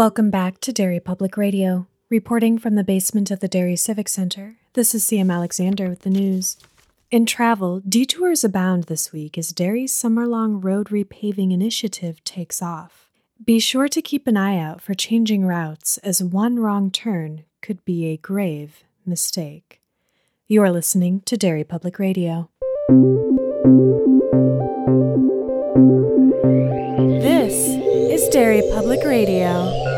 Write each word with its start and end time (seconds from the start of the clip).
Welcome 0.00 0.30
back 0.30 0.60
to 0.60 0.72
Derry 0.72 0.98
Public 0.98 1.36
Radio. 1.36 1.86
Reporting 2.08 2.56
from 2.56 2.74
the 2.74 2.82
basement 2.82 3.30
of 3.30 3.40
the 3.40 3.48
Derry 3.48 3.76
Civic 3.76 4.08
Center, 4.08 4.56
this 4.72 4.94
is 4.94 5.04
CM 5.04 5.30
Alexander 5.30 5.90
with 5.90 6.00
the 6.00 6.08
news. 6.08 6.56
In 7.10 7.26
travel, 7.26 7.82
detours 7.86 8.42
abound 8.42 8.84
this 8.84 9.12
week 9.12 9.36
as 9.36 9.52
Derry's 9.52 9.92
summer 9.92 10.26
long 10.26 10.58
road 10.58 10.86
repaving 10.86 11.52
initiative 11.52 12.24
takes 12.24 12.62
off. 12.62 13.10
Be 13.44 13.60
sure 13.60 13.88
to 13.88 14.00
keep 14.00 14.26
an 14.26 14.38
eye 14.38 14.58
out 14.58 14.80
for 14.80 14.94
changing 14.94 15.44
routes, 15.44 15.98
as 15.98 16.24
one 16.24 16.58
wrong 16.58 16.90
turn 16.90 17.44
could 17.60 17.84
be 17.84 18.06
a 18.06 18.16
grave 18.16 18.84
mistake. 19.04 19.82
You 20.48 20.62
are 20.62 20.72
listening 20.72 21.20
to 21.26 21.36
Derry 21.36 21.62
Public 21.62 21.98
Radio. 21.98 22.48
This 27.20 27.54
is 28.10 28.30
Derry 28.30 28.62
Public 28.72 29.04
Radio. 29.04 29.89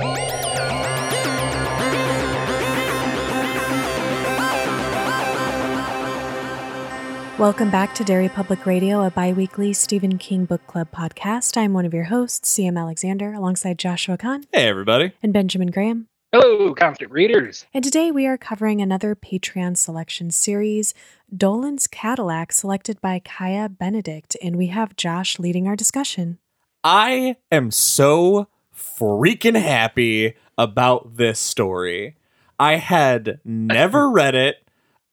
Welcome 7.43 7.71
back 7.73 7.93
to 7.97 8.05
Derry 8.05 8.29
Public 8.29 8.67
Radio, 8.67 9.03
a 9.03 9.11
bi 9.11 9.33
weekly 9.33 9.73
Stephen 9.73 10.17
King 10.17 10.45
Book 10.45 10.65
Club 10.69 10.87
podcast. 10.93 11.57
I'm 11.57 11.73
one 11.73 11.85
of 11.85 11.93
your 11.93 12.05
hosts, 12.05 12.57
CM 12.57 12.79
Alexander, 12.79 13.33
alongside 13.33 13.81
Joshua 13.81 14.17
Kahn 14.17 14.45
Hey, 14.53 14.69
everybody. 14.69 15.11
and 15.25 15.33
Benjamin 15.33 15.73
Graham. 15.73 16.07
Hello, 16.31 16.73
constant 16.73 17.11
readers. 17.11 17.67
And 17.75 17.83
today 17.83 18.13
we 18.13 18.29
are 18.29 18.39
covering 18.39 18.81
another 18.81 19.17
Patreon 19.17 19.77
selection 19.77 20.31
series, 20.31 20.95
Dolan's 21.37 21.89
Cadillac, 21.89 22.53
selected 22.53 23.01
by 23.01 23.19
Kaya 23.19 23.69
Benedict. 23.69 24.37
And 24.41 24.55
we 24.55 24.69
have 24.69 24.95
Josh 24.95 25.41
leading 25.41 25.67
our 25.67 25.75
discussion. 25.75 26.39
I 26.85 27.39
am 27.51 27.73
so 27.73 28.47
freaking 28.73 29.61
happy 29.61 30.35
about 30.57 31.17
this 31.17 31.41
story. 31.41 32.15
I 32.61 32.77
had 32.77 33.41
never 33.45 34.09
read 34.13 34.37
it. 34.37 34.59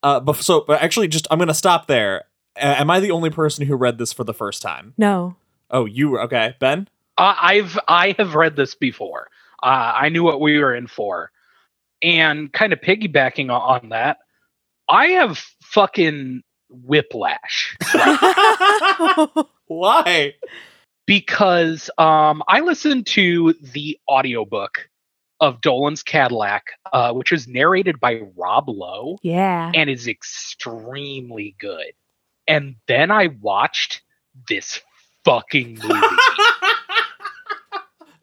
Uh, 0.03 0.21
bef- 0.21 0.41
so 0.41 0.63
but 0.67 0.81
actually, 0.81 1.07
just 1.07 1.27
I'm 1.29 1.37
going 1.37 1.47
to 1.47 1.53
stop 1.53 1.87
there. 1.87 2.25
A- 2.55 2.79
am 2.79 2.89
I 2.89 2.99
the 2.99 3.11
only 3.11 3.29
person 3.29 3.65
who 3.65 3.75
read 3.75 3.97
this 3.97 4.13
for 4.13 4.23
the 4.23 4.33
first 4.33 4.61
time? 4.61 4.93
No. 4.97 5.35
Oh, 5.69 5.85
you 5.85 6.09
were 6.09 6.21
okay, 6.23 6.55
Ben. 6.59 6.87
Uh, 7.17 7.35
I've 7.39 7.77
I 7.87 8.15
have 8.17 8.35
read 8.35 8.55
this 8.55 8.75
before. 8.75 9.27
Uh, 9.61 9.93
I 9.95 10.09
knew 10.09 10.23
what 10.23 10.39
we 10.39 10.57
were 10.57 10.73
in 10.73 10.87
for, 10.87 11.31
and 12.01 12.51
kind 12.53 12.71
of 12.73 12.79
piggybacking 12.79 13.49
on 13.51 13.89
that, 13.89 14.17
I 14.89 15.07
have 15.07 15.43
fucking 15.63 16.43
whiplash 16.69 17.75
Why? 19.65 20.35
because 21.07 21.89
um, 21.97 22.43
I 22.47 22.59
listened 22.59 23.07
to 23.07 23.53
the 23.59 23.97
audiobook 24.07 24.87
of 25.39 25.61
Dolan's 25.61 26.03
Cadillac, 26.03 26.67
uh, 26.91 27.13
which 27.13 27.31
is 27.31 27.47
narrated 27.47 27.99
by 27.99 28.21
Rob 28.35 28.67
Lowe. 28.67 29.17
yeah. 29.21 29.71
and 29.73 29.89
is 29.89 30.07
extremely 30.07 31.55
good. 31.59 31.93
And 32.47 32.75
then 32.87 33.11
I 33.11 33.27
watched 33.27 34.01
this 34.47 34.81
fucking 35.23 35.79
movie. 35.83 36.07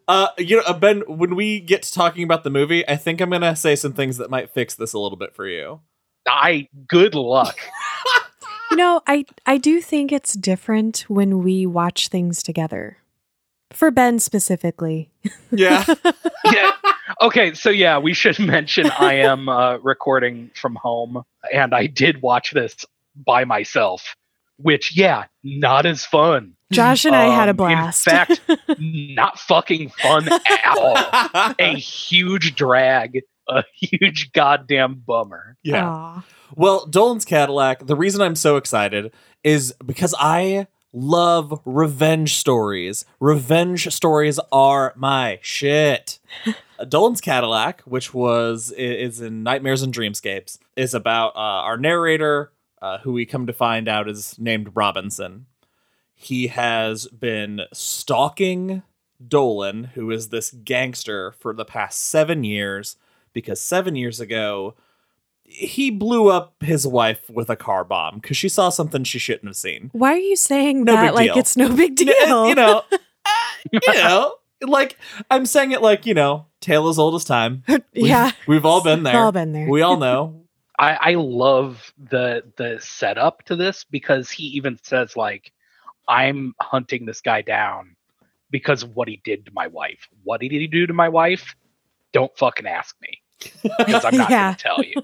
Uh, 0.08 0.28
you 0.38 0.56
know, 0.56 0.62
uh, 0.62 0.72
Ben. 0.72 1.00
When 1.08 1.34
we 1.34 1.58
get 1.58 1.82
to 1.82 1.92
talking 1.92 2.22
about 2.22 2.44
the 2.44 2.50
movie, 2.50 2.88
I 2.88 2.94
think 2.94 3.20
I'm 3.20 3.30
gonna 3.30 3.56
say 3.56 3.74
some 3.74 3.92
things 3.92 4.18
that 4.18 4.30
might 4.30 4.50
fix 4.50 4.76
this 4.76 4.92
a 4.92 5.00
little 5.00 5.18
bit 5.18 5.34
for 5.34 5.48
you. 5.48 5.80
I 6.28 6.68
good 6.86 7.16
luck. 7.16 7.58
You 8.70 8.76
know, 8.76 9.00
I, 9.06 9.24
I 9.46 9.58
do 9.58 9.80
think 9.80 10.10
it's 10.10 10.34
different 10.34 11.04
when 11.08 11.42
we 11.42 11.66
watch 11.66 12.08
things 12.08 12.42
together. 12.42 12.98
For 13.72 13.90
Ben 13.92 14.18
specifically. 14.18 15.10
Yeah. 15.52 15.84
yeah. 16.52 16.72
Okay, 17.20 17.54
so 17.54 17.70
yeah, 17.70 17.98
we 17.98 18.12
should 18.14 18.38
mention 18.40 18.90
I 18.98 19.14
am 19.14 19.48
uh, 19.48 19.76
recording 19.78 20.50
from 20.54 20.74
home, 20.76 21.22
and 21.52 21.74
I 21.74 21.86
did 21.86 22.22
watch 22.22 22.50
this 22.52 22.84
by 23.14 23.44
myself, 23.44 24.14
which 24.58 24.96
yeah, 24.96 25.24
not 25.42 25.86
as 25.86 26.04
fun. 26.04 26.54
Josh 26.72 27.04
and 27.04 27.14
I 27.14 27.26
had 27.26 27.48
a 27.48 27.50
Um, 27.50 27.56
blast. 27.56 28.06
In 28.08 28.12
fact, 28.12 28.40
not 28.80 29.38
fucking 29.38 29.90
fun 29.90 30.28
at 30.32 30.76
all. 30.76 31.54
A 31.60 31.74
huge 31.78 32.56
drag, 32.56 33.20
a 33.48 33.62
huge 33.72 34.32
goddamn 34.32 34.94
bummer. 35.06 35.56
yeah. 35.62 35.88
Aw. 35.88 36.24
Well, 36.56 36.86
Dolan's 36.86 37.24
Cadillac, 37.24 37.86
the 37.86 37.94
reason 37.96 38.20
I'm 38.20 38.34
so 38.34 38.56
excited 38.56 39.12
is 39.44 39.74
because 39.84 40.12
I 40.18 40.66
love 40.92 41.60
revenge 41.64 42.34
stories. 42.36 43.04
Revenge 43.20 43.92
stories 43.92 44.38
are 44.50 44.92
my 44.96 45.38
shit. 45.42 46.18
Dolan's 46.88 47.20
Cadillac, 47.20 47.80
which 47.82 48.12
was 48.12 48.72
is 48.72 49.20
in 49.20 49.42
Nightmares 49.42 49.82
and 49.82 49.94
Dreamscapes, 49.94 50.58
is 50.76 50.94
about 50.94 51.34
uh, 51.36 51.38
our 51.38 51.76
narrator, 51.76 52.52
uh, 52.82 52.98
who 52.98 53.12
we 53.12 53.26
come 53.26 53.46
to 53.46 53.52
find 53.52 53.88
out 53.88 54.08
is 54.08 54.38
named 54.38 54.72
Robinson. 54.74 55.46
He 56.14 56.48
has 56.48 57.06
been 57.08 57.62
stalking 57.72 58.82
Dolan, 59.26 59.84
who 59.94 60.10
is 60.10 60.28
this 60.28 60.50
gangster, 60.50 61.32
for 61.32 61.54
the 61.54 61.64
past 61.64 62.00
seven 62.00 62.44
years, 62.44 62.96
because 63.32 63.60
seven 63.60 63.96
years 63.96 64.20
ago, 64.20 64.74
he 65.48 65.90
blew 65.90 66.28
up 66.28 66.54
his 66.60 66.86
wife 66.86 67.28
with 67.30 67.48
a 67.50 67.56
car 67.56 67.84
bomb 67.84 68.16
because 68.20 68.36
she 68.36 68.48
saw 68.48 68.68
something 68.68 69.04
she 69.04 69.18
shouldn't 69.18 69.46
have 69.46 69.56
seen. 69.56 69.90
Why 69.92 70.12
are 70.12 70.18
you 70.18 70.36
saying 70.36 70.84
No 70.84 70.92
that 70.92 71.14
like 71.14 71.28
deal. 71.30 71.38
it's 71.38 71.56
no 71.56 71.74
big 71.74 71.96
deal? 71.96 72.48
You 72.48 72.54
know, 72.54 72.82
uh, 72.92 72.98
you 73.72 73.80
know, 73.94 74.34
like 74.62 74.98
I'm 75.30 75.46
saying 75.46 75.72
it 75.72 75.82
like 75.82 76.04
you 76.06 76.14
know, 76.14 76.46
tale 76.60 76.88
as 76.88 76.98
old 76.98 77.14
as 77.14 77.24
time. 77.24 77.62
We've- 77.68 77.82
yeah. 77.94 78.32
we've 78.46 78.64
all 78.66 78.82
been 78.82 78.98
We've 79.00 79.12
there. 79.12 79.22
all 79.22 79.32
been 79.32 79.52
there. 79.52 79.68
We 79.68 79.82
all 79.82 79.96
know. 80.06 80.42
I, 80.78 80.98
I 81.00 81.14
love 81.14 81.92
the 81.98 82.42
the 82.56 82.78
setup 82.80 83.42
to 83.44 83.56
this 83.56 83.84
because 83.84 84.30
he 84.30 84.44
even 84.48 84.78
says 84.82 85.16
like, 85.16 85.52
"I'm 86.06 86.54
hunting 86.60 87.06
this 87.06 87.22
guy 87.22 87.40
down 87.40 87.96
because 88.50 88.82
of 88.82 88.94
what 88.94 89.08
he 89.08 89.20
did 89.24 89.46
to 89.46 89.52
my 89.54 89.68
wife. 89.68 90.06
What 90.24 90.40
did 90.42 90.52
he 90.52 90.66
do 90.66 90.86
to 90.86 90.92
my 90.92 91.08
wife? 91.08 91.54
Don't 92.12 92.36
fucking 92.36 92.66
ask 92.66 92.94
me 93.00 93.22
because 93.78 94.04
I'm 94.04 94.16
not 94.18 94.28
Yeah. 94.30 94.44
going 94.48 94.56
to 94.56 94.62
tell 94.62 94.82
you." 94.82 94.94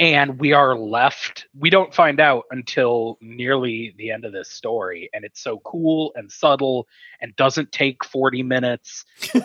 And 0.00 0.40
we 0.40 0.52
are 0.54 0.76
left. 0.76 1.46
We 1.56 1.68
don't 1.70 1.94
find 1.94 2.18
out 2.18 2.44
until 2.50 3.18
nearly 3.20 3.94
the 3.98 4.10
end 4.10 4.24
of 4.24 4.32
this 4.32 4.50
story, 4.50 5.10
and 5.12 5.24
it's 5.24 5.40
so 5.40 5.58
cool 5.62 6.12
and 6.16 6.32
subtle 6.32 6.88
and 7.20 7.36
doesn't 7.36 7.70
take 7.70 8.04
40 8.04 8.42
minutes. 8.42 9.04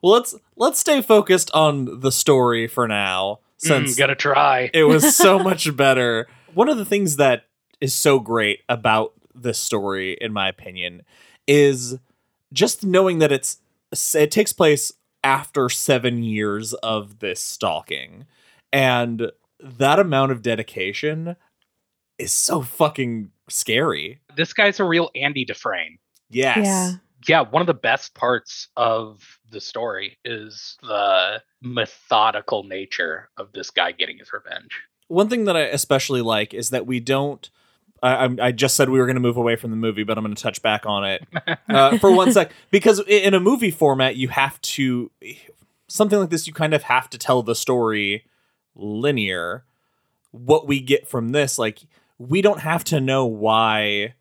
Well, 0.00 0.12
let's 0.12 0.32
let's 0.54 0.78
stay 0.78 1.02
focused 1.02 1.50
on 1.52 1.98
the 2.02 2.12
story 2.12 2.68
for 2.68 2.86
now, 2.86 3.40
since 3.56 3.94
Mm, 3.96 3.98
gotta 3.98 4.14
try. 4.14 4.70
it 4.72 4.84
was 4.84 5.16
so 5.16 5.40
much 5.40 5.74
better. 5.76 6.28
One 6.54 6.68
of 6.68 6.76
the 6.76 6.84
things 6.84 7.16
that 7.16 7.46
is 7.80 7.94
so 7.96 8.20
great 8.20 8.60
about 8.68 9.12
this 9.34 9.58
story, 9.58 10.16
in 10.20 10.32
my 10.32 10.48
opinion, 10.48 11.02
is 11.48 11.98
just 12.52 12.86
knowing 12.86 13.18
that 13.18 13.32
it's 13.32 13.58
it 14.14 14.30
takes 14.30 14.52
place 14.52 14.92
after 15.24 15.68
seven 15.68 16.22
years 16.22 16.74
of 16.74 17.18
this 17.18 17.40
stalking, 17.40 18.24
and 18.72 19.32
that 19.60 19.98
amount 19.98 20.32
of 20.32 20.42
dedication 20.42 21.36
is 22.18 22.32
so 22.32 22.62
fucking 22.62 23.30
scary. 23.48 24.20
This 24.36 24.52
guy's 24.52 24.80
a 24.80 24.84
real 24.84 25.10
Andy 25.14 25.44
Dufresne. 25.44 25.98
Yes. 26.30 26.58
Yeah. 26.64 26.92
yeah, 27.26 27.40
one 27.48 27.60
of 27.62 27.66
the 27.66 27.74
best 27.74 28.14
parts 28.14 28.68
of 28.76 29.38
the 29.50 29.60
story 29.60 30.18
is 30.24 30.76
the 30.82 31.42
methodical 31.62 32.64
nature 32.64 33.30
of 33.36 33.52
this 33.52 33.70
guy 33.70 33.92
getting 33.92 34.18
his 34.18 34.32
revenge. 34.32 34.82
One 35.08 35.28
thing 35.28 35.44
that 35.46 35.56
I 35.56 35.60
especially 35.62 36.20
like 36.22 36.52
is 36.52 36.70
that 36.70 36.86
we 36.86 37.00
don't. 37.00 37.48
I, 38.02 38.14
I'm- 38.14 38.56
just 38.56 38.76
said 38.76 38.90
we 38.90 38.98
were 39.00 39.06
going 39.06 39.16
to 39.16 39.20
move 39.20 39.36
away 39.36 39.56
from 39.56 39.70
the 39.70 39.76
movie, 39.76 40.04
but 40.04 40.16
I'm 40.18 40.24
going 40.24 40.34
to 40.34 40.40
touch 40.40 40.62
back 40.62 40.86
on 40.86 41.04
it 41.04 41.26
uh, 41.68 41.98
for 41.98 42.12
one 42.12 42.30
sec 42.30 42.52
because 42.70 43.00
in 43.08 43.34
a 43.34 43.40
movie 43.40 43.70
format, 43.72 44.14
you 44.16 44.28
have 44.28 44.60
to 44.60 45.10
something 45.88 46.18
like 46.18 46.30
this. 46.30 46.46
You 46.46 46.52
kind 46.52 46.74
of 46.74 46.84
have 46.84 47.10
to 47.10 47.18
tell 47.18 47.42
the 47.42 47.54
story 47.56 48.24
linear. 48.78 49.64
What 50.30 50.66
we 50.66 50.80
get 50.80 51.06
from 51.06 51.30
this, 51.30 51.58
like, 51.58 51.80
we 52.18 52.42
don't 52.42 52.60
have 52.60 52.84
to 52.84 53.00
know 53.00 53.26
why 53.26 54.14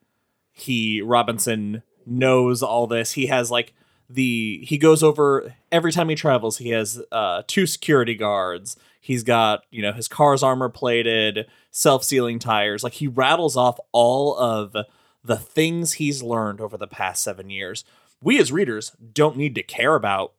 he 0.53 1.01
Robinson 1.01 1.83
knows 2.05 2.63
all 2.63 2.87
this. 2.87 3.13
He 3.13 3.27
has 3.27 3.51
like 3.51 3.73
the 4.09 4.63
he 4.63 4.77
goes 4.77 5.03
over 5.03 5.53
every 5.71 5.91
time 5.91 6.09
he 6.09 6.15
travels. 6.15 6.57
He 6.57 6.69
has 6.69 7.01
uh, 7.11 7.43
two 7.47 7.65
security 7.65 8.15
guards. 8.15 8.77
He's 8.99 9.23
got 9.23 9.63
you 9.69 9.81
know 9.81 9.93
his 9.93 10.07
car's 10.07 10.43
armor 10.43 10.69
plated, 10.69 11.47
self 11.71 12.03
sealing 12.03 12.39
tires. 12.39 12.83
Like 12.83 12.93
he 12.93 13.07
rattles 13.07 13.57
off 13.57 13.79
all 13.91 14.37
of 14.37 14.75
the 15.23 15.37
things 15.37 15.93
he's 15.93 16.23
learned 16.23 16.61
over 16.61 16.77
the 16.77 16.87
past 16.87 17.23
seven 17.23 17.49
years. 17.49 17.83
We 18.21 18.39
as 18.39 18.51
readers 18.51 18.93
don't 19.13 19.37
need 19.37 19.55
to 19.55 19.63
care 19.63 19.95
about 19.95 20.33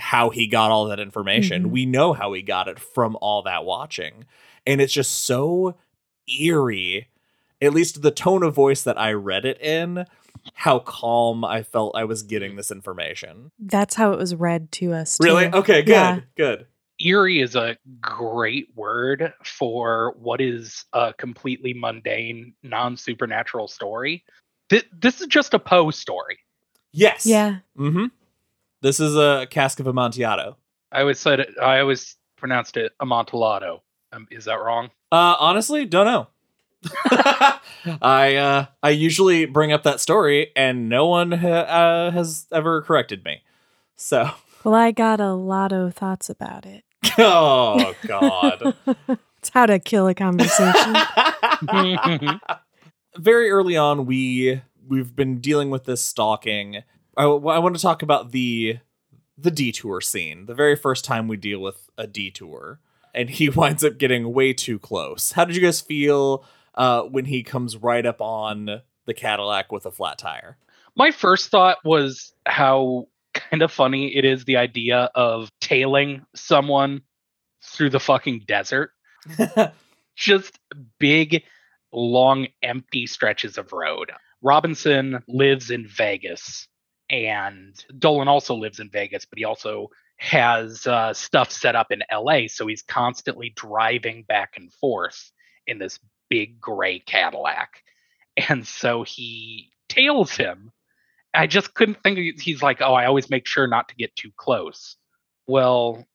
how 0.00 0.30
he 0.30 0.46
got 0.46 0.70
all 0.70 0.86
that 0.86 0.98
information. 0.98 1.66
Mhm. 1.66 1.70
We 1.70 1.86
know 1.86 2.12
how 2.12 2.32
he 2.32 2.42
got 2.42 2.66
it 2.68 2.78
from 2.80 3.16
all 3.20 3.42
that 3.42 3.64
watching. 3.64 4.24
And 4.66 4.80
it's 4.80 4.92
just 4.92 5.24
so 5.24 5.76
eerie. 6.26 7.08
At 7.62 7.74
least 7.74 8.02
the 8.02 8.10
tone 8.10 8.42
of 8.42 8.54
voice 8.54 8.82
that 8.82 8.98
I 8.98 9.12
read 9.12 9.44
it 9.44 9.60
in 9.60 10.06
how 10.54 10.78
calm 10.78 11.44
I 11.44 11.62
felt 11.62 11.94
I 11.94 12.04
was 12.04 12.22
getting 12.22 12.56
this 12.56 12.70
information. 12.70 13.50
That's 13.58 13.94
how 13.94 14.12
it 14.12 14.18
was 14.18 14.34
read 14.34 14.72
to 14.72 14.94
us. 14.94 15.18
Too. 15.18 15.24
Really? 15.24 15.46
Okay, 15.46 15.82
good. 15.82 15.92
Yeah. 15.92 16.20
Good. 16.36 16.66
Eerie 16.98 17.40
is 17.40 17.56
a 17.56 17.76
great 18.00 18.68
word 18.74 19.32
for 19.44 20.14
what 20.18 20.40
is 20.40 20.84
a 20.92 21.12
completely 21.14 21.74
mundane, 21.74 22.54
non 22.62 22.96
supernatural 22.96 23.68
story. 23.68 24.24
Th- 24.70 24.86
this 24.98 25.20
is 25.20 25.26
just 25.26 25.52
a 25.54 25.58
Poe 25.58 25.90
story. 25.90 26.38
Yes. 26.92 27.26
Yeah. 27.26 27.58
Mm-hmm. 27.78 28.06
This 28.82 29.00
is 29.00 29.16
a 29.16 29.46
cask 29.50 29.80
of 29.80 29.86
Amontillado. 29.86 30.56
I 30.92 31.00
always 31.00 31.18
said 31.18 31.40
it, 31.40 31.50
I 31.60 31.80
always 31.80 32.16
pronounced 32.36 32.76
it 32.76 32.92
Amontillado. 33.00 33.82
Um, 34.12 34.26
is 34.30 34.46
that 34.46 34.56
wrong? 34.60 34.90
Uh, 35.12 35.36
honestly, 35.38 35.84
don't 35.84 36.06
know. 36.06 36.26
I 38.00 38.36
uh, 38.36 38.66
I 38.82 38.90
usually 38.90 39.44
bring 39.44 39.70
up 39.70 39.82
that 39.82 40.00
story, 40.00 40.50
and 40.56 40.88
no 40.88 41.06
one 41.06 41.32
ha- 41.32 41.46
uh, 41.48 42.10
has 42.10 42.46
ever 42.50 42.80
corrected 42.82 43.22
me. 43.24 43.42
So, 43.96 44.30
Well, 44.64 44.74
I 44.74 44.90
got 44.90 45.20
a 45.20 45.34
lot 45.34 45.72
of 45.72 45.94
thoughts 45.94 46.30
about 46.30 46.64
it. 46.64 46.84
oh 47.18 47.94
god. 48.06 48.74
It's 49.40 49.48
how 49.54 49.64
to 49.64 49.78
kill 49.78 50.06
a 50.06 50.14
conversation. 50.14 50.96
Very 53.16 53.50
early 53.50 53.74
on, 53.74 54.04
we 54.04 54.60
we've 54.86 55.16
been 55.16 55.40
dealing 55.40 55.70
with 55.70 55.84
this 55.84 56.04
stalking. 56.04 56.82
I, 57.16 57.24
I 57.24 57.58
want 57.58 57.76
to 57.76 57.82
talk 57.82 58.02
about 58.02 58.32
the 58.32 58.78
the 59.36 59.50
detour 59.50 60.00
scene. 60.00 60.46
The 60.46 60.54
very 60.54 60.76
first 60.76 61.04
time 61.04 61.26
we 61.26 61.36
deal 61.36 61.60
with 61.60 61.88
a 61.96 62.06
detour, 62.06 62.80
and 63.14 63.30
he 63.30 63.48
winds 63.50 63.84
up 63.84 63.98
getting 63.98 64.32
way 64.32 64.52
too 64.52 64.78
close. 64.78 65.32
How 65.32 65.44
did 65.44 65.56
you 65.56 65.62
guys 65.62 65.80
feel 65.80 66.44
uh, 66.74 67.02
when 67.02 67.26
he 67.26 67.42
comes 67.42 67.76
right 67.76 68.04
up 68.04 68.20
on 68.20 68.82
the 69.06 69.14
Cadillac 69.14 69.72
with 69.72 69.86
a 69.86 69.90
flat 69.90 70.18
tire? 70.18 70.56
My 70.96 71.10
first 71.10 71.50
thought 71.50 71.78
was 71.84 72.32
how 72.46 73.06
kind 73.32 73.62
of 73.62 73.72
funny 73.72 74.16
it 74.16 74.24
is 74.24 74.44
the 74.44 74.56
idea 74.56 75.10
of 75.14 75.50
tailing 75.60 76.24
someone 76.34 77.02
through 77.62 77.90
the 77.90 78.00
fucking 78.00 78.44
desert. 78.46 78.90
Just 80.16 80.58
big, 80.98 81.44
long, 81.92 82.48
empty 82.62 83.06
stretches 83.06 83.56
of 83.56 83.72
road. 83.72 84.12
Robinson 84.42 85.22
lives 85.28 85.70
in 85.70 85.86
Vegas, 85.86 86.66
and 87.10 87.74
Dolan 87.98 88.28
also 88.28 88.54
lives 88.54 88.78
in 88.80 88.88
Vegas, 88.88 89.24
but 89.26 89.38
he 89.38 89.44
also 89.44 89.90
has 90.16 90.86
uh, 90.86 91.12
stuff 91.12 91.50
set 91.50 91.74
up 91.74 91.90
in 91.90 92.02
LA, 92.12 92.46
so 92.46 92.66
he's 92.66 92.82
constantly 92.82 93.52
driving 93.56 94.22
back 94.22 94.54
and 94.56 94.72
forth 94.74 95.32
in 95.66 95.78
this 95.78 95.98
big 96.28 96.60
gray 96.60 97.00
Cadillac. 97.00 97.82
And 98.48 98.66
so 98.66 99.02
he 99.02 99.70
tails 99.88 100.32
him. 100.32 100.70
I 101.34 101.46
just 101.46 101.74
couldn't 101.74 102.02
think 102.02 102.40
he's 102.40 102.62
like, 102.62 102.80
oh, 102.80 102.94
I 102.94 103.06
always 103.06 103.30
make 103.30 103.46
sure 103.46 103.66
not 103.66 103.88
to 103.88 103.94
get 103.94 104.14
too 104.14 104.30
close. 104.36 104.96
Well, 105.46 106.06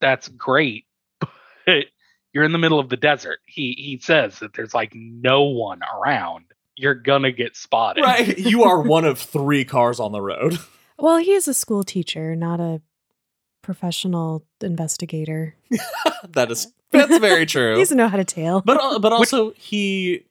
that's 0.00 0.28
great, 0.28 0.84
but 1.20 1.86
you're 2.32 2.44
in 2.44 2.52
the 2.52 2.58
middle 2.58 2.80
of 2.80 2.88
the 2.88 2.96
desert. 2.96 3.38
He 3.46 3.74
he 3.78 3.98
says 4.02 4.38
that 4.40 4.54
there's 4.54 4.74
like 4.74 4.92
no 4.94 5.44
one 5.44 5.80
around. 5.82 6.44
You're 6.76 6.94
gonna 6.94 7.32
get 7.32 7.56
spotted. 7.56 8.02
right, 8.02 8.36
you 8.38 8.64
are 8.64 8.80
one 8.80 9.04
of 9.04 9.18
three 9.18 9.64
cars 9.64 10.00
on 10.00 10.12
the 10.12 10.20
road. 10.20 10.58
well, 10.98 11.18
he 11.18 11.32
is 11.32 11.48
a 11.48 11.54
school 11.54 11.84
teacher, 11.84 12.34
not 12.34 12.60
a 12.60 12.80
professional 13.62 14.44
investigator. 14.60 15.56
that 16.28 16.50
is 16.50 16.72
that's 16.90 17.18
very 17.18 17.46
true. 17.46 17.74
He 17.74 17.80
doesn't 17.80 17.96
know 17.96 18.08
how 18.08 18.16
to 18.16 18.24
tail. 18.24 18.62
but 18.64 18.80
uh, 18.80 18.98
but 18.98 19.12
also 19.12 19.52
he 19.52 20.24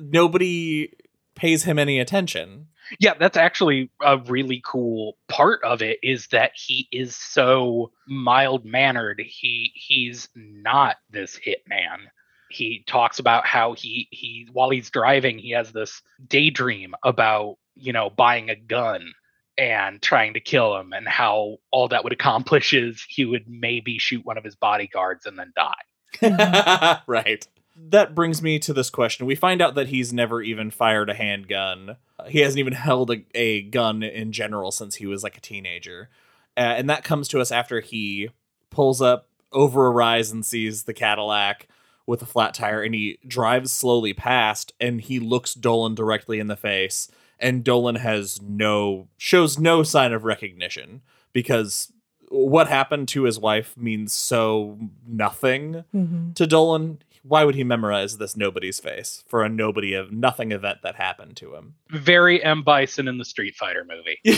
nobody 0.00 0.92
pays 1.34 1.64
him 1.64 1.78
any 1.78 1.98
attention. 2.00 2.66
Yeah, 2.98 3.14
that's 3.18 3.36
actually 3.36 3.90
a 4.00 4.18
really 4.18 4.62
cool 4.64 5.18
part 5.28 5.62
of 5.62 5.82
it 5.82 5.98
is 6.02 6.28
that 6.28 6.52
he 6.54 6.88
is 6.90 7.14
so 7.14 7.92
mild 8.06 8.64
mannered. 8.64 9.20
He 9.24 9.72
he's 9.74 10.28
not 10.34 10.96
this 11.10 11.38
hitman. 11.38 12.06
He 12.50 12.84
talks 12.86 13.18
about 13.18 13.46
how 13.46 13.74
he 13.74 14.08
he 14.10 14.48
while 14.52 14.70
he's 14.70 14.90
driving, 14.90 15.38
he 15.38 15.50
has 15.50 15.72
this 15.72 16.02
daydream 16.26 16.94
about, 17.04 17.56
you 17.74 17.92
know, 17.92 18.10
buying 18.10 18.50
a 18.50 18.56
gun 18.56 19.12
and 19.58 20.00
trying 20.00 20.34
to 20.34 20.40
kill 20.40 20.76
him 20.78 20.92
and 20.92 21.06
how 21.06 21.58
all 21.72 21.88
that 21.88 22.04
would 22.04 22.12
accomplish 22.12 22.72
is 22.72 23.04
he 23.08 23.24
would 23.24 23.44
maybe 23.48 23.98
shoot 23.98 24.24
one 24.24 24.38
of 24.38 24.44
his 24.44 24.54
bodyguards 24.54 25.26
and 25.26 25.38
then 25.38 25.52
die. 25.56 27.00
right. 27.06 27.46
That 27.76 28.14
brings 28.14 28.40
me 28.42 28.58
to 28.60 28.72
this 28.72 28.90
question. 28.90 29.26
We 29.26 29.34
find 29.34 29.60
out 29.60 29.74
that 29.74 29.88
he's 29.88 30.12
never 30.12 30.42
even 30.42 30.70
fired 30.70 31.10
a 31.10 31.14
handgun. 31.14 31.96
He 32.26 32.40
hasn't 32.40 32.58
even 32.58 32.72
held 32.72 33.10
a, 33.10 33.24
a 33.34 33.62
gun 33.62 34.02
in 34.02 34.32
general 34.32 34.70
since 34.70 34.96
he 34.96 35.06
was 35.06 35.22
like 35.22 35.36
a 35.36 35.40
teenager. 35.40 36.08
Uh, 36.56 36.74
and 36.76 36.90
that 36.90 37.04
comes 37.04 37.28
to 37.28 37.40
us 37.40 37.52
after 37.52 37.80
he 37.80 38.30
pulls 38.70 39.00
up 39.00 39.28
over 39.52 39.86
a 39.86 39.90
rise 39.90 40.30
and 40.30 40.44
sees 40.44 40.84
the 40.84 40.94
Cadillac 40.94 41.68
with 42.08 42.22
a 42.22 42.26
flat 42.26 42.54
tire 42.54 42.82
and 42.82 42.94
he 42.94 43.18
drives 43.26 43.70
slowly 43.70 44.12
past 44.14 44.72
and 44.80 45.00
he 45.02 45.20
looks 45.20 45.52
Dolan 45.54 45.94
directly 45.94 46.40
in 46.40 46.46
the 46.48 46.56
face 46.56 47.08
and 47.38 47.62
Dolan 47.62 47.96
has 47.96 48.40
no 48.42 49.08
shows 49.18 49.58
no 49.58 49.82
sign 49.82 50.12
of 50.12 50.24
recognition 50.24 51.02
because 51.32 51.92
what 52.30 52.66
happened 52.68 53.08
to 53.08 53.24
his 53.24 53.38
wife 53.38 53.76
means 53.76 54.12
so 54.12 54.78
nothing 55.06 55.84
Mhm. 55.94 56.34
to 56.34 56.46
Dolan. 56.46 56.98
Why 57.22 57.44
would 57.44 57.56
he 57.56 57.64
memorize 57.64 58.16
this 58.16 58.36
nobody's 58.36 58.80
face 58.80 59.22
for 59.28 59.42
a 59.44 59.48
nobody 59.50 59.92
of 59.92 60.10
nothing 60.12 60.50
event 60.52 60.78
that 60.82 60.94
happened 60.96 61.36
to 61.38 61.54
him? 61.56 61.74
Very 61.90 62.42
M 62.42 62.62
Bison 62.62 63.06
in 63.06 63.18
the 63.18 63.24
Street 63.24 63.54
Fighter 63.54 63.84
movie. 63.86 64.18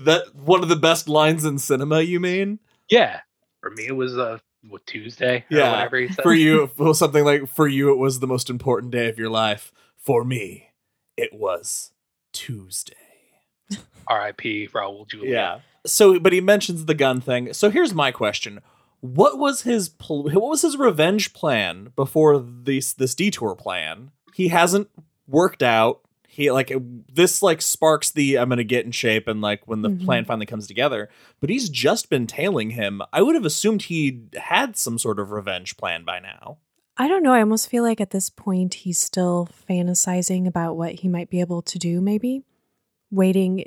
that 0.00 0.24
one 0.34 0.62
of 0.62 0.68
the 0.68 0.76
best 0.76 1.08
lines 1.08 1.44
in 1.44 1.58
cinema, 1.58 2.00
you 2.02 2.20
mean? 2.20 2.58
Yeah. 2.90 3.20
For 3.60 3.70
me 3.70 3.86
it 3.86 3.96
was 3.96 4.16
uh 4.16 4.38
what, 4.66 4.86
Tuesday 4.86 5.44
or 5.50 5.56
Yeah, 5.56 5.72
whatever 5.72 5.98
he 5.98 6.08
said. 6.08 6.22
For 6.22 6.34
you, 6.34 6.70
well, 6.76 6.94
something 6.94 7.24
like 7.24 7.48
for 7.48 7.68
you, 7.68 7.90
it 7.92 7.98
was 7.98 8.20
the 8.20 8.26
most 8.26 8.50
important 8.50 8.92
day 8.92 9.08
of 9.08 9.18
your 9.18 9.30
life. 9.30 9.72
For 9.96 10.24
me, 10.24 10.70
it 11.16 11.32
was 11.32 11.92
Tuesday. 12.32 12.94
R.I.P. 14.06 14.68
Raul 14.72 15.06
Julia. 15.08 15.30
Yeah. 15.30 15.58
So, 15.86 16.18
but 16.18 16.32
he 16.32 16.40
mentions 16.40 16.86
the 16.86 16.94
gun 16.94 17.20
thing. 17.20 17.52
So 17.52 17.70
here's 17.70 17.94
my 17.94 18.10
question: 18.10 18.60
What 19.00 19.38
was 19.38 19.62
his 19.62 19.88
pl- 19.88 20.24
what 20.24 20.48
was 20.50 20.62
his 20.62 20.76
revenge 20.76 21.32
plan 21.32 21.92
before 21.96 22.38
this 22.38 22.92
this 22.92 23.14
detour 23.14 23.54
plan? 23.54 24.10
He 24.34 24.48
hasn't 24.48 24.88
worked 25.26 25.62
out. 25.62 26.00
He 26.38 26.52
like 26.52 26.72
this 27.12 27.42
like 27.42 27.60
sparks 27.60 28.12
the 28.12 28.38
I'm 28.38 28.48
gonna 28.48 28.62
get 28.62 28.84
in 28.86 28.92
shape 28.92 29.26
and 29.26 29.40
like 29.40 29.66
when 29.66 29.82
the 29.82 29.90
Mhm. 29.90 30.04
plan 30.04 30.24
finally 30.24 30.46
comes 30.46 30.68
together. 30.68 31.08
But 31.40 31.50
he's 31.50 31.68
just 31.68 32.08
been 32.08 32.28
tailing 32.28 32.70
him. 32.70 33.02
I 33.12 33.22
would 33.22 33.34
have 33.34 33.44
assumed 33.44 33.82
he 33.82 34.20
had 34.36 34.76
some 34.76 34.98
sort 35.00 35.18
of 35.18 35.32
revenge 35.32 35.76
plan 35.76 36.04
by 36.04 36.20
now. 36.20 36.58
I 36.96 37.08
don't 37.08 37.24
know. 37.24 37.32
I 37.32 37.40
almost 37.40 37.68
feel 37.68 37.82
like 37.82 38.00
at 38.00 38.10
this 38.10 38.30
point 38.30 38.74
he's 38.74 39.00
still 39.00 39.48
fantasizing 39.68 40.46
about 40.46 40.76
what 40.76 40.92
he 41.00 41.08
might 41.08 41.28
be 41.28 41.40
able 41.40 41.60
to 41.62 41.76
do, 41.76 42.00
maybe. 42.00 42.44
Waiting. 43.10 43.64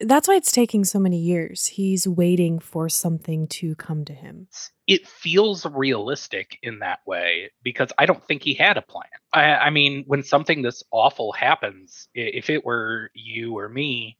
That's 0.00 0.28
why 0.28 0.34
it's 0.34 0.52
taking 0.52 0.84
so 0.84 0.98
many 0.98 1.18
years. 1.18 1.66
He's 1.66 2.06
waiting 2.06 2.58
for 2.58 2.88
something 2.88 3.46
to 3.48 3.74
come 3.76 4.04
to 4.04 4.12
him. 4.12 4.48
It 4.86 5.06
feels 5.06 5.64
realistic 5.64 6.58
in 6.62 6.80
that 6.80 7.00
way 7.06 7.50
because 7.62 7.90
I 7.96 8.04
don't 8.04 8.22
think 8.24 8.42
he 8.42 8.54
had 8.54 8.76
a 8.76 8.82
plan. 8.82 9.04
I, 9.32 9.54
I 9.54 9.70
mean, 9.70 10.04
when 10.06 10.22
something 10.22 10.60
this 10.60 10.82
awful 10.90 11.32
happens, 11.32 12.08
if 12.14 12.50
it 12.50 12.64
were 12.64 13.10
you 13.14 13.56
or 13.58 13.70
me, 13.70 14.18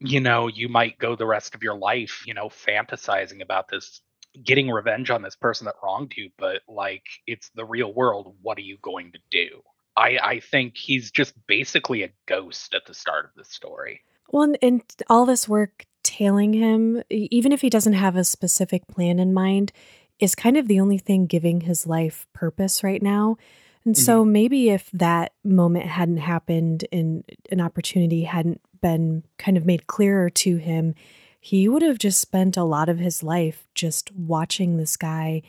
you 0.00 0.20
know, 0.20 0.48
you 0.48 0.68
might 0.68 0.98
go 0.98 1.16
the 1.16 1.26
rest 1.26 1.54
of 1.54 1.62
your 1.62 1.76
life, 1.76 2.24
you 2.26 2.32
know, 2.32 2.48
fantasizing 2.48 3.42
about 3.42 3.68
this, 3.68 4.00
getting 4.42 4.70
revenge 4.70 5.10
on 5.10 5.22
this 5.22 5.36
person 5.36 5.66
that 5.66 5.76
wronged 5.82 6.14
you. 6.16 6.30
But 6.38 6.62
like, 6.66 7.04
it's 7.26 7.50
the 7.54 7.64
real 7.64 7.92
world. 7.92 8.34
What 8.40 8.56
are 8.56 8.62
you 8.62 8.78
going 8.80 9.12
to 9.12 9.18
do? 9.30 9.60
I, 9.96 10.18
I 10.22 10.40
think 10.40 10.76
he's 10.76 11.10
just 11.10 11.34
basically 11.46 12.02
a 12.02 12.12
ghost 12.26 12.74
at 12.74 12.86
the 12.86 12.94
start 12.94 13.26
of 13.26 13.30
the 13.36 13.44
story. 13.44 14.00
Well, 14.30 14.54
and, 14.62 14.82
all 15.08 15.26
this 15.26 15.48
work 15.48 15.86
tailing 16.02 16.52
him, 16.52 17.02
even 17.10 17.52
if 17.52 17.60
he 17.60 17.70
doesn't 17.70 17.94
have 17.94 18.16
a 18.16 18.24
specific 18.24 18.86
plan 18.86 19.18
in 19.18 19.32
mind, 19.32 19.72
is 20.20 20.34
kind 20.34 20.56
of 20.56 20.68
the 20.68 20.80
only 20.80 20.98
thing 20.98 21.26
giving 21.26 21.62
his 21.62 21.86
life 21.86 22.26
purpose 22.32 22.82
right 22.82 23.02
now. 23.02 23.36
And 23.84 23.96
so 23.96 24.22
mm-hmm. 24.22 24.32
maybe 24.32 24.70
if 24.70 24.90
that 24.92 25.32
moment 25.44 25.86
hadn't 25.86 26.18
happened 26.18 26.86
and 26.90 27.24
an 27.50 27.60
opportunity 27.60 28.24
hadn't 28.24 28.60
been 28.80 29.24
kind 29.38 29.56
of 29.56 29.66
made 29.66 29.86
clearer 29.86 30.30
to 30.30 30.56
him, 30.56 30.94
he 31.40 31.68
would 31.68 31.82
have 31.82 31.98
just 31.98 32.20
spent 32.20 32.56
a 32.56 32.64
lot 32.64 32.88
of 32.88 32.98
his 32.98 33.22
life 33.22 33.66
just 33.74 34.10
watching 34.12 34.76
this 34.76 34.96
guy 34.96 35.42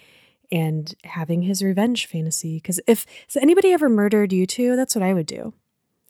and 0.51 0.93
having 1.05 1.43
his 1.43 1.63
revenge 1.63 2.05
fantasy. 2.05 2.57
Because 2.57 2.81
if 2.87 3.05
has 3.27 3.41
anybody 3.41 3.71
ever 3.71 3.87
murdered 3.87 4.33
you 4.33 4.45
two, 4.45 4.75
that's 4.75 4.95
what 4.95 5.03
I 5.03 5.13
would 5.13 5.27
do. 5.27 5.53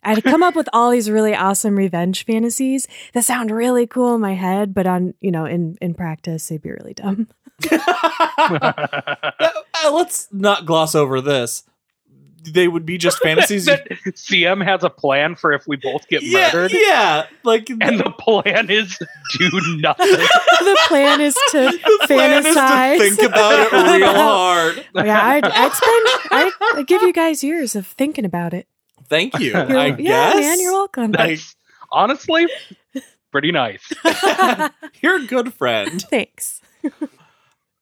I'd 0.06 0.24
come 0.24 0.44
up 0.44 0.56
with 0.56 0.70
all 0.72 0.92
these 0.92 1.10
really 1.10 1.36
awesome 1.36 1.76
revenge 1.76 2.26
fantasies 2.26 2.88
that 3.14 3.26
sound 3.26 3.52
really 3.52 3.88
cool 3.88 4.16
in 4.16 4.22
my 4.22 4.34
head, 4.36 4.74
but 4.74 4.86
on 4.88 5.14
you 5.20 5.32
know 5.32 5.46
in 5.46 5.78
in 5.82 5.94
practice 5.96 6.48
they'd 6.48 6.62
be 6.62 6.72
really 6.72 6.94
dumb. 6.94 7.28
Uh, 9.86 9.92
let's 9.92 10.28
not 10.32 10.66
gloss 10.66 10.96
over 10.96 11.22
this. 11.22 11.64
they 12.44 12.68
would 12.68 12.86
be 12.86 12.98
just 12.98 13.20
fantasies. 13.24 13.68
CM 13.68 14.64
has 14.64 14.84
a 14.84 14.90
plan 14.90 15.36
for 15.36 15.52
if 15.54 15.68
we 15.68 15.76
both 15.76 16.08
get 16.08 16.24
yeah, 16.24 16.52
murdered, 16.54 16.72
yeah. 16.74 17.26
Like 17.44 17.70
and 17.70 18.00
the 18.00 18.12
plan 18.18 18.70
is 18.70 18.98
do 19.38 19.50
nothing. 19.80 20.08
the 20.08 20.78
plan 20.88 21.22
is 21.22 21.34
to 21.52 21.60
the 21.72 22.00
plan 22.08 22.46
is 22.46 22.56
fantasize. 22.56 22.98
to 22.98 23.16
think 23.16 23.30
about 23.30 23.60
it 23.60 23.72
real 24.00 24.14
hard. 24.14 24.86
yeah, 24.96 25.26
I'd, 25.28 25.46
I'd 25.46 25.74
spend. 25.74 26.08
I'd, 26.32 26.52
I'd 26.80 26.88
give 26.88 27.02
you 27.02 27.14
guys 27.14 27.44
years 27.44 27.76
of 27.76 27.86
thinking 27.88 28.26
about 28.26 28.54
it. 28.54 28.68
Thank 29.10 29.40
you. 29.40 29.54
I 29.54 29.88
yeah, 29.88 29.96
guess. 29.96 30.36
man, 30.36 30.60
you're 30.60 30.74
welcome. 30.74 31.12
That's 31.12 31.56
honestly 31.92 32.48
pretty 33.32 33.52
nice. 33.52 33.92
You're 35.02 35.18
a 35.18 35.26
good 35.26 35.54
friend. 35.54 36.02
Thanks. 36.02 36.62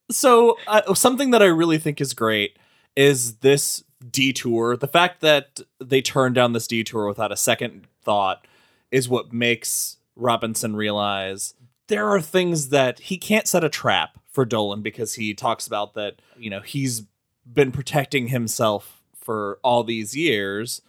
So, 0.09 0.57
uh, 0.67 0.93
something 0.93 1.31
that 1.31 1.41
I 1.41 1.45
really 1.45 1.77
think 1.77 2.01
is 2.01 2.13
great 2.13 2.57
is 2.95 3.37
this 3.37 3.83
detour. 4.09 4.77
The 4.77 4.87
fact 4.87 5.21
that 5.21 5.61
they 5.79 6.01
turned 6.01 6.35
down 6.35 6.53
this 6.53 6.67
detour 6.67 7.07
without 7.07 7.31
a 7.31 7.37
second 7.37 7.87
thought 8.01 8.45
is 8.91 9.07
what 9.07 9.33
makes 9.33 9.97
Robinson 10.15 10.75
realize 10.75 11.55
there 11.87 12.07
are 12.07 12.21
things 12.21 12.69
that 12.69 12.99
he 12.99 13.17
can't 13.17 13.47
set 13.47 13.63
a 13.63 13.69
trap 13.69 14.19
for 14.31 14.45
Dolan 14.45 14.81
because 14.81 15.15
he 15.15 15.33
talks 15.33 15.67
about 15.67 15.93
that, 15.93 16.21
you 16.37 16.49
know, 16.49 16.61
he's 16.61 17.03
been 17.51 17.71
protecting 17.71 18.27
himself 18.27 19.03
for 19.15 19.59
all 19.63 19.83
these 19.83 20.15
years. 20.15 20.81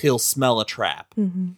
He'll 0.00 0.18
smell 0.18 0.60
a 0.60 0.66
trap. 0.66 1.14
hmm 1.14 1.50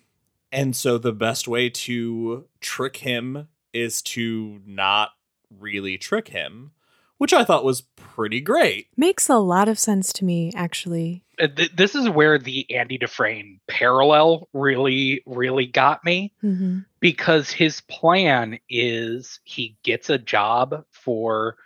And 0.52 0.74
so 0.74 0.98
the 0.98 1.12
best 1.12 1.48
way 1.48 1.70
to 1.70 2.46
trick 2.60 2.98
him 2.98 3.48
is 3.72 4.00
to 4.02 4.60
not 4.66 5.10
really 5.58 5.98
trick 5.98 6.28
him, 6.28 6.72
which 7.18 7.32
I 7.32 7.44
thought 7.44 7.64
was 7.64 7.82
pretty 7.96 8.40
great. 8.40 8.88
Makes 8.96 9.28
a 9.28 9.36
lot 9.38 9.68
of 9.68 9.78
sense 9.78 10.12
to 10.14 10.24
me, 10.24 10.52
actually. 10.54 11.24
Uh, 11.40 11.48
th- 11.48 11.74
This 11.76 11.94
is 11.94 12.08
where 12.08 12.38
the 12.38 12.66
Andy 12.74 12.98
Dufresne 12.98 13.60
parallel 13.68 14.48
really, 14.52 15.22
really 15.26 15.66
got 15.66 16.04
me 16.04 16.32
hmm 16.40 16.78
because 17.00 17.50
his 17.52 17.80
plan 17.82 18.58
is 18.68 19.38
he 19.44 19.76
gets 19.84 20.10
a 20.10 20.18
job 20.18 20.84
for 20.90 21.56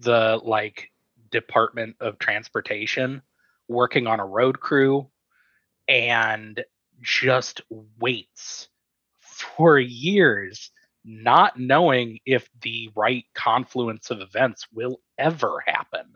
the 0.00 0.40
like 0.42 0.90
Department 1.30 1.94
of 2.00 2.18
Transportation 2.18 3.22
working 3.68 4.08
on 4.08 4.18
a 4.18 4.26
road 4.26 4.58
crew 4.58 5.08
and 5.90 6.64
just 7.02 7.60
waits 7.98 8.68
for 9.18 9.78
years 9.78 10.70
not 11.04 11.58
knowing 11.58 12.18
if 12.24 12.48
the 12.62 12.90
right 12.94 13.24
confluence 13.34 14.10
of 14.10 14.20
events 14.20 14.66
will 14.72 15.00
ever 15.18 15.62
happen 15.66 16.14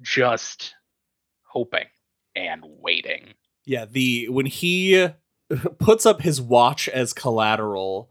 just 0.00 0.74
hoping 1.42 1.86
and 2.34 2.62
waiting. 2.64 3.28
Yeah, 3.64 3.84
the 3.84 4.28
when 4.28 4.46
he 4.46 5.08
puts 5.78 6.04
up 6.06 6.22
his 6.22 6.40
watch 6.40 6.88
as 6.88 7.12
collateral 7.12 8.10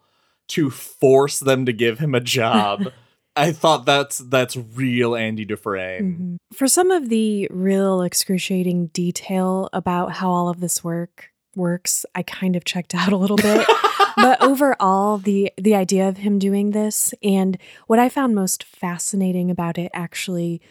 to 0.49 0.69
force 0.69 1.39
them 1.39 1.65
to 1.65 1.73
give 1.73 1.99
him 1.99 2.15
a 2.15 2.19
job, 2.19 2.91
I 3.35 3.51
thought 3.51 3.85
that's 3.85 4.19
that's 4.19 4.55
real 4.55 5.15
Andy 5.15 5.45
Dufresne. 5.45 6.39
Mhm. 6.51 6.57
For 6.57 6.67
some 6.67 6.91
of 6.91 7.09
the 7.09 7.47
real 7.51 8.01
excruciating 8.01 8.87
detail 8.87 9.69
about 9.73 10.13
how 10.13 10.31
all 10.31 10.49
of 10.49 10.61
this 10.61 10.83
work 10.83 11.31
works, 11.55 12.05
I 12.15 12.23
kind 12.23 12.55
of 12.55 12.65
checked 12.65 12.95
out 12.95 13.11
a 13.11 13.17
little 13.17 13.37
bit. 13.37 13.67
but 14.15 14.41
overall, 14.41 15.17
the 15.17 15.51
the 15.57 15.75
idea 15.75 16.07
of 16.07 16.17
him 16.17 16.39
doing 16.39 16.71
this 16.71 17.13
and 17.21 17.57
what 17.87 17.99
I 17.99 18.09
found 18.09 18.35
most 18.35 18.63
fascinating 18.63 19.51
about 19.51 19.77
it 19.77 19.91
actually 19.93 20.61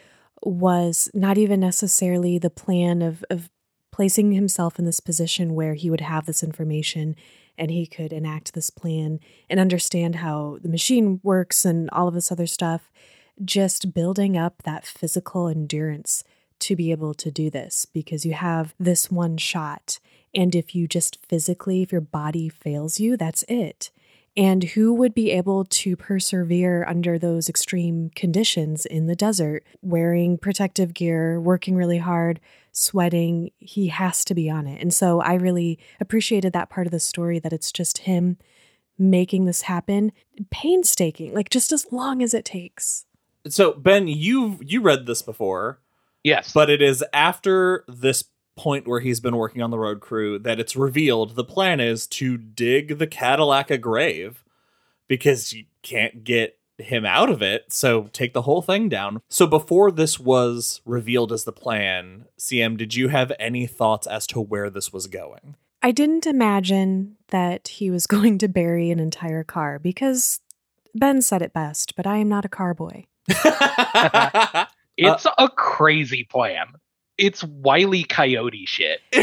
was 0.41 1.09
not 1.13 1.37
even 1.37 1.59
necessarily 1.59 2.39
the 2.39 2.49
plan 2.49 3.01
of 3.01 3.23
of 3.29 3.49
placing 3.91 4.33
himself 4.33 4.77
in 4.77 4.85
this 4.85 4.99
position 4.99 5.55
where 5.55 5.73
he 5.73 5.89
would 5.89 6.01
have 6.01 6.25
this 6.25 6.43
information 6.43 7.15
and 7.57 7.71
he 7.71 7.85
could 7.85 8.13
enact 8.13 8.53
this 8.53 8.69
plan 8.69 9.19
and 9.49 9.59
understand 9.59 10.15
how 10.17 10.57
the 10.61 10.69
machine 10.69 11.19
works 11.23 11.65
and 11.65 11.89
all 11.91 12.07
of 12.07 12.13
this 12.13 12.31
other 12.31 12.47
stuff 12.47 12.91
just 13.43 13.93
building 13.93 14.37
up 14.37 14.63
that 14.63 14.85
physical 14.85 15.47
endurance 15.47 16.23
to 16.59 16.75
be 16.75 16.91
able 16.91 17.13
to 17.13 17.31
do 17.31 17.49
this 17.49 17.85
because 17.85 18.25
you 18.25 18.33
have 18.33 18.73
this 18.79 19.11
one 19.11 19.37
shot. 19.37 19.99
And 20.33 20.55
if 20.55 20.73
you 20.73 20.87
just 20.87 21.23
physically, 21.25 21.81
if 21.81 21.91
your 21.91 22.01
body 22.01 22.49
fails 22.49 22.99
you, 22.99 23.17
that's 23.17 23.43
it. 23.47 23.91
And 24.37 24.63
who 24.63 24.93
would 24.93 25.13
be 25.13 25.31
able 25.31 25.63
to 25.63 25.95
persevere 25.95 26.85
under 26.85 27.17
those 27.17 27.47
extreme 27.47 28.11
conditions 28.15 28.85
in 28.85 29.07
the 29.07 29.15
desert, 29.15 29.63
wearing 29.81 30.37
protective 30.37 30.93
gear, 30.93 31.39
working 31.39 31.75
really 31.75 31.99
hard, 31.99 32.41
sweating? 32.73 33.51
He 33.59 33.87
has 33.87 34.25
to 34.25 34.35
be 34.35 34.49
on 34.49 34.67
it. 34.67 34.81
And 34.81 34.93
so 34.93 35.21
I 35.21 35.35
really 35.35 35.79
appreciated 36.01 36.51
that 36.51 36.69
part 36.69 36.85
of 36.85 36.91
the 36.91 36.99
story 36.99 37.39
that 37.39 37.53
it's 37.53 37.71
just 37.71 37.99
him 37.99 38.37
making 38.97 39.45
this 39.45 39.63
happen, 39.63 40.11
painstaking, 40.51 41.33
like 41.33 41.49
just 41.49 41.71
as 41.71 41.91
long 41.91 42.21
as 42.21 42.33
it 42.33 42.45
takes. 42.45 43.05
So 43.47 43.73
Ben, 43.73 44.07
you've 44.07 44.59
you 44.61 44.81
read 44.81 45.05
this 45.05 45.21
before, 45.21 45.79
yes 46.23 46.51
but 46.53 46.69
it 46.69 46.81
is 46.81 47.03
after 47.13 47.85
this 47.87 48.23
point 48.55 48.87
where 48.87 48.99
he's 48.99 49.19
been 49.19 49.35
working 49.35 49.61
on 49.61 49.71
the 49.71 49.79
road 49.79 49.99
crew 49.99 50.39
that 50.39 50.59
it's 50.59 50.75
revealed 50.75 51.35
the 51.35 51.43
plan 51.43 51.79
is 51.79 52.07
to 52.07 52.37
dig 52.37 52.97
the 52.97 53.07
Cadillac 53.07 53.69
a 53.69 53.77
grave 53.77 54.43
because 55.07 55.53
you 55.53 55.65
can't 55.81 56.23
get 56.23 56.57
him 56.77 57.05
out 57.05 57.29
of 57.29 57.41
it. 57.41 57.65
So 57.69 58.09
take 58.11 58.33
the 58.33 58.41
whole 58.41 58.61
thing 58.61 58.89
down. 58.89 59.21
So 59.29 59.47
before 59.47 59.91
this 59.91 60.19
was 60.19 60.81
revealed 60.85 61.31
as 61.31 61.43
the 61.43 61.51
plan, 61.51 62.25
CM, 62.39 62.77
did 62.77 62.95
you 62.95 63.09
have 63.09 63.31
any 63.39 63.65
thoughts 63.65 64.07
as 64.07 64.27
to 64.27 64.41
where 64.41 64.69
this 64.69 64.91
was 64.91 65.07
going? 65.07 65.55
I 65.81 65.91
didn't 65.91 66.25
imagine 66.25 67.17
that 67.29 67.67
he 67.67 67.89
was 67.89 68.07
going 68.07 68.37
to 68.39 68.47
bury 68.47 68.91
an 68.91 68.99
entire 68.99 69.43
car 69.43 69.79
because 69.79 70.39
Ben 70.93 71.21
said 71.21 71.41
it 71.41 71.53
best, 71.53 71.95
but 71.95 72.07
I 72.07 72.17
am 72.17 72.29
not 72.29 72.45
a 72.45 72.49
car 72.49 72.73
boy. 72.73 73.05
It's 74.97 75.27
a 75.37 75.49
crazy 75.49 76.23
plan. 76.23 76.67
It's 77.17 77.43
Wiley 77.43 78.03
Coyote 78.03 78.65
shit. 78.65 79.01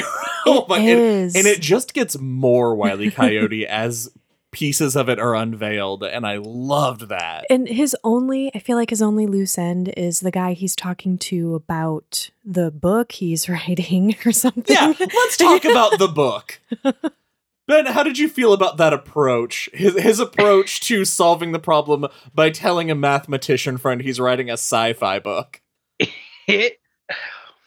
oh 0.47 0.67
my! 0.69 0.79
It 0.79 0.99
And, 0.99 1.37
and 1.37 1.47
it 1.47 1.61
just 1.61 1.95
gets 1.95 2.19
more 2.19 2.75
Wily 2.75 3.11
Coyote 3.11 3.67
as 3.69 4.11
pieces 4.53 4.95
of 4.97 5.09
it 5.09 5.19
are 5.19 5.35
unveiled, 5.35 6.05
and 6.05 6.27
I 6.27 6.37
loved 6.37 7.09
that. 7.09 7.47
And 7.51 7.67
his 7.67 7.97
only, 8.05 8.55
I 8.55 8.59
feel 8.59 8.77
like 8.77 8.91
his 8.91 9.03
only 9.03 9.27
loose 9.27 9.59
end 9.59 9.93
is 9.97 10.21
the 10.21 10.31
guy 10.31 10.53
he's 10.53 10.77
talking 10.77 11.19
to 11.19 11.55
about 11.55 12.31
the 12.45 12.71
book 12.71 13.13
he's 13.13 13.49
writing 13.49 14.17
or 14.25 14.33
something. 14.33 14.77
Yeah, 14.77 14.93
let's 14.99 15.37
talk 15.37 15.65
about 15.65 15.99
the 15.99 16.09
book. 16.09 16.61
Ben, 17.69 17.87
how 17.87 18.03
did 18.03 18.19
you 18.19 18.29
feel 18.29 18.53
about 18.53 18.77
that 18.77 18.93
approach? 18.93 19.71
His 19.73 19.99
his 19.99 20.21
approach 20.21 20.81
to 20.83 21.05
solving 21.05 21.53
the 21.53 21.59
problem 21.59 22.07
by 22.35 22.51
telling 22.51 22.91
a 22.91 22.95
mathematician 22.95 23.79
friend 23.79 24.03
he's 24.03 24.21
writing 24.21 24.51
a 24.51 24.55
sci-fi 24.55 25.19
book. 25.21 25.63
It 26.49 26.81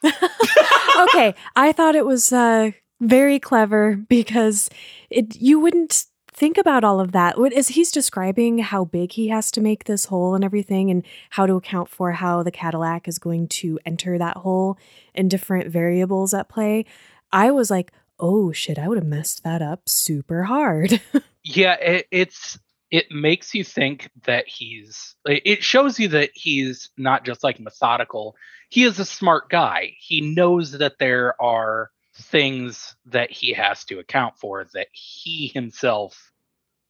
okay, 1.00 1.36
I 1.56 1.72
thought 1.72 1.96
it 1.96 2.06
was 2.06 2.32
uh, 2.32 2.72
very 3.02 3.40
clever 3.40 3.96
because 3.96 4.70
it 5.10 5.36
you 5.36 5.60
wouldn't 5.60 6.06
think 6.34 6.58
about 6.58 6.84
all 6.84 7.00
of 7.00 7.14
that. 7.14 7.38
What 7.38 7.54
is 7.54 7.70
he's 7.70 7.92
describing 7.92 8.60
how 8.60 8.86
big 8.86 9.14
he 9.14 9.30
has 9.30 9.50
to 9.52 9.62
make 9.62 9.86
this 9.86 10.06
hole 10.06 10.36
and 10.36 10.44
everything, 10.44 10.92
and 10.92 11.04
how 11.32 11.46
to 11.46 11.56
account 11.56 11.90
for 11.90 12.12
how 12.12 12.44
the 12.44 12.52
Cadillac 12.52 13.08
is 13.08 13.20
going 13.20 13.48
to 13.48 13.80
enter 13.86 14.18
that 14.18 14.38
hole 14.38 14.78
and 15.14 15.30
different 15.30 15.70
variables 15.70 16.34
at 16.34 16.50
play. 16.50 16.86
I 17.32 17.52
was 17.52 17.72
like, 17.72 17.92
oh 18.20 18.52
shit, 18.52 18.78
I 18.78 18.88
would 18.88 18.98
have 18.98 19.08
messed 19.08 19.44
that 19.44 19.62
up 19.62 19.88
super 19.90 20.44
hard. 20.44 21.02
yeah, 21.44 21.76
it, 21.76 22.08
it's 22.12 22.60
it 22.92 23.12
makes 23.12 23.54
you 23.54 23.64
think 23.64 24.10
that 24.26 24.48
he's 24.48 25.16
it 25.26 25.64
shows 25.64 26.00
you 26.00 26.08
that 26.10 26.32
he's 26.34 26.90
not 26.98 27.26
just 27.26 27.44
like 27.44 27.60
methodical. 27.60 28.36
He 28.76 28.84
is 28.84 29.00
a 29.00 29.06
smart 29.06 29.50
guy. 29.50 29.96
He 30.00 30.20
knows 30.20 30.74
that 30.74 31.00
there 31.00 31.42
are 31.42 31.92
things 32.14 32.94
that 33.06 33.32
he 33.32 33.54
has 33.54 33.86
to 33.86 34.00
account 34.00 34.38
for 34.38 34.66
that 34.74 34.88
he 34.92 35.48
himself 35.48 36.34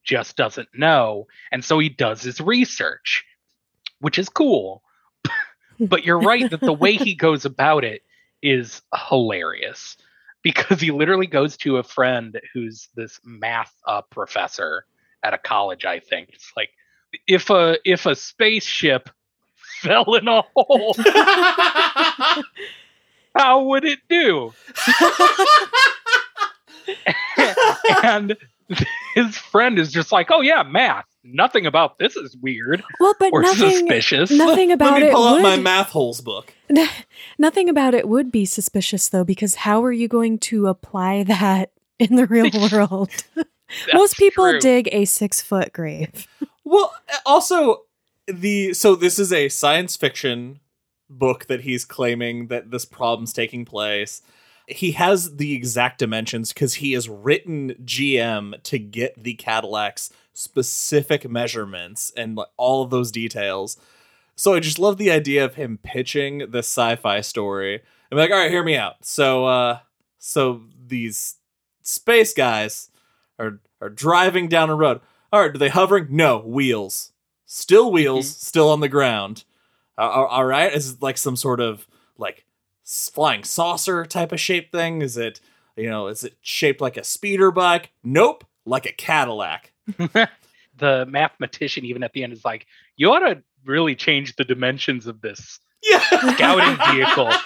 just 0.04 0.36
doesn't 0.36 0.70
know. 0.74 1.28
And 1.52 1.64
so 1.64 1.78
he 1.78 1.90
does 1.90 2.24
his 2.24 2.42
research, 2.42 3.24
which 4.00 4.18
is 4.18 4.30
cool. 4.30 4.82
but 5.80 6.04
you're 6.04 6.20
right 6.20 6.50
that 6.50 6.60
the 6.60 6.74
way 6.74 6.94
he 6.94 7.14
goes 7.28 7.46
about 7.46 7.84
it 7.84 8.02
is 8.42 8.82
hilarious 9.08 9.96
because 10.42 10.82
he 10.82 10.90
literally 10.90 11.28
goes 11.28 11.56
to 11.58 11.78
a 11.78 11.84
friend 11.84 12.42
who's 12.52 12.90
this 12.96 13.20
math 13.24 13.76
uh, 13.86 14.02
professor 14.02 14.88
at 15.22 15.36
a 15.36 15.38
college, 15.38 15.86
I 15.86 16.00
think. 16.00 16.30
It's 16.34 16.52
like 16.58 16.72
if 17.28 17.52
a 17.52 17.78
if 17.86 18.08
a 18.08 18.16
spaceship 18.16 19.08
fell 19.86 20.14
in 20.16 20.28
a 20.28 20.42
hole, 20.56 20.96
how 23.36 23.64
would 23.64 23.86
it 23.86 24.00
do? 24.10 24.54
and 28.04 28.36
his 29.16 29.38
friend 29.38 29.78
is 29.80 29.92
just 29.92 30.12
like, 30.12 30.30
"Oh 30.32 30.42
yeah, 30.42 30.64
math. 30.64 31.06
nothing 31.24 31.66
about 31.66 31.98
this 32.00 32.16
is 32.16 32.36
weird 32.38 32.84
Well, 33.00 33.14
but 33.20 33.32
or 33.34 33.42
nothing 33.42 33.72
suspicious. 33.80 34.32
nothing 34.32 34.72
about 34.72 34.94
Let 34.94 35.02
me 35.02 35.08
it 35.08 35.14
pull 35.14 35.32
would 35.32 35.38
out 35.40 35.44
my 35.44 35.58
math 35.58 35.90
holes 35.90 36.22
book. 36.22 36.54
nothing 37.40 37.70
about 37.70 37.94
it 37.94 38.08
would 38.08 38.32
be 38.32 38.46
suspicious 38.46 39.10
though 39.10 39.24
because 39.24 39.56
how 39.56 39.84
are 39.84 39.92
you 39.92 40.08
going 40.08 40.38
to 40.40 40.68
apply 40.68 41.24
that 41.24 41.72
in 42.00 42.16
the 42.16 42.26
real 42.28 42.50
world? 42.72 43.10
Most 43.94 44.18
people 44.18 44.50
true. 44.52 44.60
dig 44.60 44.90
a 44.92 45.04
6-foot 45.04 45.74
grave. 45.74 46.28
Well, 46.64 46.94
also 47.26 47.82
the 48.28 48.74
so 48.74 48.96
this 48.96 49.20
is 49.20 49.32
a 49.32 49.50
science 49.50 49.96
fiction 49.96 50.60
book 51.10 51.46
that 51.48 51.62
he's 51.62 51.86
claiming 51.86 52.48
that 52.48 52.72
this 52.72 52.86
problem's 52.86 53.34
taking 53.34 53.66
place. 53.66 54.22
He 54.68 54.94
has 54.94 55.36
the 55.36 55.54
exact 55.54 56.00
dimensions 56.00 56.52
because 56.52 56.76
he 56.76 56.94
has 56.94 57.08
written 57.08 57.76
GM 57.84 58.62
to 58.64 58.80
get 58.80 59.22
the 59.22 59.36
Cadillac's 59.36 60.12
specific 60.34 61.30
measurements 61.30 62.12
and 62.18 62.36
like, 62.36 62.48
all 62.58 62.84
of 62.84 62.90
those 62.90 63.12
details. 63.12 63.78
So 64.36 64.56
I 64.56 64.60
just 64.60 64.80
love 64.80 64.98
the 64.98 65.12
idea 65.12 65.46
of 65.46 65.56
him 65.56 65.80
pitching 65.82 66.40
this 66.50 66.68
sci-fi 66.68 67.22
story. 67.22 67.82
I'm 68.12 68.18
like, 68.18 68.32
all 68.32 68.38
right, 68.38 68.52
hear 68.52 68.64
me 68.64 68.76
out. 68.76 69.06
So, 69.06 69.46
uh, 69.46 69.80
so 70.18 70.64
these 70.88 71.36
space 71.82 72.34
guys 72.34 72.90
are 73.38 73.60
are 73.82 73.90
driving 73.90 74.48
down 74.48 74.70
a 74.70 74.76
road. 74.76 75.02
All 75.32 75.42
right, 75.42 75.54
are 75.54 75.58
they 75.58 75.70
hovering? 75.70 76.08
No, 76.10 76.40
wheels. 76.40 77.12
Still 77.46 77.92
wheels, 77.92 78.28
still 78.36 78.70
on 78.70 78.80
the 78.80 78.90
ground. 78.90 79.44
Uh, 79.98 80.02
all- 80.10 80.26
all 80.28 80.46
right, 80.46 80.74
is 80.74 80.92
it 80.94 81.02
like 81.02 81.18
some 81.18 81.36
sort 81.36 81.60
of 81.62 81.88
like 82.18 82.46
flying 82.84 83.44
saucer 83.44 84.06
type 84.06 84.32
of 84.32 84.40
shape 84.40 84.72
thing? 84.72 85.02
Is 85.02 85.18
it 85.18 85.40
you 85.76 85.90
know? 85.90 86.08
Is 86.08 86.24
it 86.24 86.36
shaped 86.42 86.82
like 86.82 86.98
a 86.98 87.04
speeder 87.04 87.52
bike? 87.52 87.92
Nope, 88.04 88.46
like 88.66 88.86
a 88.86 88.92
Cadillac. 88.94 89.72
the 90.78 91.06
mathematician 91.08 91.86
even 91.86 92.04
at 92.04 92.14
the 92.14 92.24
end 92.24 92.34
is 92.34 92.44
like, 92.46 92.66
you 92.98 93.12
ought 93.12 93.20
to 93.20 93.42
really 93.66 93.96
change 93.96 94.36
the 94.36 94.44
dimensions 94.44 95.06
of 95.08 95.22
this 95.22 95.60
Yeah, 95.84 96.00
scouting 96.34 96.78
vehicle. 96.96 97.32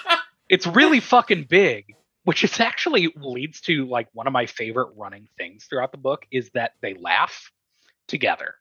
It's 0.48 0.66
really 0.66 0.98
fucking 0.98 1.44
big, 1.48 1.94
which 2.24 2.42
is 2.42 2.58
actually 2.58 3.12
leads 3.14 3.60
to 3.60 3.86
like 3.86 4.08
one 4.14 4.26
of 4.26 4.32
my 4.32 4.46
favorite 4.46 4.88
running 4.96 5.28
things 5.38 5.64
throughout 5.66 5.92
the 5.92 5.96
book 5.98 6.26
is 6.32 6.50
that 6.54 6.72
they 6.82 6.94
laugh 6.94 7.52
together. 8.08 8.56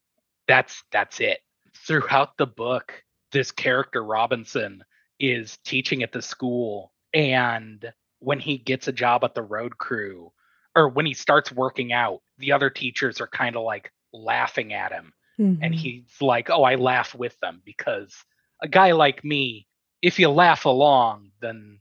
That's 0.50 0.84
that's 0.92 1.22
it. 1.22 1.40
Throughout 1.88 2.36
the 2.38 2.48
book, 2.48 3.04
this 3.32 3.52
character 3.52 4.04
Robinson 4.04 4.84
is 5.20 5.58
teaching 5.64 6.04
at 6.04 6.12
the 6.12 6.22
school 6.22 6.92
and 7.14 7.94
when 8.20 8.40
he 8.40 8.58
gets 8.58 8.88
a 8.88 8.92
job 8.92 9.24
at 9.24 9.34
the 9.36 9.42
road 9.44 9.78
crew 9.78 10.32
or 10.76 10.90
when 10.90 11.06
he 11.06 11.14
starts 11.14 11.52
working 11.52 11.94
out, 11.94 12.22
the 12.38 12.52
other 12.52 12.70
teachers 12.70 13.22
are 13.22 13.28
kind 13.28 13.56
of 13.56 13.64
like 13.64 13.92
laughing 14.12 14.74
at 14.74 14.92
him 14.92 15.14
and 15.62 15.74
Mhm. 15.74 15.78
he's 15.78 16.22
like, 16.22 16.50
"Oh, 16.50 16.64
I 16.64 16.76
laugh 16.76 17.14
with 17.16 17.40
them 17.42 17.62
because 17.64 18.14
a 18.62 18.68
guy 18.68 18.92
like 18.92 19.24
me, 19.24 19.68
if 20.02 20.20
you 20.20 20.30
laugh 20.30 20.66
along, 20.66 21.32
then 21.42 21.80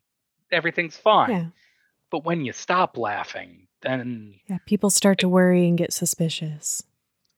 everything's 0.53 0.97
fine. 0.97 1.31
yeah. 1.31 1.47
But 2.11 2.25
when 2.25 2.45
you 2.45 2.53
stop 2.53 2.97
laughing, 2.99 3.67
then 3.83 4.35
Yeah, 4.49 4.59
people 4.67 4.91
start 4.91 5.19
to 5.21 5.29
worry 5.29 5.67
and 5.69 5.77
get 5.79 5.93
suspicious. 5.93 6.83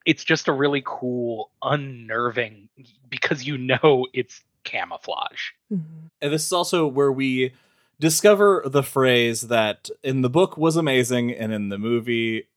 It's 0.06 0.24
just 0.24 0.48
a 0.48 0.52
really 0.52 0.82
cool, 0.84 1.50
unnerving 1.62 2.68
because 3.08 3.46
you 3.46 3.58
know 3.58 4.06
it's 4.12 4.42
camouflage. 4.64 5.50
Mhm. 5.72 6.10
And 6.20 6.32
this 6.32 6.46
is 6.46 6.52
also 6.52 6.86
where 6.86 7.12
we 7.12 7.52
discover 7.98 8.62
the 8.66 8.82
phrase 8.82 9.42
that 9.42 9.90
in 10.02 10.22
the 10.22 10.30
book 10.30 10.56
was 10.56 10.76
amazing 10.76 11.32
and 11.32 11.52
in 11.52 11.68
the 11.68 11.78
movie 11.78 12.48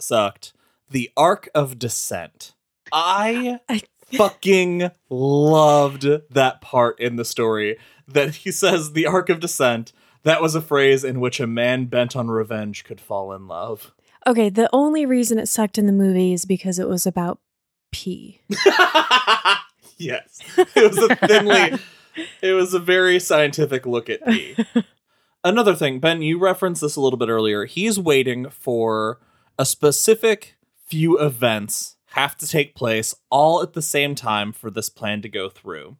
sucked 0.00 0.52
the 0.90 1.10
arc 1.16 1.48
of 1.54 1.78
descent. 1.78 2.54
I 2.92 3.58
I- 3.68 3.82
fucking 4.16 4.90
loved 5.10 6.06
that 6.30 6.60
part 6.60 7.00
in 7.00 7.16
the 7.16 7.24
story 7.24 7.78
that 8.06 8.34
he 8.36 8.50
says 8.52 8.92
the 8.92 9.06
arc 9.06 9.28
of 9.30 9.40
descent. 9.40 9.92
That 10.24 10.40
was 10.42 10.54
a 10.54 10.60
phrase 10.60 11.04
in 11.04 11.20
which 11.20 11.40
a 11.40 11.46
man 11.46 11.86
bent 11.86 12.14
on 12.16 12.28
revenge 12.28 12.84
could 12.84 13.00
fall 13.00 13.32
in 13.32 13.46
love. 13.48 13.92
Okay, 14.26 14.48
the 14.48 14.70
only 14.72 15.04
reason 15.06 15.38
it 15.38 15.48
sucked 15.48 15.78
in 15.78 15.86
the 15.86 15.92
movie 15.92 16.32
is 16.32 16.44
because 16.44 16.78
it 16.78 16.88
was 16.88 17.06
about 17.06 17.40
pee. 17.92 18.40
yes. 19.98 20.40
It 20.56 20.74
was 20.74 20.98
a 20.98 21.16
thinly 21.16 21.78
it 22.42 22.52
was 22.52 22.74
a 22.74 22.78
very 22.78 23.18
scientific 23.18 23.86
look 23.86 24.08
at 24.08 24.24
pee. 24.26 24.56
Another 25.44 25.74
thing, 25.74 25.98
Ben, 25.98 26.22
you 26.22 26.38
referenced 26.38 26.80
this 26.80 26.96
a 26.96 27.00
little 27.00 27.18
bit 27.18 27.28
earlier. 27.28 27.66
He's 27.66 27.98
waiting 27.98 28.48
for 28.48 29.20
a 29.58 29.66
specific 29.66 30.56
few 30.86 31.18
events 31.18 31.96
have 32.08 32.36
to 32.36 32.46
take 32.46 32.74
place 32.74 33.14
all 33.30 33.60
at 33.62 33.72
the 33.72 33.82
same 33.82 34.14
time 34.14 34.52
for 34.52 34.70
this 34.70 34.88
plan 34.88 35.20
to 35.22 35.28
go 35.28 35.48
through. 35.48 35.96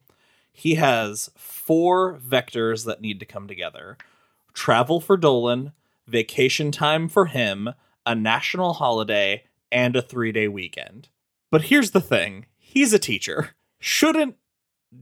He 0.51 0.75
has 0.75 1.29
four 1.35 2.17
vectors 2.17 2.85
that 2.85 3.01
need 3.01 3.19
to 3.19 3.25
come 3.25 3.47
together. 3.47 3.97
Travel 4.53 5.01
for 5.01 5.17
Dolan, 5.17 5.73
vacation 6.07 6.71
time 6.71 7.09
for 7.09 7.25
him, 7.25 7.73
a 8.05 8.15
national 8.15 8.73
holiday, 8.73 9.43
and 9.71 9.95
a 9.95 10.01
3-day 10.01 10.47
weekend. 10.47 11.09
But 11.51 11.63
here's 11.63 11.91
the 11.91 12.01
thing. 12.01 12.45
He's 12.57 12.93
a 12.93 12.99
teacher. 12.99 13.55
Shouldn't 13.79 14.35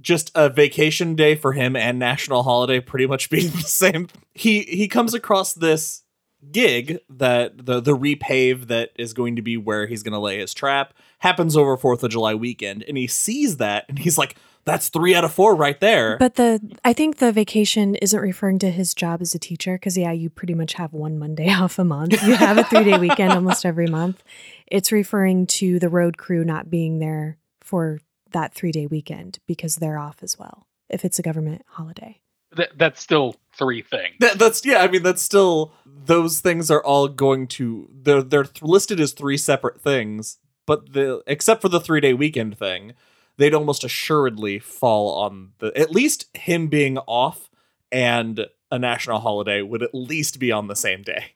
just 0.02 0.32
a 0.36 0.50
vacation 0.50 1.16
day 1.16 1.36
for 1.36 1.54
him 1.54 1.76
and 1.76 2.00
national 2.00 2.44
holiday 2.44 2.80
pretty 2.80 3.06
much 3.06 3.30
be 3.30 3.48
the 3.48 3.60
same. 3.60 4.08
He 4.34 4.62
he 4.62 4.88
comes 4.88 5.14
across 5.14 5.54
this 5.54 6.04
gig 6.52 7.00
that 7.10 7.66
the 7.66 7.80
the 7.80 7.98
repave 7.98 8.68
that 8.68 8.92
is 8.98 9.14
going 9.14 9.36
to 9.36 9.42
be 9.42 9.56
where 9.56 9.88
he's 9.88 10.04
going 10.04 10.14
to 10.14 10.20
lay 10.20 10.40
his 10.40 10.54
trap 10.54 10.94
happens 11.20 11.56
over 11.56 11.78
4th 11.78 12.04
of 12.04 12.12
July 12.12 12.36
weekend 12.36 12.84
and 12.86 12.98
he 12.98 13.08
sees 13.08 13.58
that 13.58 13.86
and 13.88 14.00
he's 14.00 14.18
like 14.18 14.36
that's 14.66 14.90
3 14.90 15.16
out 15.16 15.24
of 15.24 15.34
4 15.34 15.56
right 15.56 15.80
there. 15.80 16.18
But 16.18 16.36
the 16.36 16.60
I 16.84 16.94
think 16.94 17.18
the 17.18 17.32
vacation 17.32 17.96
isn't 17.96 18.20
referring 18.20 18.60
to 18.60 18.72
his 18.72 18.94
job 18.94 19.22
as 19.22 19.36
a 19.36 19.40
teacher 19.40 19.76
because 19.76 19.98
yeah, 19.98 20.12
you 20.12 20.30
pretty 20.30 20.54
much 20.54 20.74
have 20.74 20.94
one 20.94 21.18
Monday 21.18 21.50
off 21.54 21.80
a 21.80 21.84
month. 21.84 22.22
You 22.24 22.36
have 22.36 22.58
a 22.58 22.64
three 22.64 22.84
day 22.84 22.98
weekend 22.98 23.32
almost 23.34 23.66
every 23.66 23.88
month. 23.88 24.24
It's 24.68 24.92
referring 24.92 25.48
to 25.48 25.80
the 25.80 25.90
road 25.90 26.18
crew 26.18 26.44
not 26.44 26.70
being 26.70 27.00
there 27.00 27.38
for 27.62 28.00
that 28.32 28.54
three 28.54 28.72
day 28.72 28.88
weekend 28.88 29.40
because 29.48 29.78
they're 29.78 30.00
off 30.00 30.18
as 30.22 30.38
well. 30.38 30.68
If 30.90 31.06
it's 31.06 31.20
a 31.20 31.24
government 31.24 31.64
holiday. 31.68 32.20
Th- 32.56 32.70
that's 32.76 33.02
still 33.02 33.36
three 33.58 33.82
things. 33.82 34.16
That, 34.20 34.38
that's 34.38 34.66
yeah. 34.66 34.80
I 34.80 34.88
mean, 34.88 35.04
that's 35.04 35.22
still 35.22 35.74
those 35.86 36.40
things 36.40 36.70
are 36.70 36.84
all 36.84 37.08
going 37.08 37.48
to 37.48 37.90
they're 37.92 38.22
they're 38.22 38.44
th- 38.44 38.62
listed 38.62 39.00
as 39.00 39.12
three 39.14 39.38
separate 39.38 39.82
things, 39.82 40.38
but 40.66 40.94
the 40.94 41.24
except 41.26 41.62
for 41.62 41.70
the 41.70 41.80
three 41.80 42.00
day 42.00 42.14
weekend 42.14 42.58
thing, 42.58 42.94
they'd 43.38 43.54
almost 43.54 43.84
assuredly 43.84 44.60
fall 44.60 45.20
on 45.22 45.52
the 45.60 45.76
at 45.78 45.92
least 45.92 46.36
him 46.36 46.68
being 46.68 46.98
off 47.00 47.50
and 47.92 48.48
a 48.72 48.80
national 48.80 49.20
holiday 49.20 49.62
would 49.62 49.84
at 49.84 49.94
least 49.94 50.40
be 50.40 50.52
on 50.52 50.68
the 50.68 50.76
same 50.76 51.04
day. 51.04 51.34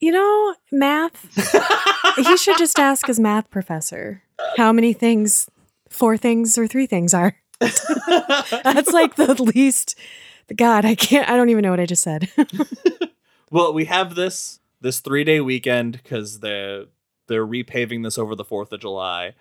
You 0.00 0.12
know, 0.12 0.54
math. 0.72 1.26
he 2.16 2.36
should 2.36 2.56
just 2.56 2.78
ask 2.78 3.06
his 3.06 3.18
math 3.18 3.50
professor 3.50 4.22
how 4.56 4.72
many 4.72 4.92
things, 4.92 5.50
four 5.88 6.16
things 6.16 6.56
or 6.56 6.66
three 6.66 6.86
things 6.86 7.12
are. 7.12 7.36
That's 7.60 8.92
like 8.92 9.16
the 9.16 9.34
least. 9.54 9.96
God, 10.56 10.84
I 10.84 10.94
can't. 10.94 11.28
I 11.28 11.36
don't 11.36 11.50
even 11.50 11.62
know 11.62 11.70
what 11.70 11.80
I 11.80 11.86
just 11.86 12.02
said. 12.02 12.30
well, 13.50 13.74
we 13.74 13.86
have 13.86 14.14
this 14.14 14.60
this 14.80 15.00
three 15.00 15.24
day 15.24 15.40
weekend 15.40 15.92
because 15.92 16.40
they're 16.40 16.84
they're 17.26 17.46
repaving 17.46 18.04
this 18.04 18.16
over 18.16 18.34
the 18.34 18.44
Fourth 18.44 18.72
of 18.72 18.80
July. 18.80 19.34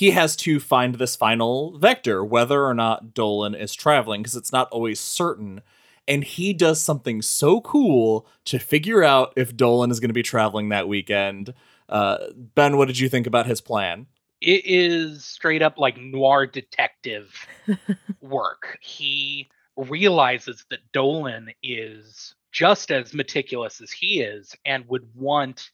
He 0.00 0.12
has 0.12 0.34
to 0.36 0.58
find 0.60 0.94
this 0.94 1.14
final 1.14 1.76
vector, 1.76 2.24
whether 2.24 2.64
or 2.64 2.72
not 2.72 3.12
Dolan 3.12 3.54
is 3.54 3.74
traveling, 3.74 4.22
because 4.22 4.34
it's 4.34 4.50
not 4.50 4.70
always 4.70 4.98
certain. 4.98 5.60
And 6.08 6.24
he 6.24 6.54
does 6.54 6.80
something 6.80 7.20
so 7.20 7.60
cool 7.60 8.26
to 8.46 8.58
figure 8.58 9.04
out 9.04 9.34
if 9.36 9.54
Dolan 9.54 9.90
is 9.90 10.00
going 10.00 10.08
to 10.08 10.14
be 10.14 10.22
traveling 10.22 10.70
that 10.70 10.88
weekend. 10.88 11.52
Uh, 11.86 12.16
ben, 12.32 12.78
what 12.78 12.88
did 12.88 12.98
you 12.98 13.10
think 13.10 13.26
about 13.26 13.44
his 13.44 13.60
plan? 13.60 14.06
It 14.40 14.62
is 14.64 15.22
straight 15.22 15.60
up 15.60 15.76
like 15.76 15.98
noir 15.98 16.46
detective 16.46 17.46
work. 18.22 18.78
He 18.80 19.50
realizes 19.76 20.64
that 20.70 20.92
Dolan 20.94 21.50
is 21.62 22.34
just 22.52 22.90
as 22.90 23.12
meticulous 23.12 23.82
as 23.82 23.90
he 23.90 24.22
is 24.22 24.56
and 24.64 24.88
would 24.88 25.14
want 25.14 25.72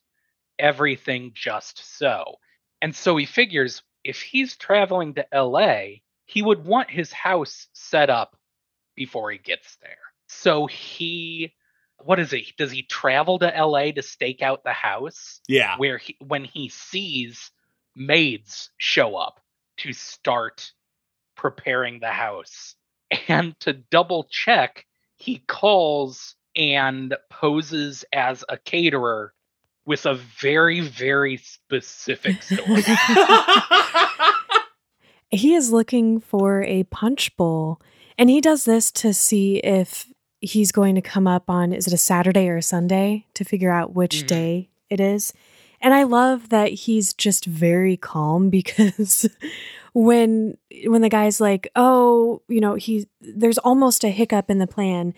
everything 0.59 1.31
just 1.33 1.97
so. 1.97 2.39
And 2.83 2.95
so 2.95 3.17
he 3.17 3.25
figures 3.25 3.83
if 4.07 4.23
he's 4.23 4.57
traveling 4.57 5.15
to 5.15 5.27
LA, 5.35 6.01
he 6.25 6.41
would 6.43 6.65
want 6.65 6.91
his 6.91 7.13
house 7.13 7.67
set 7.73 8.09
up 8.09 8.37
before 8.95 9.31
he 9.31 9.39
gets 9.39 9.77
there. 9.83 9.99
So 10.29 10.67
he 10.67 11.55
what 12.05 12.21
is 12.21 12.33
it? 12.33 12.57
Does 12.59 12.71
he 12.71 12.83
travel 12.83 13.39
to 13.39 13.47
LA 13.47 13.91
to 13.93 14.03
stake 14.03 14.43
out 14.43 14.65
the 14.65 14.73
house? 14.73 15.41
Yeah. 15.49 15.77
Where 15.79 15.99
he 15.99 16.17
when 16.21 16.45
he 16.45 16.69
sees 16.69 17.51
maids 17.95 18.71
show 18.77 19.17
up 19.17 19.41
to 19.79 19.93
start 19.93 20.73
preparing 21.37 22.01
the 22.01 22.11
house. 22.11 22.75
And 23.29 23.59
to 23.61 23.73
double 23.73 24.27
check, 24.31 24.85
he 25.15 25.39
calls 25.47 26.35
and 26.57 27.17
poses 27.31 28.05
as 28.13 28.45
a 28.49 28.59
caterer 28.59 29.33
with 29.87 30.05
a 30.05 30.15
very, 30.15 30.81
very 30.81 31.37
specific 31.39 32.43
story. 32.43 32.85
He 35.31 35.55
is 35.55 35.73
looking 35.73 36.21
for 36.21 36.63
a 36.63 36.85
punch 36.85 37.37
bowl, 37.37 37.81
and 38.17 38.31
he 38.31 38.41
does 38.41 38.65
this 38.65 38.93
to 38.93 39.13
see 39.13 39.57
if 39.57 40.07
he's 40.41 40.71
going 40.71 40.95
to 40.95 41.01
come 41.03 41.27
up 41.27 41.51
on 41.51 41.73
is 41.73 41.89
it 41.89 41.93
a 41.93 41.99
Saturday 41.99 42.49
or 42.49 42.59
a 42.59 42.63
Sunday 42.63 43.27
to 43.35 43.45
figure 43.45 43.73
out 43.73 43.95
which 43.95 44.23
Mhm. 44.23 44.27
day 44.29 44.69
it 44.89 45.01
is. 45.01 45.33
And 45.81 45.93
I 45.95 46.05
love 46.05 46.51
that 46.51 46.71
he's 46.71 47.13
just 47.13 47.45
very 47.45 47.97
calm 47.97 48.51
because 48.59 49.29
when 49.95 50.57
when 50.87 51.03
the 51.03 51.09
guy's 51.09 51.41
like, 51.41 51.69
"Oh, 51.75 52.41
you 52.49 52.61
know, 52.61 52.75
he 52.75 53.09
there's 53.21 53.59
almost 53.59 54.05
a 54.05 54.11
hiccup 54.11 54.49
in 54.49 54.59
the 54.59 54.67
plan." 54.69 55.13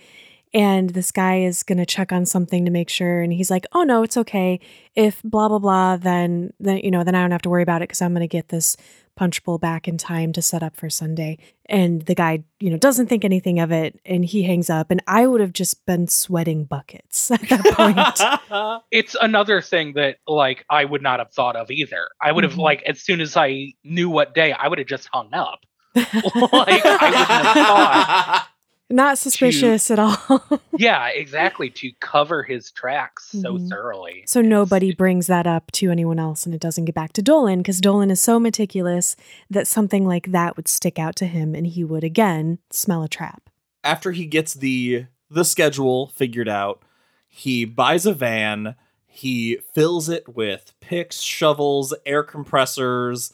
And 0.54 0.90
this 0.90 1.10
guy 1.12 1.40
is 1.40 1.62
going 1.62 1.78
to 1.78 1.86
check 1.86 2.12
on 2.12 2.24
something 2.26 2.64
to 2.64 2.70
make 2.70 2.88
sure. 2.88 3.20
And 3.20 3.32
he's 3.32 3.50
like, 3.50 3.66
oh, 3.72 3.82
no, 3.82 4.02
it's 4.02 4.16
okay. 4.16 4.60
If 4.94 5.22
blah, 5.22 5.48
blah, 5.48 5.58
blah, 5.58 5.96
then, 5.96 6.52
then 6.58 6.78
you 6.78 6.90
know, 6.90 7.04
then 7.04 7.14
I 7.14 7.20
don't 7.20 7.30
have 7.32 7.42
to 7.42 7.50
worry 7.50 7.62
about 7.62 7.82
it 7.82 7.88
because 7.88 8.00
I'm 8.02 8.12
going 8.12 8.20
to 8.20 8.28
get 8.28 8.48
this 8.48 8.76
punch 9.14 9.42
bowl 9.42 9.58
back 9.58 9.88
in 9.88 9.98
time 9.98 10.32
to 10.32 10.40
set 10.40 10.62
up 10.62 10.76
for 10.76 10.88
Sunday. 10.88 11.38
And 11.66 12.02
the 12.02 12.14
guy, 12.14 12.44
you 12.60 12.70
know, 12.70 12.76
doesn't 12.76 13.08
think 13.08 13.24
anything 13.24 13.58
of 13.58 13.72
it 13.72 13.98
and 14.06 14.24
he 14.24 14.44
hangs 14.44 14.70
up. 14.70 14.92
And 14.92 15.02
I 15.08 15.26
would 15.26 15.40
have 15.40 15.52
just 15.52 15.84
been 15.86 16.06
sweating 16.06 16.64
buckets 16.64 17.30
at 17.32 17.40
that 17.48 17.64
point. 17.74 18.82
It's 18.92 19.16
another 19.20 19.60
thing 19.60 19.94
that 19.94 20.18
like 20.28 20.64
I 20.70 20.84
would 20.84 21.02
not 21.02 21.18
have 21.18 21.32
thought 21.32 21.56
of 21.56 21.70
either. 21.70 22.08
I 22.22 22.30
would 22.32 22.44
have 22.44 22.54
Mhm. 22.54 22.58
like 22.62 22.82
as 22.84 23.00
soon 23.00 23.20
as 23.20 23.36
I 23.36 23.72
knew 23.84 24.08
what 24.08 24.34
day, 24.34 24.52
I 24.52 24.68
would 24.68 24.78
have 24.78 24.86
just 24.88 25.08
hung 25.12 25.34
up. 25.34 25.60
like 25.94 26.04
I 26.14 27.10
wouldn't 27.10 27.16
have 27.16 27.66
thought. 27.66 28.46
Not 28.90 29.18
suspicious 29.18 29.90
at 29.90 29.98
all. 29.98 30.42
Yeah, 30.78 31.08
exactly. 31.08 31.70
To 31.70 31.90
cover 31.98 32.44
his 32.44 32.70
tracks 32.70 33.30
so 33.32 33.54
Mhm. 33.58 33.68
thoroughly. 33.68 34.22
so 34.26 34.40
nobody 34.40 34.94
brings 34.94 35.26
that 35.26 35.44
up 35.46 35.72
to 35.72 35.90
anyone 35.90 36.20
else 36.20 36.46
and 36.46 36.54
it 36.54 36.60
doesn't 36.60 36.84
get 36.84 36.94
back 36.94 37.12
to 37.14 37.22
Dolan 37.22 37.58
because 37.58 37.80
Dolan 37.80 38.12
is 38.12 38.20
so 38.20 38.38
meticulous 38.38 39.16
that 39.50 39.66
something 39.66 40.06
like 40.06 40.30
that 40.30 40.56
would 40.56 40.68
stick 40.68 40.96
out 40.98 41.16
to 41.16 41.26
him 41.26 41.56
and 41.56 41.66
he 41.66 41.82
would 41.82 42.04
again 42.04 42.58
smell 42.70 43.02
a 43.02 43.08
trap. 43.08 43.50
After 43.82 44.12
he 44.12 44.24
gets 44.24 44.54
the 44.54 45.06
the 45.30 45.44
schedule 45.44 46.06
figured 46.06 46.48
out, 46.48 46.82
he 47.26 47.64
buys 47.64 48.06
a 48.06 48.14
van, 48.14 48.76
he 49.06 49.58
fills 49.74 50.08
it 50.08 50.36
with 50.36 50.72
picks, 50.80 51.20
shovels, 51.20 51.92
air 52.06 52.22
compressors, 52.22 53.32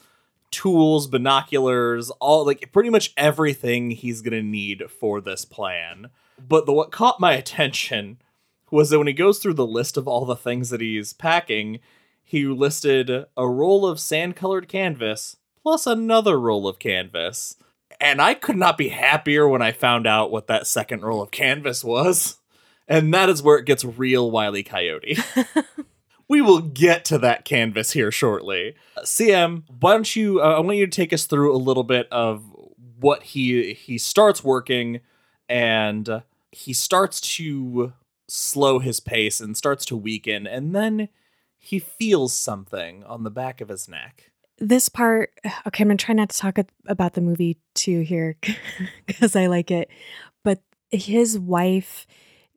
tools, 0.55 1.07
binoculars, 1.07 2.11
all 2.21 2.47
like 2.47 2.73
pretty 2.73 2.91
much 2.91 3.13
everything 3.17 3.91
he's 3.91 4.23
going 4.23 4.33
to 4.33 4.43
need 4.43 4.85
for 4.89 5.21
this 5.21 5.45
plan. 5.45 6.11
But 6.39 6.67
the 6.67 6.73
what 6.73 6.93
caught 6.93 7.21
my 7.21 7.33
attention 7.33 8.19
was 8.71 8.91
that 8.91 8.99
when 8.99 9.07
he 9.07 9.13
goes 9.13 9.39
through 9.39 9.55
the 9.55 9.67
list 9.67 9.97
of 9.97 10.09
all 10.09 10.25
the 10.25 10.37
things 10.37 10.71
that 10.71 10.81
he's 10.81 11.13
packing, 11.13 11.81
he 12.23 12.47
listed 12.47 13.11
a 13.37 13.49
roll 13.49 13.87
of 13.87 14.01
sand-colored 14.01 14.69
canvas 14.69 15.37
plus 15.63 15.87
another 15.87 16.39
roll 16.39 16.67
of 16.69 16.79
canvas. 16.79 17.57
And 18.01 18.21
I 18.21 18.35
could 18.35 18.57
not 18.57 18.77
be 18.77 18.89
happier 18.89 19.49
when 19.49 19.63
I 19.63 19.73
found 19.73 20.07
out 20.07 20.31
what 20.31 20.47
that 20.47 20.67
second 20.67 21.03
roll 21.03 21.23
of 21.23 21.31
canvas 21.31 21.85
was. 21.85 22.39
And 22.87 23.15
that 23.15 23.29
is 23.29 23.43
where 23.43 23.59
it 23.59 23.67
gets 23.67 23.85
real 23.85 24.31
Wily 24.31 24.63
Coyote. 24.63 25.19
we 26.29 26.41
will 26.41 26.61
get 26.61 27.05
to 27.07 27.19
that 27.19 27.45
canvas 27.45 27.93
here 27.93 28.11
shortly. 28.11 28.75
CM, 29.01 29.63
why 29.81 29.93
don't 29.93 30.17
you? 30.17 30.41
Uh, 30.41 30.57
I 30.57 30.61
want 30.61 30.79
you 30.79 30.87
to 30.87 30.91
take 30.91 31.13
us 31.13 31.27
through 31.27 31.55
a 31.55 31.59
little 31.59 31.85
bit 31.85 32.09
of 32.11 32.45
what 32.99 33.23
he 33.23 33.75
he 33.75 33.99
starts 33.99 34.43
working, 34.43 35.01
and 35.49 36.23
he 36.53 36.73
starts 36.73 37.21
to 37.37 37.93
slow 38.29 38.79
his 38.79 39.01
pace 39.01 39.41
and 39.41 39.57
starts 39.57 39.85
to 39.87 39.97
weaken, 39.97 40.47
and 40.47 40.75
then 40.75 41.09
he 41.59 41.79
feels 41.79 42.35
something 42.35 43.03
on 43.05 43.25
the 43.25 43.31
back 43.31 43.61
of 43.61 43.69
his 43.69 43.89
neck. 43.89 44.31
this 44.59 44.89
part 44.89 45.33
okay 45.67 45.83
i'm 45.83 45.89
gonna 45.89 45.97
try 45.97 46.15
not 46.15 46.29
to 46.29 46.39
talk 46.39 46.59
about 46.87 47.15
the 47.15 47.21
movie 47.21 47.59
too 47.75 48.01
here 48.01 48.37
because 49.07 49.35
i 49.35 49.47
like 49.47 49.71
it 49.71 49.89
but 50.43 50.61
his 50.91 51.39
wife 51.39 52.07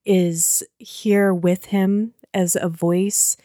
is 0.06 0.64
here 0.78 1.34
with 1.34 1.66
him 1.66 2.14
as 2.34 2.56
a 2.56 2.70
voice 2.70 3.36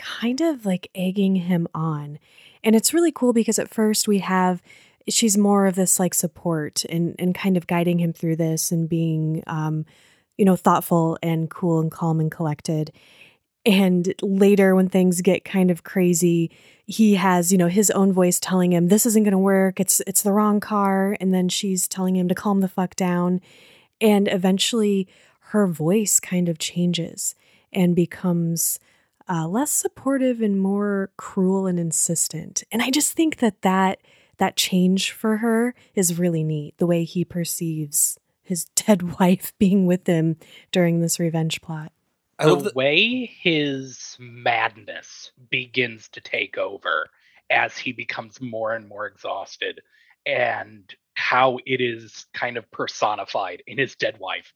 kind 0.00 0.40
of 0.40 0.64
like 0.64 0.90
egging 0.94 1.36
him 1.36 1.68
on 1.74 2.18
and 2.64 2.74
it's 2.74 2.94
really 2.94 3.12
cool 3.12 3.32
because 3.32 3.58
at 3.58 3.72
first 3.72 4.08
we 4.08 4.18
have 4.18 4.62
she's 5.08 5.36
more 5.36 5.66
of 5.66 5.74
this 5.74 5.98
like 5.98 6.14
support 6.14 6.84
and 6.86 7.14
and 7.18 7.34
kind 7.34 7.56
of 7.56 7.66
guiding 7.66 7.98
him 7.98 8.12
through 8.12 8.36
this 8.36 8.72
and 8.72 8.88
being 8.88 9.42
um 9.46 9.84
you 10.36 10.44
know 10.44 10.56
thoughtful 10.56 11.18
and 11.22 11.50
cool 11.50 11.80
and 11.80 11.90
calm 11.90 12.20
and 12.20 12.30
collected 12.30 12.92
and 13.66 14.14
later 14.22 14.74
when 14.74 14.88
things 14.88 15.20
get 15.20 15.44
kind 15.44 15.70
of 15.70 15.84
crazy 15.84 16.50
he 16.90 17.14
has 17.14 17.52
you 17.52 17.58
know 17.58 17.68
his 17.68 17.90
own 17.92 18.12
voice 18.12 18.40
telling 18.40 18.72
him 18.72 18.88
this 18.88 19.06
isn't 19.06 19.22
going 19.22 19.30
to 19.32 19.38
work. 19.38 19.78
It's 19.78 20.00
it's 20.08 20.22
the 20.22 20.32
wrong 20.32 20.58
car 20.58 21.16
and 21.20 21.32
then 21.32 21.48
she's 21.48 21.86
telling 21.86 22.16
him 22.16 22.28
to 22.28 22.34
calm 22.34 22.60
the 22.60 22.68
fuck 22.68 22.96
down 22.96 23.40
and 24.00 24.26
eventually 24.26 25.06
her 25.50 25.68
voice 25.68 26.18
kind 26.18 26.48
of 26.48 26.58
changes 26.58 27.36
and 27.72 27.94
becomes 27.94 28.80
uh, 29.30 29.46
less 29.46 29.70
supportive 29.70 30.42
and 30.42 30.60
more 30.60 31.10
cruel 31.16 31.66
and 31.66 31.78
insistent. 31.78 32.64
And 32.72 32.82
i 32.82 32.90
just 32.90 33.12
think 33.12 33.36
that 33.38 33.62
that 33.62 34.00
that 34.38 34.56
change 34.56 35.12
for 35.12 35.36
her 35.38 35.74
is 35.94 36.18
really 36.18 36.42
neat 36.42 36.76
the 36.78 36.86
way 36.86 37.04
he 37.04 37.24
perceives 37.24 38.18
his 38.42 38.64
dead 38.74 39.18
wife 39.20 39.52
being 39.58 39.86
with 39.86 40.06
him 40.06 40.36
during 40.72 41.00
this 41.00 41.20
revenge 41.20 41.60
plot. 41.60 41.92
I 42.38 42.46
love 42.46 42.64
the 42.64 42.72
way 42.74 43.26
his 43.26 44.16
madness 44.18 45.30
begins 45.50 46.08
to 46.10 46.22
take 46.22 46.56
over 46.56 47.10
as 47.50 47.76
he 47.76 47.92
becomes 47.92 48.40
more 48.40 48.74
and 48.74 48.88
more 48.88 49.06
exhausted 49.06 49.82
and 50.24 50.94
how 51.12 51.58
it 51.66 51.82
is 51.82 52.26
kind 52.32 52.56
of 52.56 52.70
personified 52.70 53.62
in 53.66 53.76
his 53.76 53.94
dead 53.94 54.18
wife. 54.18 54.54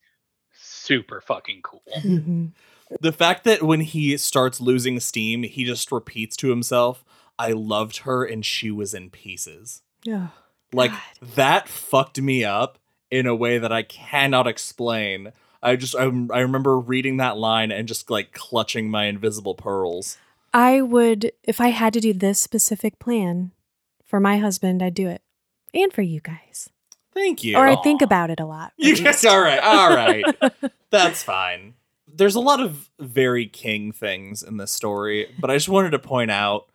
Super 0.55 1.21
fucking 1.21 1.61
cool. 1.63 1.83
Mhm. 2.03 2.53
The 3.01 3.13
fact 3.13 3.45
that 3.45 3.63
when 3.63 3.81
he 3.81 4.17
starts 4.17 4.61
losing 4.61 5.01
steam, 5.01 5.43
he 5.43 5.65
just 5.65 5.91
repeats 5.91 6.37
to 6.39 6.51
himself, 6.51 7.05
I 7.39 7.53
loved 7.53 7.99
her 7.99 8.25
and 8.25 8.45
she 8.45 8.71
was 8.71 8.95
in 8.95 9.11
pieces. 9.11 9.83
yeah 10.05 10.29
Like 10.73 10.91
God. 10.93 11.01
that 11.35 11.69
fucked 11.69 12.21
me 12.21 12.45
up 12.45 12.79
in 13.11 13.27
a 13.27 13.35
way 13.35 13.59
that 13.59 13.73
I 13.73 13.83
cannot 13.83 14.47
explain. 14.47 15.33
I 15.63 15.77
just 15.77 15.97
I, 15.97 16.05
I 16.33 16.41
remember 16.41 16.79
reading 16.79 17.17
that 17.19 17.37
line 17.37 17.73
and 17.73 17.89
just 17.89 18.11
like 18.11 18.33
clutching 18.33 18.91
my 18.91 19.07
invisible 19.07 19.55
pearls. 19.55 20.19
I 20.53 20.83
would, 20.83 21.33
if 21.43 21.61
I 21.61 21.69
had 21.69 21.93
to 21.95 22.01
do 22.01 22.13
this 22.13 22.39
specific 22.39 22.99
plan 23.01 23.51
for 24.05 24.21
my 24.21 24.39
husband, 24.39 24.83
I'd 24.83 24.95
do 24.95 25.09
it. 25.09 25.23
And 25.73 25.93
for 25.93 26.03
you 26.03 26.21
guys. 26.21 26.69
Thank 27.13 27.43
you. 27.43 27.57
Or 27.57 27.67
I 27.67 27.77
think 27.83 28.03
about 28.03 28.31
it 28.31 28.39
a 28.39 28.45
lot. 28.47 28.73
You 28.77 28.97
guys, 28.97 29.25
all 29.25 29.41
right, 29.41 29.59
all 29.61 29.89
right. 29.95 30.25
That's 30.91 31.23
fine. 31.23 31.75
There's 32.17 32.35
a 32.35 32.41
lot 32.41 32.61
of 32.61 32.91
very 33.01 33.47
king 33.47 33.93
things 33.93 34.43
in 34.43 34.57
this 34.57 34.71
story, 34.71 35.29
but 35.41 35.51
I 35.51 35.57
just 35.57 35.69
wanted 35.69 35.91
to 35.91 35.99
point 35.99 36.31
out 36.31 36.67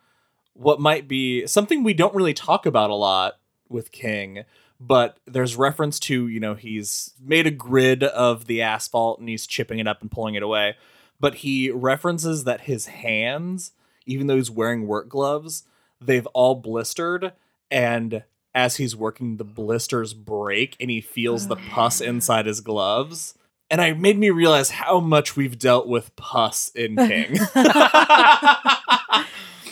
what 0.54 0.80
might 0.80 1.08
be 1.08 1.46
something 1.46 1.82
we 1.82 1.94
don't 1.94 2.14
really 2.14 2.34
talk 2.34 2.66
about 2.66 2.90
a 2.90 2.94
lot 2.94 3.38
with 3.68 3.92
King, 3.92 4.44
but 4.78 5.18
there's 5.26 5.56
reference 5.56 5.98
to, 6.00 6.28
you 6.28 6.40
know, 6.40 6.54
he's 6.54 7.14
made 7.20 7.46
a 7.46 7.50
grid 7.50 8.02
of 8.02 8.46
the 8.46 8.60
asphalt 8.60 9.20
and 9.20 9.28
he's 9.28 9.46
chipping 9.46 9.78
it 9.78 9.88
up 9.88 10.02
and 10.02 10.10
pulling 10.10 10.34
it 10.34 10.42
away. 10.42 10.76
But 11.18 11.36
he 11.36 11.70
references 11.70 12.44
that 12.44 12.62
his 12.62 12.86
hands, 12.86 13.72
even 14.06 14.26
though 14.26 14.36
he's 14.36 14.50
wearing 14.50 14.86
work 14.86 15.08
gloves, 15.08 15.64
they've 16.00 16.26
all 16.28 16.56
blistered 16.56 17.32
and 17.70 18.24
as 18.54 18.76
he's 18.76 18.96
working 18.96 19.36
the 19.36 19.44
blisters 19.44 20.12
break 20.12 20.76
and 20.80 20.90
he 20.90 21.00
feels 21.00 21.46
the 21.46 21.56
pus 21.56 22.00
inside 22.00 22.46
his 22.46 22.60
gloves 22.60 23.34
and 23.70 23.80
I 23.80 23.92
made 23.92 24.18
me 24.18 24.30
realize 24.30 24.70
how 24.70 25.00
much 25.00 25.36
we've 25.36 25.58
dealt 25.58 25.86
with 25.86 26.14
pus 26.16 26.70
in 26.74 26.96
King. 27.08 27.36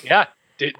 yeah 0.05 0.27
dude, 0.59 0.77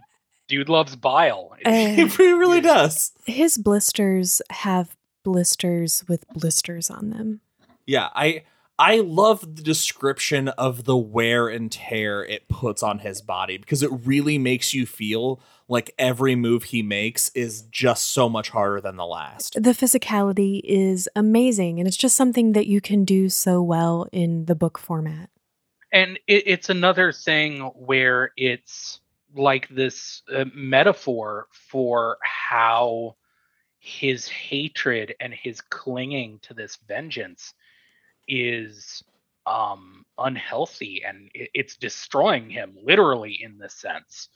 dude 0.47 0.69
loves 0.69 0.97
bile 0.97 1.57
Eh. 1.65 2.07
he 2.07 2.33
really 2.33 2.61
does. 2.61 3.13
His 3.27 3.59
blisters 3.59 4.41
have 4.51 4.97
blisters 5.25 6.05
with 6.09 6.27
blisters 6.29 6.89
on 6.91 7.11
them. 7.11 7.41
Yeah, 7.87 8.09
I 8.15 8.45
I 8.79 9.01
love 9.01 9.57
the 9.57 9.63
description 9.63 10.49
of 10.49 10.85
the 10.85 10.97
wear 10.97 11.49
and 11.49 11.71
tear 11.73 12.25
it 12.25 12.49
puts 12.49 12.83
on 12.83 13.01
his 13.01 13.21
body 13.21 13.59
because 13.59 13.83
it 13.83 13.91
really 14.05 14.39
makes 14.39 14.73
you 14.73 14.87
feel 14.87 15.41
like 15.69 15.95
every 15.99 16.35
move 16.35 16.65
he 16.65 16.83
makes 16.83 17.29
is 17.35 17.63
just 17.71 18.09
so 18.09 18.29
much 18.29 18.49
harder 18.51 18.81
than 18.81 18.97
the 18.97 19.07
last. 19.07 19.55
The 19.55 19.73
physicality 19.73 20.61
is 20.65 21.09
amazing, 21.15 21.79
and 21.79 21.87
it's 21.87 21.97
just 21.97 22.17
something 22.17 22.53
that 22.53 22.67
you 22.67 22.81
can 22.81 23.05
do 23.05 23.29
so 23.29 23.63
well 23.63 24.09
in 24.13 24.47
the 24.47 24.55
book 24.55 24.79
format. 24.79 25.31
and 25.93 26.19
it, 26.27 26.45
it's 26.47 26.69
another 26.71 27.13
thing 27.13 27.61
where 27.75 28.33
it's 28.37 29.01
like 29.35 29.69
this 29.69 30.23
uh, 30.35 30.45
metaphor 30.55 31.49
for 31.51 32.19
how 32.23 33.17
his 33.79 34.27
hatred 34.29 35.15
and 35.21 35.33
his 35.33 35.61
clinging 35.61 36.39
to 36.41 36.55
this 36.55 36.79
vengeance 36.89 37.55
is 38.27 39.03
um 39.47 40.05
unhealthy 40.19 41.03
and 41.07 41.31
it's 41.35 41.77
destroying 41.77 42.51
him 42.51 42.77
literally 42.83 43.39
in 43.43 43.57
this 43.59 43.75
sense 43.75 44.29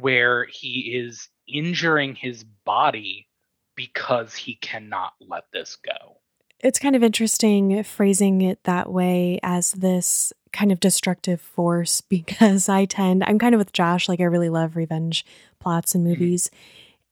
where 0.00 0.46
he 0.50 0.94
is 0.94 1.28
injuring 1.48 2.14
his 2.14 2.44
body 2.64 3.28
because 3.76 4.34
he 4.34 4.56
cannot 4.56 5.12
let 5.20 5.44
this 5.52 5.76
go. 5.76 6.18
It's 6.60 6.78
kind 6.78 6.96
of 6.96 7.04
interesting 7.04 7.82
phrasing 7.84 8.40
it 8.40 8.64
that 8.64 8.90
way 8.90 9.38
as 9.42 9.72
this 9.72 10.32
kind 10.52 10.72
of 10.72 10.80
destructive 10.80 11.40
force 11.40 12.00
because 12.08 12.68
I 12.68 12.86
tend, 12.86 13.24
I'm 13.24 13.38
kind 13.38 13.54
of 13.54 13.58
with 13.58 13.72
Josh, 13.72 14.08
like 14.08 14.20
I 14.20 14.24
really 14.24 14.48
love 14.48 14.76
revenge 14.76 15.24
plots 15.60 15.94
and 15.94 16.02
mm-hmm. 16.04 16.20
movies. 16.20 16.50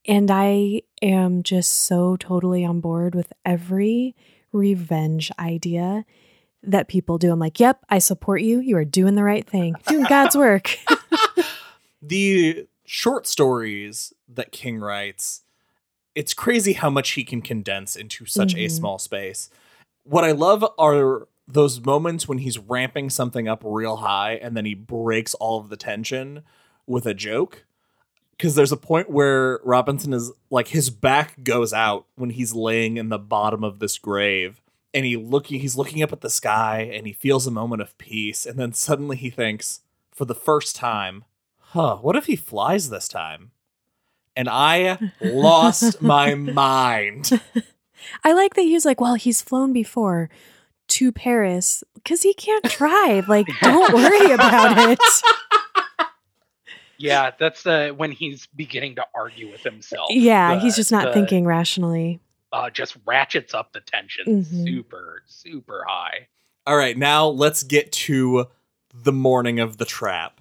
And 0.07 0.31
I 0.31 0.83
am 1.01 1.43
just 1.43 1.73
so 1.73 2.17
totally 2.17 2.65
on 2.65 2.81
board 2.81 3.15
with 3.15 3.33
every 3.45 4.15
revenge 4.53 5.31
idea 5.39 6.05
that 6.63 6.89
people 6.89 7.19
do. 7.19 7.33
I'm 7.33 7.39
like, 7.39 7.61
yep, 7.61 7.85
I 7.89 7.99
support 7.99 8.43
you. 8.43 8.61
You 8.61 8.77
are 8.77 8.85
doing 8.85 9.15
the 9.15 9.25
right 9.25 9.47
thing, 9.47 9.77
doing 9.87 10.05
God's 10.05 10.37
work. 10.37 10.77
the 12.03 12.67
short 12.85 13.27
stories 13.27 14.13
that 14.29 14.53
King 14.53 14.79
writes, 14.79 15.43
it's 16.15 16.35
crazy 16.35 16.75
how 16.75 16.91
much 16.91 17.11
he 17.13 17.25
can 17.25 17.43
condense 17.43 17.97
into 17.97 18.27
such 18.27 18.55
a 18.55 18.59
Mhm. 18.67 18.71
small 18.71 18.99
space. 18.99 19.51
What 20.05 20.25
I 20.25 20.33
love 20.33 20.65
are 20.79 21.29
those 21.49 21.81
moments 21.85 22.29
when 22.29 22.39
he's 22.39 22.59
ramping 22.59 23.11
something 23.11 23.49
up 23.49 23.63
real 23.65 23.97
high 23.97 24.35
and 24.35 24.57
then 24.57 24.65
he 24.65 24.75
breaks 24.75 25.35
all 25.35 25.59
of 25.61 25.69
the 25.69 25.77
tension 25.77 26.43
with 26.87 27.07
a 27.07 27.15
joke. 27.15 27.65
Because 28.33 28.55
there's 28.55 28.73
a 28.73 28.77
point 28.77 29.11
where 29.11 29.61
Robinson 29.65 30.13
is 30.13 30.33
like 30.51 30.69
his 30.69 30.91
back 30.91 31.43
goes 31.45 31.73
out 31.73 32.07
when 32.17 32.31
he's 32.31 32.53
laying 32.55 32.97
in 32.97 33.09
the 33.09 33.19
bottom 33.19 33.63
of 33.63 33.79
this 33.79 33.97
grave 33.99 34.61
and 34.93 35.05
he 35.07 35.17
looking 35.17 35.61
he's 35.61 35.77
looking 35.77 36.03
up 36.03 36.13
at 36.13 36.21
the 36.21 36.31
sky 36.31 36.81
and 36.93 37.07
he 37.07 37.13
feels 37.13 37.47
a 37.47 37.51
moment 37.51 37.81
of 37.83 37.97
peace 37.99 38.45
and 38.45 38.59
then 38.59 38.73
suddenly 38.73 39.17
he 39.17 39.31
thinks 39.31 39.83
for 40.13 40.25
the 40.25 40.35
first 40.35 40.75
time 40.75 41.25
huh, 41.75 41.97
what 41.97 42.17
if 42.17 42.27
he 42.27 42.37
flies 42.37 42.89
this 42.91 43.07
time? 43.09 43.51
And 44.35 44.49
I 44.49 44.99
lost 45.21 46.01
my 46.03 46.35
mind. 46.35 47.31
I 48.25 48.33
like 48.33 48.55
that 48.55 48.63
he's 48.63 48.85
like, 48.85 49.01
well, 49.01 49.15
he's 49.15 49.41
flown 49.43 49.73
before 49.73 50.29
to 50.89 51.13
Paris 51.13 51.85
because 51.95 52.23
he 52.23 52.35
can't 52.35 52.65
drive. 52.65 53.29
Like, 53.29 53.47
don't 53.63 53.95
worry 53.95 54.33
about 54.33 54.91
it. 54.91 54.99
Yeah, 56.97 57.33
that's 57.39 57.67
uh, 57.67 57.91
when 57.97 58.13
he's 58.13 58.47
beginning 58.55 58.95
to 58.97 59.05
argue 59.15 59.51
with 59.51 59.63
himself. 59.63 60.09
Yeah, 60.11 60.55
The- 60.55 60.61
he's 60.61 60.77
just 60.77 60.93
not 60.93 61.07
the- 61.07 61.13
thinking 61.13 61.45
rationally. 61.45 62.21
Uh, 62.53 62.71
just 62.71 62.97
ratchets 63.05 63.53
up 63.53 63.73
the 63.73 63.81
tension 63.81 64.27
Mhm. 64.45 64.65
super, 64.65 65.25
super 65.27 65.85
high. 65.89 66.29
All 66.67 66.77
right, 66.77 66.97
now 66.97 67.27
let's 67.27 67.65
get 67.65 67.91
to 67.93 68.47
the 68.95 69.11
morning 69.13 69.59
of 69.59 69.77
the 69.79 69.85
trap. 69.85 70.41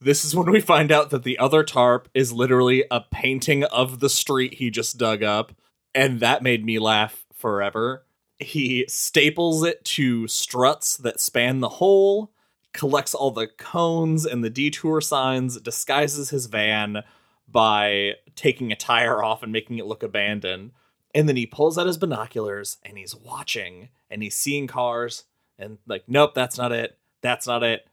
This 0.00 0.24
is 0.24 0.34
when 0.34 0.50
we 0.50 0.60
find 0.60 0.92
out 0.92 1.10
that 1.10 1.24
the 1.24 1.38
other 1.38 1.64
tarp 1.64 2.08
is 2.14 2.32
literally 2.32 2.84
a 2.90 3.00
painting 3.00 3.64
of 3.64 3.98
the 3.98 4.08
street 4.08 4.54
he 4.54 4.70
just 4.70 4.96
dug 4.96 5.24
up, 5.24 5.52
and 5.94 6.20
that 6.20 6.42
made 6.42 6.64
me 6.64 6.78
laugh 6.78 7.26
forever. 7.34 8.04
He 8.38 8.84
staples 8.88 9.64
it 9.64 9.84
to 9.86 10.28
struts 10.28 10.96
that 10.98 11.20
span 11.20 11.58
the 11.58 11.68
hole, 11.68 12.32
collects 12.72 13.14
all 13.14 13.32
the 13.32 13.48
cones 13.48 14.24
and 14.24 14.44
the 14.44 14.50
detour 14.50 15.00
signs, 15.00 15.60
disguises 15.60 16.30
his 16.30 16.46
van 16.46 17.02
by 17.48 18.12
taking 18.36 18.70
a 18.70 18.76
tire 18.76 19.22
off 19.22 19.42
and 19.42 19.50
making 19.50 19.78
it 19.78 19.86
look 19.86 20.04
abandoned. 20.04 20.70
And 21.12 21.28
then 21.28 21.36
he 21.36 21.46
pulls 21.46 21.76
out 21.76 21.88
his 21.88 21.98
binoculars 21.98 22.76
and 22.84 22.96
he's 22.98 23.16
watching 23.16 23.88
and 24.08 24.22
he's 24.22 24.36
seeing 24.36 24.68
cars 24.68 25.24
and 25.58 25.78
like, 25.86 26.04
nope, 26.06 26.34
that's 26.34 26.58
not 26.58 26.70
it. 26.70 26.98
That's 27.20 27.46
not 27.46 27.64
it. 27.64 27.88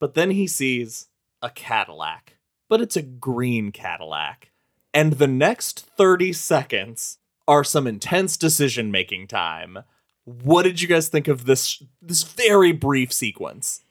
But 0.00 0.14
then 0.14 0.32
he 0.32 0.46
sees 0.46 1.07
a 1.42 1.50
Cadillac, 1.50 2.36
but 2.68 2.80
it's 2.80 2.96
a 2.96 3.02
green 3.02 3.72
Cadillac. 3.72 4.50
And 4.94 5.14
the 5.14 5.26
next 5.26 5.80
30 5.80 6.32
seconds 6.32 7.18
are 7.46 7.64
some 7.64 7.86
intense 7.86 8.36
decision 8.36 8.90
making 8.90 9.26
time. 9.26 9.78
What 10.24 10.64
did 10.64 10.80
you 10.80 10.88
guys 10.88 11.08
think 11.08 11.28
of 11.28 11.46
this 11.46 11.82
this 12.02 12.22
very 12.22 12.72
brief 12.72 13.12
sequence? 13.12 13.82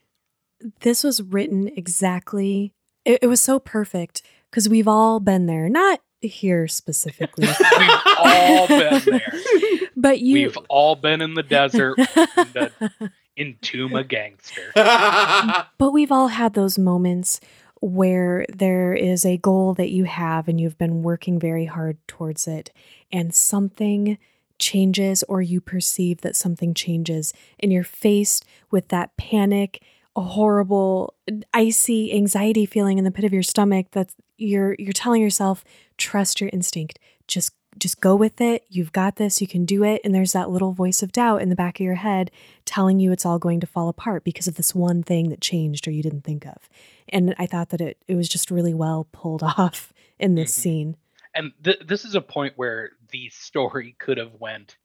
This 0.81 1.03
was 1.03 1.21
written 1.21 1.67
exactly. 1.75 2.73
It, 3.05 3.19
it 3.23 3.27
was 3.27 3.41
so 3.41 3.59
perfect 3.59 4.21
because 4.49 4.69
we've 4.69 4.87
all 4.87 5.19
been 5.19 5.45
there. 5.45 5.69
Not 5.69 6.01
here 6.21 6.67
specifically, 6.67 7.47
We've 7.77 7.89
all 8.17 8.67
been 8.67 9.01
there. 9.05 9.33
but 9.95 10.19
you. 10.19 10.33
We've 10.33 10.57
all 10.69 10.95
been 10.95 11.21
in 11.21 11.33
the 11.33 11.43
desert 11.43 11.97
and 11.97 12.57
uh, 12.81 13.07
entomb 13.37 13.95
a 13.95 14.03
gangster. 14.03 14.71
But 15.77 15.91
we've 15.91 16.11
all 16.11 16.29
had 16.29 16.53
those 16.53 16.77
moments 16.77 17.39
where 17.79 18.45
there 18.49 18.93
is 18.93 19.25
a 19.25 19.37
goal 19.37 19.73
that 19.75 19.91
you 19.91 20.05
have 20.05 20.47
and 20.47 20.59
you've 20.59 20.77
been 20.77 21.03
working 21.03 21.39
very 21.39 21.65
hard 21.65 21.97
towards 22.07 22.47
it, 22.47 22.71
and 23.11 23.33
something 23.33 24.17
changes, 24.59 25.23
or 25.29 25.41
you 25.41 25.61
perceive 25.61 26.21
that 26.21 26.35
something 26.35 26.73
changes, 26.73 27.33
and 27.59 27.71
you're 27.71 27.83
faced 27.83 28.45
with 28.71 28.87
that 28.87 29.15
panic, 29.17 29.83
a 30.15 30.21
horrible, 30.21 31.13
icy 31.53 32.11
anxiety 32.13 32.65
feeling 32.65 32.97
in 32.97 33.03
the 33.03 33.11
pit 33.11 33.25
of 33.25 33.33
your 33.33 33.43
stomach 33.43 33.91
that 33.91 34.09
you're 34.37 34.75
you're 34.79 34.93
telling 34.93 35.21
yourself, 35.21 35.63
trust 35.97 36.41
your 36.41 36.49
instinct. 36.51 36.99
Just 37.27 37.53
just 37.79 38.01
go 38.01 38.15
with 38.15 38.39
it. 38.41 38.65
You've 38.69 38.91
got 38.91 39.15
this. 39.17 39.41
You 39.41 39.47
can 39.47 39.65
do 39.65 39.83
it. 39.83 40.01
And 40.03 40.13
there's 40.13 40.33
that 40.33 40.49
little 40.49 40.71
voice 40.73 41.01
of 41.03 41.11
doubt 41.11 41.41
in 41.41 41.49
the 41.49 41.55
back 41.55 41.79
of 41.79 41.83
your 41.83 41.95
head 41.95 42.31
telling 42.65 42.99
you 42.99 43.11
it's 43.11 43.25
all 43.25 43.39
going 43.39 43.59
to 43.59 43.67
fall 43.67 43.89
apart 43.89 44.23
because 44.23 44.47
of 44.47 44.55
this 44.55 44.73
one 44.75 45.03
thing 45.03 45.29
that 45.29 45.41
changed 45.41 45.87
or 45.87 45.91
you 45.91 46.03
didn't 46.03 46.23
think 46.23 46.45
of. 46.45 46.69
And 47.09 47.33
I 47.39 47.45
thought 47.45 47.69
that 47.69 47.81
it 47.81 47.97
it 48.07 48.15
was 48.15 48.27
just 48.29 48.51
really 48.51 48.73
well 48.73 49.07
pulled 49.11 49.43
off 49.57 49.93
in 50.19 50.35
this 50.35 50.51
Mhm. 50.57 50.61
scene. 50.61 50.97
and 51.35 51.51
th- 51.63 51.81
this 51.85 52.03
is 52.05 52.15
a 52.15 52.21
point 52.21 52.53
where 52.55 52.91
the 53.11 53.29
story 53.29 53.95
could 53.99 54.17
have 54.17 54.33
went 54.39 54.77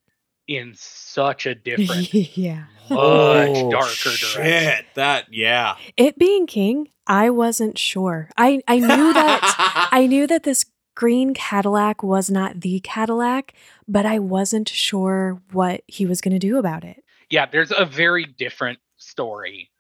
in 0.49 0.75
such 0.77 1.47
a 1.47 1.55
different 1.69 2.13
yeah. 2.37 2.65
much 2.91 2.99
Oh, 2.99 3.71
darker 3.71 3.87
shit. 3.89 4.35
direction 4.35 4.85
That 4.95 5.27
yeah. 5.33 5.77
It 5.97 6.19
being 6.19 6.47
king, 6.47 6.89
I 7.07 7.31
wasn't 7.31 7.79
sure. 7.79 8.29
I 8.37 8.61
I 8.69 8.79
knew 8.81 9.13
that 9.15 9.89
I 9.93 10.07
knew 10.07 10.27
that 10.27 10.43
this 10.43 10.65
green 10.95 11.35
Cadillac 11.35 12.03
was 12.03 12.31
not 12.31 12.61
the 12.61 12.81
Cadillac, 12.81 13.55
but 13.89 14.05
I 14.07 14.19
wasn't 14.19 14.69
sure 14.69 15.41
what 15.53 15.83
he 15.87 16.07
was 16.07 16.21
going 16.21 16.33
to 16.33 16.39
do 16.39 16.59
about 16.59 16.85
it. 16.85 17.03
yeah 17.31 17.47
there's 17.47 17.73
a 17.77 17.85
very 17.85 18.25
different 18.25 18.79
story 18.97 19.71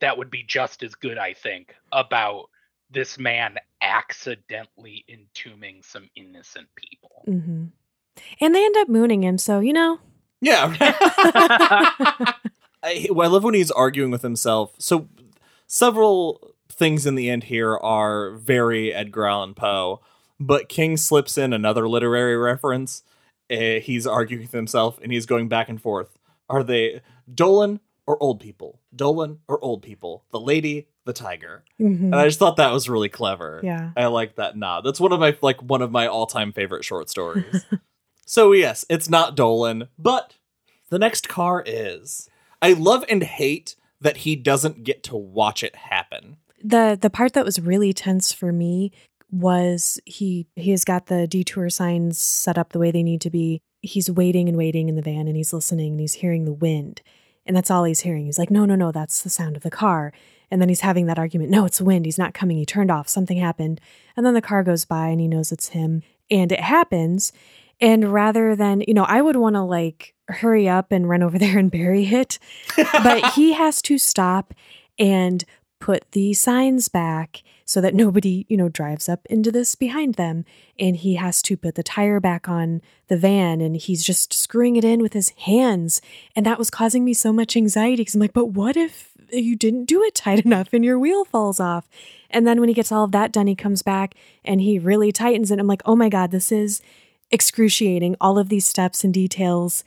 that 0.00 0.18
would 0.18 0.30
be 0.30 0.42
just 0.42 0.82
as 0.82 0.94
good 0.94 1.16
i 1.16 1.32
think 1.32 1.74
about 1.92 2.46
this 2.90 3.18
man 3.18 3.56
accidentally 3.80 5.04
entombing 5.08 5.80
some 5.82 6.08
innocent 6.16 6.68
people 6.76 7.22
hmm 7.24 7.64
And 8.40 8.54
they 8.54 8.64
end 8.64 8.76
up 8.78 8.88
mooning 8.90 9.22
him, 9.22 9.38
so 9.38 9.60
you 9.60 9.72
know. 9.72 9.98
Yeah. 10.42 10.74
I, 12.82 13.06
well, 13.10 13.28
I 13.28 13.32
love 13.32 13.44
when 13.44 13.54
he's 13.54 13.70
arguing 13.70 14.10
with 14.10 14.22
himself. 14.22 14.74
So, 14.78 15.08
several 15.66 16.54
things 16.68 17.06
in 17.06 17.14
the 17.14 17.30
end 17.30 17.44
here 17.44 17.76
are 17.76 18.32
very 18.36 18.92
Edgar 18.92 19.26
Allan 19.26 19.54
Poe, 19.54 20.00
but 20.46 20.68
King 20.68 20.96
slips 20.96 21.38
in 21.38 21.52
another 21.52 21.88
literary 21.88 22.36
reference. 22.36 23.02
Uh, 23.50 23.80
he's 23.80 24.06
arguing 24.06 24.42
with 24.44 24.52
himself 24.52 24.98
and 25.02 25.12
he's 25.12 25.26
going 25.26 25.48
back 25.48 25.68
and 25.68 25.80
forth. 25.80 26.18
Are 26.48 26.62
they 26.62 27.00
Dolan 27.32 27.80
or 28.06 28.22
old 28.22 28.40
people? 28.40 28.80
Dolan 28.94 29.38
or 29.48 29.62
old 29.62 29.82
people? 29.82 30.24
The 30.32 30.40
lady, 30.40 30.88
the 31.04 31.12
tiger. 31.12 31.64
Mhm. 31.80 32.04
And 32.04 32.14
I 32.16 32.24
just 32.26 32.38
thought 32.38 32.56
that 32.56 32.72
was 32.72 32.88
really 32.88 33.08
clever. 33.08 33.60
Yeah. 33.62 33.90
I 33.96 34.06
like 34.06 34.36
that 34.36 34.56
nod. 34.56 34.84
That's 34.84 35.00
one 35.00 35.12
of 35.12 35.20
my 35.20 35.36
like 35.42 35.62
one 35.62 35.82
of 35.82 35.90
my 35.90 36.06
all-time 36.06 36.52
favorite 36.52 36.84
short 36.84 37.10
stories. 37.10 37.64
so 38.26 38.52
yes, 38.52 38.84
it's 38.88 39.10
not 39.10 39.36
Dolan, 39.36 39.88
but 39.98 40.34
the 40.90 40.98
next 40.98 41.28
car 41.28 41.62
is. 41.66 42.28
I 42.60 42.72
love 42.74 43.04
and 43.08 43.22
hate 43.22 43.76
that 44.00 44.18
he 44.18 44.34
doesn't 44.36 44.84
get 44.84 45.02
to 45.04 45.16
watch 45.16 45.62
it 45.62 45.76
happen. 45.76 46.36
the 46.64 46.96
the 47.00 47.10
part 47.10 47.32
that 47.32 47.44
was 47.44 47.60
really 47.60 47.92
tense 47.92 48.32
for 48.32 48.52
me 48.52 48.92
was 49.32 49.98
he 50.04 50.46
he 50.54 50.70
has 50.70 50.84
got 50.84 51.06
the 51.06 51.26
detour 51.26 51.70
signs 51.70 52.20
set 52.20 52.58
up 52.58 52.70
the 52.70 52.78
way 52.78 52.90
they 52.90 53.02
need 53.02 53.22
to 53.22 53.30
be. 53.30 53.62
He's 53.80 54.10
waiting 54.10 54.48
and 54.48 54.58
waiting 54.58 54.88
in 54.88 54.94
the 54.94 55.02
van 55.02 55.26
and 55.26 55.36
he's 55.36 55.52
listening 55.52 55.92
and 55.92 56.00
he's 56.00 56.14
hearing 56.14 56.44
the 56.44 56.52
wind. 56.52 57.00
And 57.44 57.56
that's 57.56 57.70
all 57.70 57.84
he's 57.84 58.00
hearing. 58.00 58.26
He's 58.26 58.38
like 58.38 58.50
no 58.50 58.66
no 58.66 58.76
no 58.76 58.92
that's 58.92 59.22
the 59.22 59.30
sound 59.30 59.56
of 59.56 59.62
the 59.62 59.70
car. 59.70 60.12
And 60.50 60.60
then 60.60 60.68
he's 60.68 60.82
having 60.82 61.06
that 61.06 61.18
argument 61.18 61.50
no 61.50 61.64
it's 61.64 61.80
wind. 61.80 62.04
He's 62.04 62.18
not 62.18 62.34
coming. 62.34 62.58
He 62.58 62.66
turned 62.66 62.90
off. 62.90 63.08
Something 63.08 63.38
happened. 63.38 63.80
And 64.16 64.26
then 64.26 64.34
the 64.34 64.42
car 64.42 64.62
goes 64.62 64.84
by 64.84 65.08
and 65.08 65.20
he 65.20 65.28
knows 65.28 65.50
it's 65.50 65.70
him. 65.70 66.02
And 66.30 66.52
it 66.52 66.60
happens. 66.60 67.32
And 67.80 68.12
rather 68.12 68.54
than 68.54 68.84
you 68.86 68.92
know 68.92 69.04
i 69.04 69.22
would 69.22 69.36
want 69.36 69.56
to 69.56 69.62
like 69.62 70.14
hurry 70.28 70.68
up 70.68 70.92
and 70.92 71.08
run 71.08 71.22
over 71.22 71.38
there 71.38 71.58
and 71.58 71.70
bury 71.70 72.04
it 72.04 72.38
but 72.76 73.32
he 73.32 73.54
has 73.54 73.80
to 73.82 73.96
stop 73.96 74.52
and 74.98 75.44
put 75.82 76.08
the 76.12 76.32
signs 76.32 76.86
back 76.86 77.42
so 77.64 77.80
that 77.80 77.92
nobody, 77.92 78.46
you 78.48 78.56
know, 78.56 78.68
drives 78.68 79.08
up 79.08 79.26
into 79.26 79.50
this 79.50 79.74
behind 79.74 80.14
them. 80.14 80.44
And 80.78 80.96
he 80.96 81.16
has 81.16 81.42
to 81.42 81.56
put 81.56 81.74
the 81.74 81.82
tire 81.82 82.20
back 82.20 82.48
on 82.48 82.82
the 83.08 83.16
van 83.16 83.60
and 83.60 83.76
he's 83.76 84.04
just 84.04 84.32
screwing 84.32 84.76
it 84.76 84.84
in 84.84 85.02
with 85.02 85.12
his 85.12 85.30
hands. 85.30 86.00
And 86.36 86.46
that 86.46 86.56
was 86.58 86.70
causing 86.70 87.04
me 87.04 87.14
so 87.14 87.32
much 87.32 87.56
anxiety 87.56 87.96
because 87.96 88.14
I'm 88.14 88.20
like, 88.20 88.32
but 88.32 88.50
what 88.50 88.76
if 88.76 89.10
you 89.32 89.56
didn't 89.56 89.86
do 89.86 90.04
it 90.04 90.14
tight 90.14 90.44
enough 90.44 90.72
and 90.72 90.84
your 90.84 91.00
wheel 91.00 91.24
falls 91.24 91.58
off? 91.58 91.88
And 92.30 92.46
then 92.46 92.60
when 92.60 92.68
he 92.68 92.76
gets 92.76 92.92
all 92.92 93.02
of 93.02 93.12
that 93.12 93.32
done, 93.32 93.48
he 93.48 93.56
comes 93.56 93.82
back 93.82 94.14
and 94.44 94.60
he 94.60 94.78
really 94.78 95.10
tightens 95.10 95.50
it. 95.50 95.58
I'm 95.58 95.66
like, 95.66 95.82
oh 95.84 95.96
my 95.96 96.08
God, 96.08 96.30
this 96.30 96.52
is 96.52 96.80
excruciating, 97.32 98.14
all 98.20 98.38
of 98.38 98.50
these 98.50 98.68
steps 98.68 99.02
and 99.02 99.12
details. 99.12 99.82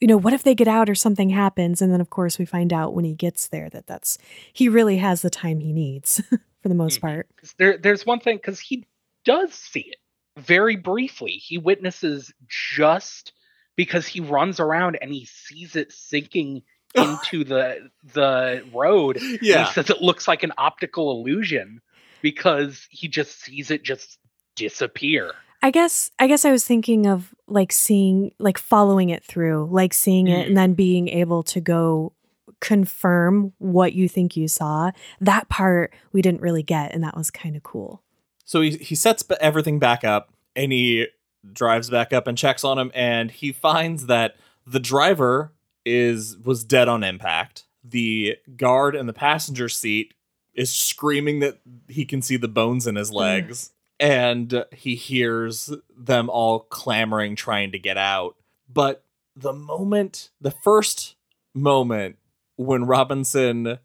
You 0.00 0.08
know, 0.08 0.16
what 0.16 0.32
if 0.34 0.42
they 0.42 0.54
get 0.54 0.68
out 0.68 0.90
or 0.90 0.94
something 0.94 1.30
happens? 1.30 1.80
And 1.80 1.92
then, 1.92 2.00
of 2.00 2.10
course, 2.10 2.38
we 2.38 2.44
find 2.44 2.72
out 2.72 2.94
when 2.94 3.04
he 3.04 3.14
gets 3.14 3.48
there 3.48 3.70
that 3.70 3.86
that's 3.86 4.18
he 4.52 4.68
really 4.68 4.98
has 4.98 5.22
the 5.22 5.30
time 5.30 5.60
he 5.60 5.72
needs 5.72 6.20
for 6.62 6.68
the 6.68 6.74
most 6.74 6.98
Mhm. 6.98 7.02
part. 7.02 7.28
'Cause 7.36 7.54
There, 7.58 7.78
there's 7.78 8.04
one 8.04 8.20
thing 8.20 8.36
because 8.36 8.60
he 8.60 8.84
does 9.24 9.54
see 9.54 9.80
it 9.80 9.96
very 10.36 10.76
briefly. 10.76 11.32
He 11.32 11.56
witnesses 11.58 12.32
just 12.46 13.32
because 13.74 14.06
he 14.06 14.20
runs 14.20 14.60
around 14.60 14.96
and 15.00 15.12
he 15.12 15.24
sees 15.24 15.76
it 15.76 15.92
sinking 15.92 16.62
into 16.94 17.44
the 17.44 17.90
the 18.14 18.64
road. 18.72 19.16
and 19.16 19.38
Yeah. 19.42 19.64
He 19.66 19.72
says 19.72 19.88
it 19.90 20.02
looks 20.02 20.28
like 20.28 20.42
an 20.42 20.52
optical 20.58 21.10
illusion 21.10 21.80
because 22.22 22.86
he 22.90 23.08
just 23.08 23.40
sees 23.42 23.70
it 23.70 23.82
just 23.82 24.18
disappear. 24.56 25.32
I 25.66 25.72
guess 25.72 26.12
I 26.20 26.28
guess 26.28 26.44
I 26.44 26.52
was 26.52 26.64
thinking 26.64 27.06
of 27.08 27.34
like 27.48 27.72
seeing 27.72 28.30
like 28.38 28.56
following 28.56 29.10
it 29.10 29.24
through, 29.24 29.68
like 29.68 29.92
seeing 29.92 30.28
it 30.28 30.44
Mm. 30.44 30.46
and 30.46 30.56
then 30.56 30.74
being 30.74 31.08
able 31.08 31.42
to 31.42 31.60
go 31.60 32.12
confirm 32.60 33.52
what 33.58 33.92
you 33.92 34.08
think 34.08 34.36
you 34.36 34.46
saw. 34.46 34.92
That 35.20 35.48
part 35.48 35.92
we 36.12 36.22
didn't 36.22 36.40
really 36.40 36.62
get 36.62 36.94
and 36.94 37.02
that 37.02 37.16
was 37.16 37.32
kind 37.32 37.56
of 37.56 37.64
cool. 37.64 38.04
So 38.44 38.60
he 38.60 38.76
he 38.76 38.94
sets 38.94 39.24
everything 39.40 39.80
back 39.80 40.04
up 40.04 40.32
and 40.54 40.70
he 40.70 41.08
drives 41.52 41.90
back 41.90 42.12
up 42.12 42.28
and 42.28 42.38
checks 42.38 42.62
on 42.62 42.78
him 42.78 42.92
and 42.94 43.32
he 43.32 43.50
finds 43.50 44.06
that 44.06 44.36
the 44.68 44.78
driver 44.78 45.52
is 45.84 46.38
was 46.38 46.62
dead 46.62 46.86
on 46.86 47.02
impact. 47.02 47.64
The 47.82 48.36
guard 48.56 48.94
in 48.94 49.06
the 49.06 49.12
passenger 49.12 49.68
seat 49.68 50.14
is 50.54 50.70
screaming 50.72 51.40
that 51.40 51.58
he 51.88 52.04
can 52.04 52.22
see 52.22 52.36
the 52.36 52.46
bones 52.46 52.86
in 52.86 52.94
his 52.94 53.10
legs 53.10 53.72
and 53.98 54.64
he 54.72 54.94
hears 54.94 55.72
them 55.96 56.28
all 56.28 56.60
clamoring 56.60 57.36
trying 57.36 57.72
to 57.72 57.78
get 57.78 57.96
out. 57.96 58.36
But 58.72 59.04
the 59.34 59.52
moment, 59.52 60.30
the 60.40 60.50
first 60.50 61.16
moment 61.54 62.16
when 62.56 62.84
Robinson 62.84 63.78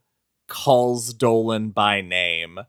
calls 0.47 1.13
Dolan 1.13 1.69
by 1.69 2.01
name, 2.01 2.59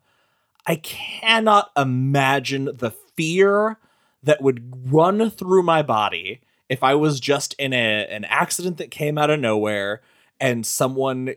I 0.66 0.76
cannot 0.76 1.70
imagine 1.76 2.70
the 2.74 2.92
fear 3.16 3.78
that 4.22 4.40
would 4.40 4.92
run 4.92 5.30
through 5.30 5.64
my 5.64 5.82
body 5.82 6.40
if 6.68 6.82
I 6.82 6.94
was 6.94 7.20
just 7.20 7.54
in 7.58 7.72
a 7.72 8.06
an 8.06 8.24
accident 8.24 8.78
that 8.78 8.90
came 8.90 9.18
out 9.18 9.30
of 9.30 9.40
nowhere 9.40 10.00
and 10.40 10.64
someone 10.64 11.34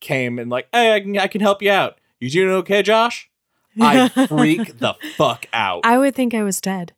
came 0.00 0.38
and 0.38 0.50
like, 0.50 0.68
"Hey, 0.72 0.94
I 0.94 1.00
can 1.00 1.18
I 1.18 1.26
can 1.26 1.40
help 1.40 1.62
you 1.62 1.70
out. 1.70 1.98
You 2.20 2.30
doing 2.30 2.54
okay, 2.58 2.82
Josh?" 2.82 3.28
I 3.80 4.08
freak 4.26 4.78
the 4.78 4.94
fuck 5.16 5.46
out. 5.52 5.80
I 5.84 5.98
would 5.98 6.14
think 6.14 6.34
I 6.34 6.42
was 6.42 6.60
dead. 6.60 6.92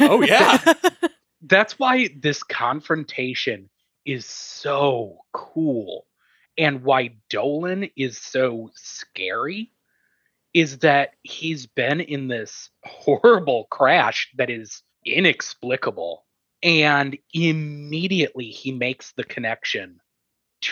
Oh, 0.00 0.22
yeah. 0.22 0.58
That's 1.42 1.78
why 1.78 2.08
this 2.16 2.42
confrontation 2.42 3.68
is 4.06 4.26
so 4.26 5.18
cool 5.32 6.06
and 6.56 6.82
why 6.82 7.16
Dolan 7.28 7.90
is 7.96 8.18
so 8.18 8.70
scary 8.74 9.70
is 10.52 10.78
that 10.78 11.10
he's 11.22 11.66
been 11.66 12.00
in 12.00 12.28
this 12.28 12.70
horrible 12.84 13.64
crash 13.70 14.30
that 14.36 14.50
is 14.50 14.82
inexplicable 15.04 16.24
and 16.62 17.18
immediately 17.34 18.46
he 18.46 18.72
makes 18.72 19.12
the 19.12 19.24
connection 19.24 20.00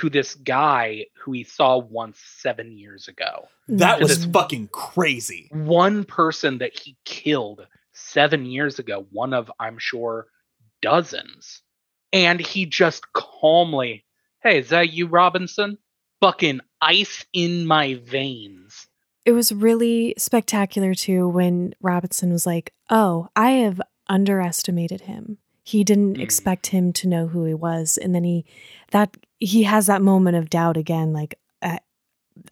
to 0.00 0.08
this 0.10 0.34
guy 0.34 1.06
who 1.22 1.32
he 1.32 1.44
saw 1.44 1.78
once 1.78 2.18
7 2.38 2.72
years 2.76 3.08
ago 3.08 3.48
that 3.68 4.00
was 4.00 4.24
fucking 4.26 4.68
crazy. 4.68 5.48
one 5.52 6.04
person 6.04 6.58
that 6.58 6.78
he 6.78 6.96
killed 7.04 7.66
seven 7.92 8.46
years 8.46 8.78
ago, 8.78 9.06
one 9.10 9.34
of, 9.34 9.50
I'm 9.60 9.78
sure, 9.78 10.26
dozens. 10.80 11.62
And 12.12 12.40
he 12.40 12.66
just 12.66 13.12
calmly, 13.12 14.04
hey, 14.42 14.58
is 14.58 14.70
that 14.70 14.92
you, 14.92 15.06
Robinson? 15.06 15.78
Fucking 16.20 16.60
ice 16.80 17.24
in 17.32 17.66
my 17.66 17.94
veins. 17.94 18.86
It 19.24 19.32
was 19.32 19.52
really 19.52 20.14
spectacular 20.18 20.94
too 20.94 21.28
when 21.28 21.74
Robinson 21.80 22.32
was 22.32 22.44
like, 22.46 22.72
"Oh, 22.90 23.28
I 23.36 23.50
have 23.52 23.80
underestimated 24.08 25.02
him. 25.02 25.38
He 25.64 25.84
didn't 25.84 26.16
Mm. 26.16 26.22
expect 26.22 26.68
him 26.68 26.92
to 26.94 27.08
know 27.08 27.28
who 27.28 27.44
he 27.44 27.54
was." 27.54 27.98
And 27.98 28.14
then 28.14 28.24
he 28.24 28.44
that 28.90 29.16
he 29.42 29.64
has 29.64 29.86
that 29.86 30.02
moment 30.02 30.36
of 30.36 30.48
doubt 30.48 30.76
again 30.76 31.12
like 31.12 31.34
uh, 31.62 31.78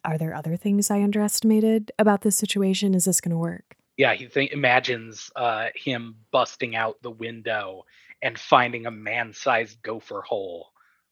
are 0.03 0.17
there 0.17 0.33
other 0.33 0.57
things 0.57 0.91
I 0.91 1.01
underestimated 1.01 1.91
about 1.97 2.21
this 2.21 2.35
situation? 2.35 2.93
Is 2.93 3.05
this 3.05 3.21
going 3.21 3.31
to 3.31 3.37
work? 3.37 3.75
Yeah, 3.97 4.13
he 4.13 4.27
think, 4.27 4.51
imagines 4.51 5.31
uh, 5.35 5.67
him 5.75 6.15
busting 6.31 6.75
out 6.75 7.01
the 7.01 7.11
window 7.11 7.85
and 8.21 8.37
finding 8.37 8.85
a 8.85 8.91
man 8.91 9.33
sized 9.33 9.81
gopher 9.81 10.21
hole. 10.21 10.71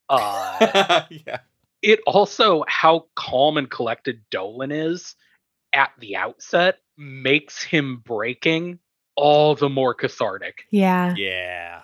Uh, 0.10 1.04
yeah. 1.10 1.40
it 1.82 2.00
also, 2.06 2.64
how 2.68 3.06
calm 3.16 3.58
and 3.58 3.70
collected 3.70 4.22
Dolan 4.30 4.72
is 4.72 5.16
at 5.74 5.92
the 6.00 6.16
outset 6.16 6.80
makes 6.98 7.64
him 7.64 8.02
breaking 8.06 8.80
all 9.16 9.56
the 9.56 9.70
more 9.70 9.94
cathartic. 9.94 10.66
Yeah. 10.72 11.14
Yeah. 11.16 11.82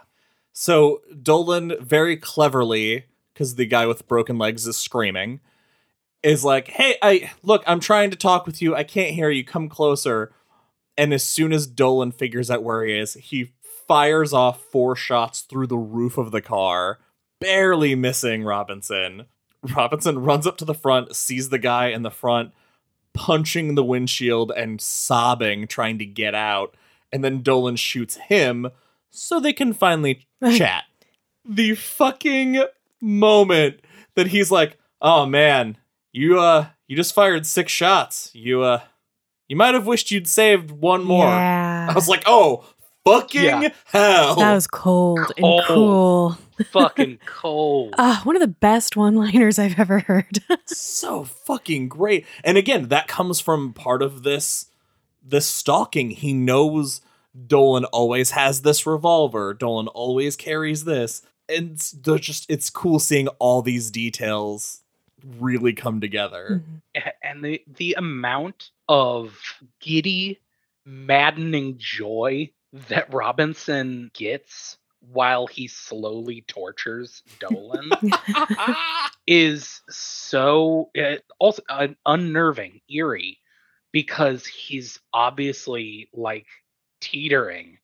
So 0.54 1.02
Dolan 1.22 1.74
very 1.82 2.18
cleverly, 2.18 3.06
because 3.36 3.56
the 3.56 3.68
guy 3.68 3.86
with 3.86 4.08
broken 4.08 4.40
legs 4.40 4.66
is 4.66 4.78
screaming, 4.78 5.42
is 6.24 6.44
like, 6.44 6.70
"Hey, 6.70 6.96
I 7.04 7.30
look, 7.44 7.64
I'm 7.68 7.80
trying 7.80 8.10
to 8.10 8.18
talk 8.18 8.48
with 8.48 8.64
you. 8.64 8.76
I 8.76 8.84
can't 8.84 9.14
hear 9.14 9.30
you. 9.30 9.44
Come 9.44 9.70
closer." 9.70 10.34
And 10.98 11.14
as 11.14 11.24
soon 11.24 11.54
as 11.54 11.68
Dolan 11.68 12.14
figures 12.14 12.50
out 12.50 12.64
where 12.64 12.84
he 12.84 12.98
is, 12.98 13.14
he 13.16 13.52
fires 13.88 14.34
off 14.34 14.64
four 14.72 14.96
shots 14.96 15.42
through 15.42 15.68
the 15.68 15.78
roof 15.78 16.18
of 16.18 16.32
the 16.32 16.42
car, 16.42 17.00
barely 17.40 17.94
missing 17.94 18.44
Robinson. 18.44 19.26
Robinson 19.76 20.20
runs 20.20 20.48
up 20.48 20.58
to 20.58 20.66
the 20.66 20.74
front, 20.74 21.16
sees 21.16 21.50
the 21.50 21.60
guy 21.60 21.88
in 21.88 22.02
the 22.02 22.12
front 22.12 22.54
punching 23.16 23.76
the 23.76 23.84
windshield 23.84 24.52
and 24.56 24.80
sobbing 24.80 25.66
trying 25.66 25.98
to 25.98 26.06
get 26.06 26.36
out, 26.36 26.76
and 27.12 27.24
then 27.24 27.42
Dolan 27.42 27.78
shoots 27.78 28.18
him 28.18 28.70
so 29.10 29.40
they 29.40 29.54
can 29.54 29.74
finally 29.74 30.28
chat. 30.56 30.84
The 31.44 31.76
fucking 31.76 32.62
moment 33.06 33.80
that 34.16 34.28
he's 34.28 34.52
like, 34.52 34.78
"Oh 35.02 35.26
man, 35.26 35.78
you 36.12 36.40
uh 36.40 36.68
you 36.88 36.96
just 36.96 37.14
fired 37.14 37.46
six 37.46 37.72
shots. 37.72 38.32
You 38.34 38.64
uh 38.64 38.82
you 39.48 39.56
might 39.56 39.74
have 39.76 39.88
wished 39.88 40.12
you'd 40.12 40.28
saved 40.28 40.72
one 40.72 41.04
more." 41.04 41.26
Yeah. 41.26 41.88
I 41.90 41.94
was 41.94 42.08
like, 42.10 42.24
"Oh, 42.26 42.66
fucking 43.06 43.44
Yeah. 43.44 43.70
that 43.94 44.54
was 44.54 44.68
cold, 44.68 45.20
Cold. 45.20 45.60
and 45.60 45.68
cool. 45.68 46.38
Fucking 46.72 47.20
cold. 47.26 47.96
Ah, 47.98 48.22
one 48.24 48.36
of 48.36 48.40
the 48.42 48.48
best 48.48 48.96
one-liners 48.96 49.60
I've 49.60 49.78
ever 49.78 50.00
heard. 50.00 50.40
so 50.66 51.26
fucking 51.26 51.90
great. 51.90 52.26
And 52.46 52.58
again, 52.58 52.88
that 52.90 53.08
comes 53.10 53.40
from 53.42 53.74
part 53.74 54.02
of 54.02 54.24
this 54.24 54.68
this 55.22 55.46
stalking. 55.48 56.12
He 56.12 56.34
knows 56.34 57.02
Dolan 57.48 57.84
always 57.86 58.32
has 58.32 58.62
this 58.62 58.86
revolver. 58.88 59.54
Dolan 59.54 59.88
always 59.90 60.36
carries 60.38 60.86
this. 60.86 61.22
And 61.48 61.72
it's 61.72 61.92
they're 61.92 62.18
just 62.18 62.50
it's 62.50 62.70
cool 62.70 63.00
seeing 63.00 63.28
all 63.40 63.62
these 63.62 63.92
details 63.92 64.82
really 65.40 65.74
come 65.74 66.02
together. 66.02 66.62
A- 66.96 67.26
and 67.26 67.44
the 67.44 67.62
the 67.68 67.96
amount 67.98 68.72
of 68.88 69.38
giddy 69.80 70.40
maddening 70.86 71.76
joy 71.78 72.50
that 72.90 73.12
robinson 73.12 74.12
gets 74.14 74.78
while 75.12 75.48
he 75.48 75.68
slowly 75.68 76.42
tortures 76.48 77.24
dolan 77.40 77.90
is 79.28 79.82
so 79.90 80.90
uh, 80.98 81.16
also 81.40 81.62
uh, 81.70 81.88
unnerving 82.06 82.82
eerie 82.90 83.40
because 83.92 84.46
he's 84.46 85.00
obviously 85.14 86.10
like 86.14 86.46
teetering 87.02 87.78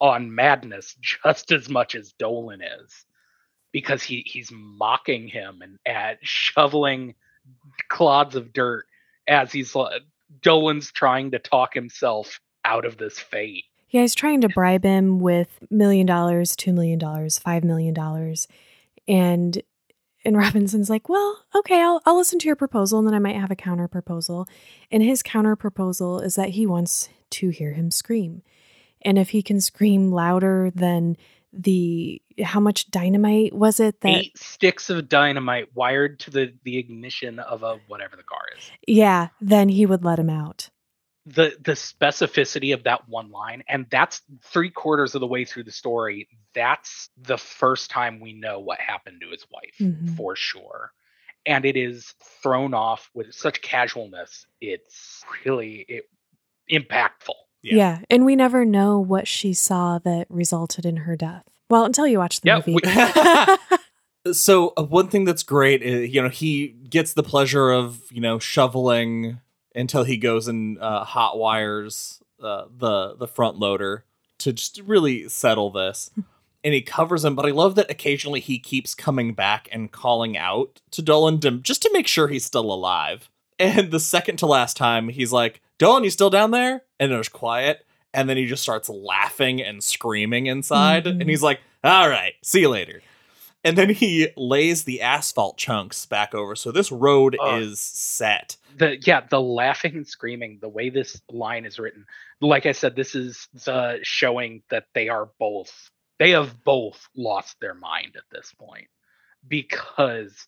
on 0.00 0.34
madness 0.34 0.94
just 1.00 1.52
as 1.52 1.68
much 1.68 1.94
as 1.94 2.12
dolan 2.12 2.60
is 2.62 3.04
because 3.72 4.02
he 4.02 4.22
he's 4.26 4.50
mocking 4.52 5.28
him 5.28 5.60
and 5.62 5.78
at 5.86 6.18
shoveling 6.22 7.14
clods 7.88 8.34
of 8.34 8.52
dirt 8.52 8.86
as 9.28 9.52
he's 9.52 9.74
uh, 9.76 9.98
Dolan's 10.42 10.92
trying 10.92 11.30
to 11.32 11.38
talk 11.38 11.74
himself 11.74 12.40
out 12.64 12.84
of 12.84 12.98
this 12.98 13.18
fate. 13.18 13.64
Yeah, 13.90 14.02
he's 14.02 14.14
trying 14.14 14.42
to 14.42 14.48
bribe 14.48 14.84
him 14.84 15.18
with 15.18 15.48
million 15.70 16.06
dollars, 16.06 16.54
two 16.54 16.72
million 16.72 16.98
dollars, 16.98 17.38
five 17.38 17.64
million 17.64 17.94
dollars, 17.94 18.48
and 19.06 19.62
and 20.24 20.36
Robinson's 20.36 20.90
like, 20.90 21.08
well, 21.08 21.44
okay, 21.54 21.80
I'll 21.80 22.02
I'll 22.04 22.16
listen 22.16 22.38
to 22.40 22.46
your 22.46 22.56
proposal, 22.56 22.98
and 22.98 23.08
then 23.08 23.14
I 23.14 23.18
might 23.18 23.36
have 23.36 23.50
a 23.50 23.56
counter 23.56 23.88
proposal. 23.88 24.46
And 24.90 25.02
his 25.02 25.22
counter 25.22 25.56
proposal 25.56 26.20
is 26.20 26.34
that 26.34 26.50
he 26.50 26.66
wants 26.66 27.08
to 27.30 27.48
hear 27.48 27.72
him 27.72 27.90
scream, 27.90 28.42
and 29.02 29.18
if 29.18 29.30
he 29.30 29.42
can 29.42 29.60
scream 29.60 30.10
louder 30.10 30.70
than 30.74 31.16
the 31.52 32.20
how 32.42 32.60
much 32.60 32.90
dynamite 32.90 33.54
was 33.54 33.80
it 33.80 34.00
that 34.02 34.08
Eight 34.08 34.38
sticks 34.38 34.90
of 34.90 35.08
dynamite 35.08 35.74
wired 35.74 36.20
to 36.20 36.30
the 36.30 36.52
the 36.64 36.76
ignition 36.78 37.38
of 37.38 37.62
a 37.62 37.78
whatever 37.88 38.16
the 38.16 38.22
car 38.22 38.42
is. 38.56 38.70
yeah, 38.86 39.28
then 39.40 39.68
he 39.68 39.86
would 39.86 40.04
let 40.04 40.18
him 40.18 40.28
out. 40.30 40.68
the 41.26 41.56
the 41.62 41.72
specificity 41.72 42.72
of 42.74 42.84
that 42.84 43.08
one 43.08 43.30
line 43.30 43.62
and 43.68 43.86
that's 43.90 44.20
three 44.42 44.70
quarters 44.70 45.14
of 45.14 45.20
the 45.20 45.26
way 45.26 45.44
through 45.44 45.64
the 45.64 45.72
story 45.72 46.28
that's 46.54 47.10
the 47.20 47.36
first 47.38 47.90
time 47.90 48.20
we 48.20 48.32
know 48.32 48.58
what 48.60 48.78
happened 48.80 49.20
to 49.20 49.28
his 49.30 49.44
wife 49.50 49.74
Mhm. 49.80 50.16
for 50.16 50.34
sure 50.36 50.92
and 51.46 51.64
it 51.64 51.76
is 51.76 52.14
thrown 52.42 52.72
off 52.74 53.10
with 53.14 53.34
such 53.34 53.60
casualness 53.62 54.46
it's 54.60 55.22
really 55.44 55.84
it, 55.88 56.04
impactful 56.70 57.34
Yeah. 57.68 57.76
Yeah. 57.76 57.98
and 58.10 58.24
we 58.24 58.36
never 58.36 58.64
know 58.64 58.98
what 58.98 59.26
she 59.28 59.52
saw 59.54 59.98
that 60.00 60.26
resulted 60.28 60.84
in 60.86 60.98
her 60.98 61.16
death. 61.16 61.44
Well, 61.70 61.84
until 61.84 62.06
you 62.06 62.18
watch 62.18 62.40
the 62.40 62.48
Yeah, 62.48 62.56
movie. 62.66 62.74
we- 62.82 64.32
so 64.32 64.72
uh, 64.76 64.82
one 64.82 65.08
thing 65.08 65.24
that's 65.24 65.42
great 65.42 65.82
is 65.82 66.12
you 66.14 66.20
know 66.22 66.28
he 66.28 66.68
gets 66.90 67.12
the 67.14 67.22
pleasure 67.22 67.70
of 67.70 68.00
you 68.10 68.20
know 68.20 68.38
shoveling 68.38 69.40
until 69.74 70.04
he 70.04 70.16
goes 70.16 70.48
and 70.48 70.78
uh, 70.80 71.04
hot 71.04 71.38
wires 71.38 72.20
uh, 72.42 72.64
the 72.76 73.14
the 73.16 73.26
front 73.28 73.56
loader 73.58 74.04
to 74.38 74.52
just 74.52 74.80
really 74.84 75.28
settle 75.28 75.70
this 75.70 76.10
and 76.64 76.74
he 76.74 76.82
covers 76.82 77.24
him 77.24 77.34
but 77.34 77.46
i 77.46 77.50
love 77.50 77.74
that 77.74 77.90
occasionally 77.90 78.40
he 78.40 78.58
keeps 78.58 78.94
coming 78.94 79.32
back 79.34 79.68
and 79.72 79.92
calling 79.92 80.36
out 80.36 80.80
to 80.90 81.00
dolan 81.02 81.40
to, 81.40 81.50
just 81.52 81.82
to 81.82 81.90
make 81.92 82.06
sure 82.06 82.28
he's 82.28 82.44
still 82.44 82.72
alive 82.72 83.30
and 83.58 83.90
the 83.90 84.00
second 84.00 84.36
to 84.38 84.46
last 84.46 84.76
time 84.76 85.08
he's 85.08 85.32
like 85.32 85.60
dolan 85.78 86.04
you 86.04 86.10
still 86.10 86.30
down 86.30 86.50
there? 86.50 86.82
And 87.00 87.12
there's 87.12 87.28
quiet. 87.28 87.84
And 88.14 88.28
then 88.28 88.36
he 88.36 88.46
just 88.46 88.62
starts 88.62 88.88
laughing 88.88 89.62
and 89.62 89.82
screaming 89.84 90.46
inside. 90.46 91.04
Mhm. 91.04 91.20
and 91.20 91.30
he's 91.30 91.42
like 91.42 91.60
all 91.84 92.08
right 92.08 92.34
see 92.42 92.60
you 92.60 92.68
later. 92.68 93.02
And 93.64 93.76
then 93.76 93.90
he 93.90 94.28
lays 94.36 94.84
the 94.84 95.02
asphalt 95.02 95.56
chunks 95.58 96.06
back 96.06 96.32
over. 96.34 96.54
So 96.54 96.70
this 96.70 96.92
road 96.92 97.36
Ugh. 97.40 97.62
is 97.62 97.80
set. 97.80 98.56
The 98.76 98.96
yeah 99.04 99.22
the 99.28 99.40
laughing 99.40 99.94
and 99.96 100.06
screaming 100.06 100.58
the 100.60 100.68
way 100.68 100.90
this 100.90 101.20
line 101.30 101.64
is 101.64 101.78
written. 101.78 102.06
Like 102.40 102.66
i 102.66 102.72
said 102.72 102.94
this 102.96 103.14
is 103.14 103.48
the 103.64 103.98
showing 104.02 104.62
that 104.70 104.84
they 104.94 105.08
are 105.08 105.28
both 105.38 105.90
they 106.18 106.30
have 106.30 106.64
both 106.64 107.08
lost 107.16 107.56
their 107.60 107.74
mind 107.74 108.16
at 108.16 108.24
this 108.32 108.52
point. 108.58 108.88
Because 109.46 110.46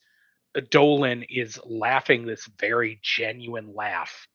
dolan 0.71 1.25
is 1.29 1.59
laughing 1.65 2.27
this 2.27 2.49
very 2.59 2.99
genuine 3.03 3.75
laugh 3.75 4.27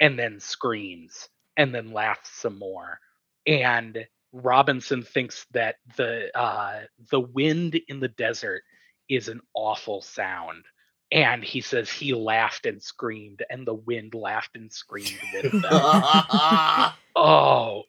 and 0.00 0.18
then 0.18 0.40
screams 0.40 1.28
and 1.56 1.74
then 1.74 1.92
laughs 1.92 2.30
some 2.30 2.58
more. 2.58 2.98
And 3.46 4.06
robinson 4.34 5.02
thinks 5.02 5.44
that 5.52 5.76
the 5.98 6.34
uh 6.34 6.80
the 7.10 7.20
wind 7.20 7.78
in 7.88 8.00
the 8.00 8.08
desert 8.08 8.62
is 9.08 9.28
an 9.28 9.40
awful 9.54 10.00
sound. 10.00 10.64
And 11.10 11.44
he 11.44 11.60
says 11.60 11.90
he 11.90 12.14
laughed 12.14 12.64
and 12.64 12.82
screamed 12.82 13.42
and 13.50 13.66
the 13.66 13.74
wind 13.74 14.14
laughed 14.14 14.56
and 14.56 14.72
screamed 14.72 15.18
with 15.34 15.52
them. 15.62 16.92
Oh 17.14 17.82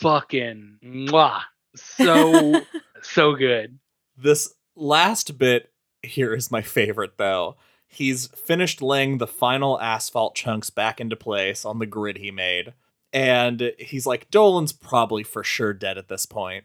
fucking 0.00 0.78
mwah. 0.84 1.40
so 1.74 2.60
so 3.02 3.34
good. 3.34 3.78
This 4.16 4.52
last 4.76 5.38
bit 5.38 5.70
here 6.08 6.34
is 6.34 6.50
my 6.50 6.62
favorite, 6.62 7.18
though. 7.18 7.56
He's 7.86 8.26
finished 8.28 8.82
laying 8.82 9.18
the 9.18 9.26
final 9.26 9.80
asphalt 9.80 10.34
chunks 10.34 10.70
back 10.70 11.00
into 11.00 11.16
place 11.16 11.64
on 11.64 11.78
the 11.78 11.86
grid 11.86 12.18
he 12.18 12.30
made. 12.30 12.74
And 13.12 13.72
he's 13.78 14.06
like, 14.06 14.30
Dolan's 14.30 14.72
probably 14.72 15.22
for 15.22 15.42
sure 15.42 15.72
dead 15.72 15.96
at 15.96 16.08
this 16.08 16.26
point. 16.26 16.64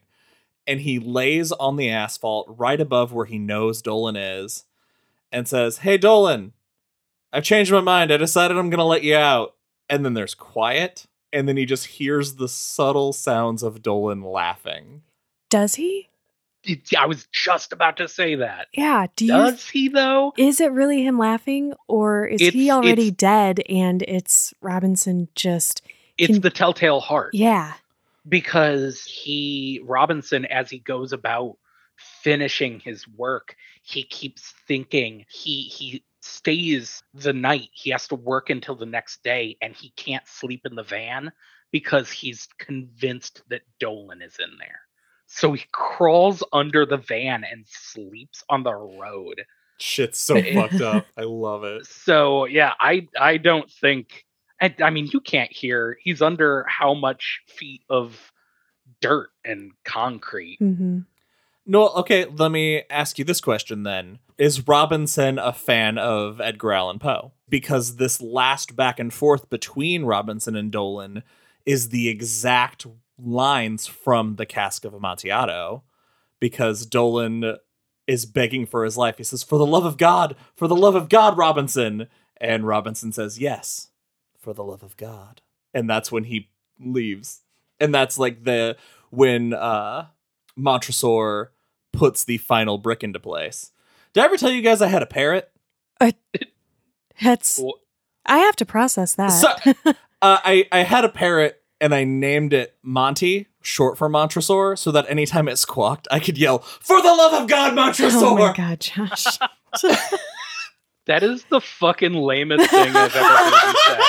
And 0.68 0.82
he 0.82 1.00
lays 1.00 1.52
on 1.54 1.78
the 1.78 1.90
asphalt 1.90 2.54
right 2.58 2.80
above 2.80 3.14
where 3.14 3.26
he 3.26 3.38
knows 3.38 3.82
Dolan 3.82 4.16
is 4.16 4.66
and 5.32 5.48
says, 5.48 5.80
Hey, 5.80 5.98
Dolan, 5.98 6.54
I've 7.32 7.44
changed 7.44 7.72
my 7.72 7.82
mind. 7.82 8.12
I 8.12 8.18
decided 8.18 8.58
I'm 8.58 8.70
going 8.70 8.80
to 8.80 8.84
let 8.84 9.04
you 9.04 9.16
out. 9.16 9.56
And 9.90 10.04
then 10.04 10.14
there's 10.14 10.36
quiet. 10.36 11.06
And 11.32 11.48
then 11.48 11.58
he 11.58 11.66
just 11.66 11.88
hears 11.88 12.36
the 12.36 12.48
subtle 12.48 13.12
sounds 13.14 13.64
of 13.64 13.82
Dolan 13.82 14.22
laughing. 14.22 15.02
Does 15.50 15.76
he? 15.76 16.10
I 16.98 17.06
was 17.06 17.28
just 17.32 17.74
about 17.74 17.98
to 17.98 18.08
say 18.08 18.36
that 18.36 18.68
Yeah. 18.74 19.08
Do 19.16 19.26
you? 19.26 19.32
does 19.32 19.68
he 19.70 19.90
though 19.90 20.34
is 20.38 20.62
it 20.62 20.72
really 20.72 21.04
him 21.04 21.18
laughing, 21.18 21.74
or 21.88 22.26
is 22.26 22.42
It's- 22.42 22.54
he 22.54 22.72
already 22.72 23.12
dead 23.12 23.62
and 23.70 24.02
it's 24.04 24.54
Robinson 24.62 25.28
just? 25.36 25.82
it's 26.18 26.34
Can- 26.34 26.42
the 26.42 26.50
telltale 26.50 27.00
heart 27.02 27.34
Yeah. 27.34 27.74
because 28.30 29.04
he 29.04 29.82
Robinson 29.84 30.46
as 30.46 30.70
he 30.70 30.80
goes 30.80 31.12
about 31.12 31.58
finishing 32.22 32.80
his 32.80 33.08
work 33.08 33.56
he 33.84 34.04
keeps 34.04 34.54
thinking 34.68 35.26
he 35.30 35.64
he 35.64 36.04
stays 36.22 37.04
the 37.14 37.34
night 37.34 37.70
he 37.74 37.90
has 37.90 38.08
to 38.08 38.16
work 38.16 38.50
until 38.50 38.76
the 38.76 38.86
next 38.86 39.22
day 39.24 39.58
and 39.62 39.76
he 39.76 39.90
can't 39.98 40.26
sleep 40.28 40.66
in 40.66 40.76
the 40.76 40.84
van 40.84 41.32
because 41.72 42.10
he's 42.12 42.48
convinced 42.60 43.42
that 43.50 43.62
Dolan 43.80 44.22
is 44.22 44.38
in 44.40 44.58
there 44.58 44.80
so 45.36 45.52
he 45.54 45.66
crawls 45.72 46.44
under 46.54 46.86
the 46.86 46.98
van 46.98 47.44
and 47.44 47.66
sleeps 47.68 48.44
on 48.50 48.64
the 48.64 48.74
road 48.74 49.44
Shit's 49.80 50.20
so 50.20 50.42
fucked 50.54 50.82
up. 50.82 51.08
I 51.18 51.24
love 51.24 51.64
it. 51.64 51.86
so 51.88 52.46
yeah 52.46 52.74
i 52.80 53.08
i 53.20 53.38
don't 53.38 53.70
think 53.70 54.26
I, 54.62 54.74
I 54.82 54.90
mean 54.92 55.10
you 55.12 55.20
can't 55.20 55.52
hear 55.52 55.98
he's 56.02 56.22
under 56.22 56.66
how 56.68 56.94
much 56.94 57.42
feet 57.48 57.82
of 57.90 58.32
dirt 59.02 59.30
and 59.44 59.72
concrete 59.84 60.58
hmm 60.60 61.00
No, 61.66 61.90
okay, 61.90 62.26
let 62.26 62.52
me 62.52 62.84
ask 62.90 63.18
you 63.18 63.24
this 63.26 63.40
question 63.42 63.84
then. 63.84 64.20
Is 64.38 64.68
Robinson 64.68 65.40
a 65.40 65.54
fan 65.54 65.98
of 65.98 66.42
Edgar 66.42 66.74
Allan 66.74 67.00
Poe? 67.00 67.32
Because 67.48 67.96
this 67.96 68.20
last 68.22 68.76
back 68.76 69.00
and 69.00 69.14
forth 69.14 69.50
between 69.50 70.04
Robinson 70.04 70.56
and 70.58 70.72
Dolan 70.72 71.24
is 71.66 71.88
the 71.90 72.10
exact 72.10 72.86
lines 73.18 73.88
from 73.88 74.36
the 74.36 74.46
Cask 74.46 74.86
of 74.86 74.94
Amontillado. 74.94 75.84
Because 76.40 76.86
Dolan 76.86 77.58
is 78.08 78.26
begging 78.26 78.66
for 78.66 78.84
his 78.84 78.98
life. 78.98 79.18
He 79.18 79.24
says, 79.24 79.44
For 79.44 79.58
the 79.58 79.66
love 79.66 79.86
of 79.86 79.98
God, 79.98 80.36
for 80.56 80.68
the 80.68 80.76
love 80.76 80.96
of 80.96 81.10
God, 81.10 81.38
Robinson. 81.38 82.08
And 82.38 82.68
Robinson 82.68 83.12
says, 83.12 83.40
Yes, 83.40 83.90
for 84.38 84.54
the 84.54 84.64
love 84.64 84.84
of 84.84 84.98
God. 84.98 85.42
And 85.74 85.90
that's 85.90 86.12
when 86.12 86.26
he 86.26 86.50
leaves. 86.80 87.42
And 87.80 87.94
that's 87.94 88.18
like 88.18 88.44
the 88.44 88.78
when 89.10 89.54
uh 89.54 90.08
Montresor 90.56 91.52
puts 91.92 92.24
the 92.24 92.38
final 92.38 92.78
brick 92.78 93.04
into 93.04 93.20
place. 93.20 93.72
Did 94.14 94.22
I 94.22 94.26
ever 94.26 94.38
tell 94.38 94.52
you 94.52 94.62
guys 94.62 94.82
I 94.82 94.88
had 94.88 95.02
a 95.02 95.08
parrot? 95.08 95.50
That's. 97.22 97.60
Well, 97.60 97.76
I 98.26 98.40
have 98.40 98.56
to 98.58 98.66
process 98.66 99.16
that. 99.16 99.30
So, 99.30 99.48
uh, 99.86 99.94
I 100.22 100.68
I 100.72 100.84
had 100.84 101.06
a 101.06 101.10
parrot 101.10 101.63
and 101.84 101.94
I 101.94 102.06
named 102.06 102.54
it 102.54 102.76
Monty, 102.82 103.48
short 103.62 103.98
for 103.98 104.08
Montresor, 104.08 104.78
so 104.78 104.90
that 104.92 105.06
anytime 105.10 105.50
it 105.50 105.58
squawked, 105.58 106.08
I 106.10 106.20
could 106.20 106.38
yell, 106.38 106.60
"For 106.60 107.02
the 107.02 107.14
love 107.14 107.34
of 107.34 107.50
God, 107.50 107.76
Montresor!" 107.76 108.26
oh 108.26 108.38
my 108.38 108.54
god, 108.54 108.80
Josh. 108.80 109.26
that 111.06 111.24
is 111.24 111.44
the 111.50 111.60
fucking 111.60 112.14
lamest 112.14 112.70
thing 112.70 112.96
i've 112.96 113.16
ever 113.16 113.26
heard 113.26 113.68
you 113.68 113.74
say 113.88 114.00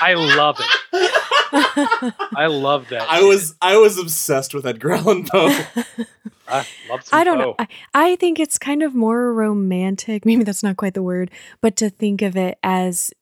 i 0.00 0.14
love 0.14 0.56
it 0.60 2.14
i 2.36 2.46
love 2.46 2.88
that 2.88 3.06
I 3.10 3.22
was 3.22 3.54
I 3.60 3.76
was 3.76 3.98
obsessed 3.98 4.54
with 4.54 4.66
Edgar 4.66 4.92
Allan 4.92 5.26
Poe. 5.26 5.48
I 6.48 6.66
love 6.90 7.04
some 7.04 7.18
I 7.18 7.24
don't 7.24 7.38
know. 7.38 7.54
I, 7.58 7.68
I 7.94 8.16
think 8.16 8.38
it's 8.38 8.58
kind 8.58 8.82
of 8.82 8.94
more 8.94 9.32
romantic. 9.32 10.26
Maybe 10.26 10.44
that's 10.44 10.62
not 10.62 10.76
quite 10.76 10.94
the 10.94 11.02
word, 11.02 11.30
but 11.60 11.76
to 11.76 11.90
think 11.90 12.22
of 12.22 12.36
it 12.36 12.58
as 12.62 13.12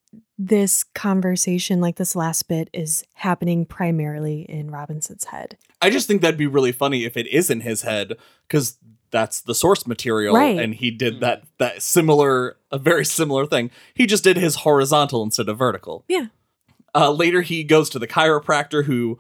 this 0.47 0.83
conversation, 0.85 1.81
like 1.81 1.97
this 1.97 2.17
last 2.17 2.49
bit, 2.49 2.69
is 2.73 3.05
happening 3.15 3.65
primarily 3.65 4.43
in 4.43 4.71
Robinson's 4.71 5.25
head. 5.27 5.57
I 5.81 5.91
just 5.91 6.07
think 6.09 6.21
that'd 6.23 6.39
be 6.39 6.47
really 6.47 6.73
funny 6.73 7.05
if 7.05 7.17
it 7.17 7.27
is 7.29 7.49
in 7.51 7.61
his 7.61 7.83
head 7.83 8.15
because 8.49 8.77
that's 9.11 9.41
the 9.43 9.55
source 9.55 9.87
material, 9.87 10.35
Right. 10.35 10.59
and 10.59 10.75
he 10.75 10.91
did 10.91 11.21
that 11.21 11.45
that 11.59 11.83
similar 11.83 12.57
a 12.71 12.79
very 12.79 13.05
similar 13.05 13.47
thing. 13.47 13.71
He 13.95 14.07
just 14.07 14.25
did 14.25 14.37
his 14.37 14.57
horizontal 14.57 15.23
instead 15.23 15.49
of 15.49 15.59
vertical. 15.59 16.05
Yeah. 16.09 16.27
Uh, 16.95 17.11
later, 17.11 17.43
he 17.43 17.63
goes 17.65 17.89
to 17.91 17.99
the 17.99 18.07
chiropractor 18.09 18.85
who 18.85 19.19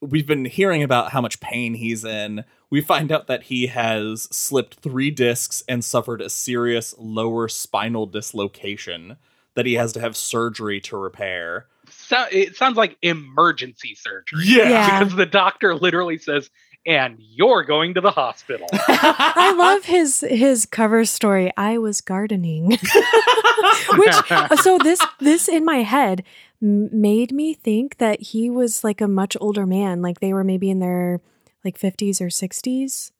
we've 0.00 0.26
been 0.26 0.44
hearing 0.44 0.82
about 0.82 1.12
how 1.12 1.20
much 1.20 1.40
pain 1.40 1.74
he's 1.74 2.04
in. 2.04 2.44
We 2.70 2.80
find 2.80 3.10
out 3.12 3.26
that 3.28 3.44
he 3.44 3.66
has 3.68 4.22
slipped 4.32 4.74
three 4.80 5.10
discs 5.10 5.62
and 5.68 5.84
suffered 5.84 6.20
a 6.20 6.28
serious 6.30 6.94
lower 6.98 7.48
spinal 7.48 8.06
dislocation 8.06 9.16
that 9.56 9.66
he 9.66 9.74
has 9.74 9.92
to 9.94 10.00
have 10.00 10.16
surgery 10.16 10.80
to 10.82 10.96
repair. 10.96 11.66
So, 11.90 12.24
it 12.30 12.56
sounds 12.56 12.76
like 12.76 12.96
emergency 13.02 13.94
surgery 13.96 14.44
Yeah. 14.44 15.00
because 15.00 15.16
the 15.16 15.26
doctor 15.26 15.74
literally 15.74 16.18
says 16.18 16.50
and 16.86 17.16
you're 17.18 17.64
going 17.64 17.94
to 17.94 18.00
the 18.00 18.12
hospital 18.12 18.68
I 18.72 19.52
love 19.58 19.84
his 19.86 20.20
his 20.20 20.66
cover 20.66 21.04
story. 21.04 21.52
I 21.56 21.78
was 21.78 22.00
gardening, 22.00 22.70
which 23.96 24.14
so 24.62 24.78
this 24.78 25.00
this 25.18 25.48
in 25.48 25.64
my 25.64 25.78
head 25.78 26.22
made 26.60 27.32
me 27.32 27.54
think 27.54 27.98
that 27.98 28.20
he 28.22 28.48
was 28.50 28.84
like 28.84 29.00
a 29.00 29.08
much 29.08 29.36
older 29.40 29.66
man, 29.66 30.00
like 30.00 30.20
they 30.20 30.32
were 30.32 30.44
maybe 30.44 30.70
in 30.70 30.78
their 30.78 31.20
like 31.64 31.76
fifties 31.76 32.20
or 32.20 32.30
sixties, 32.30 33.10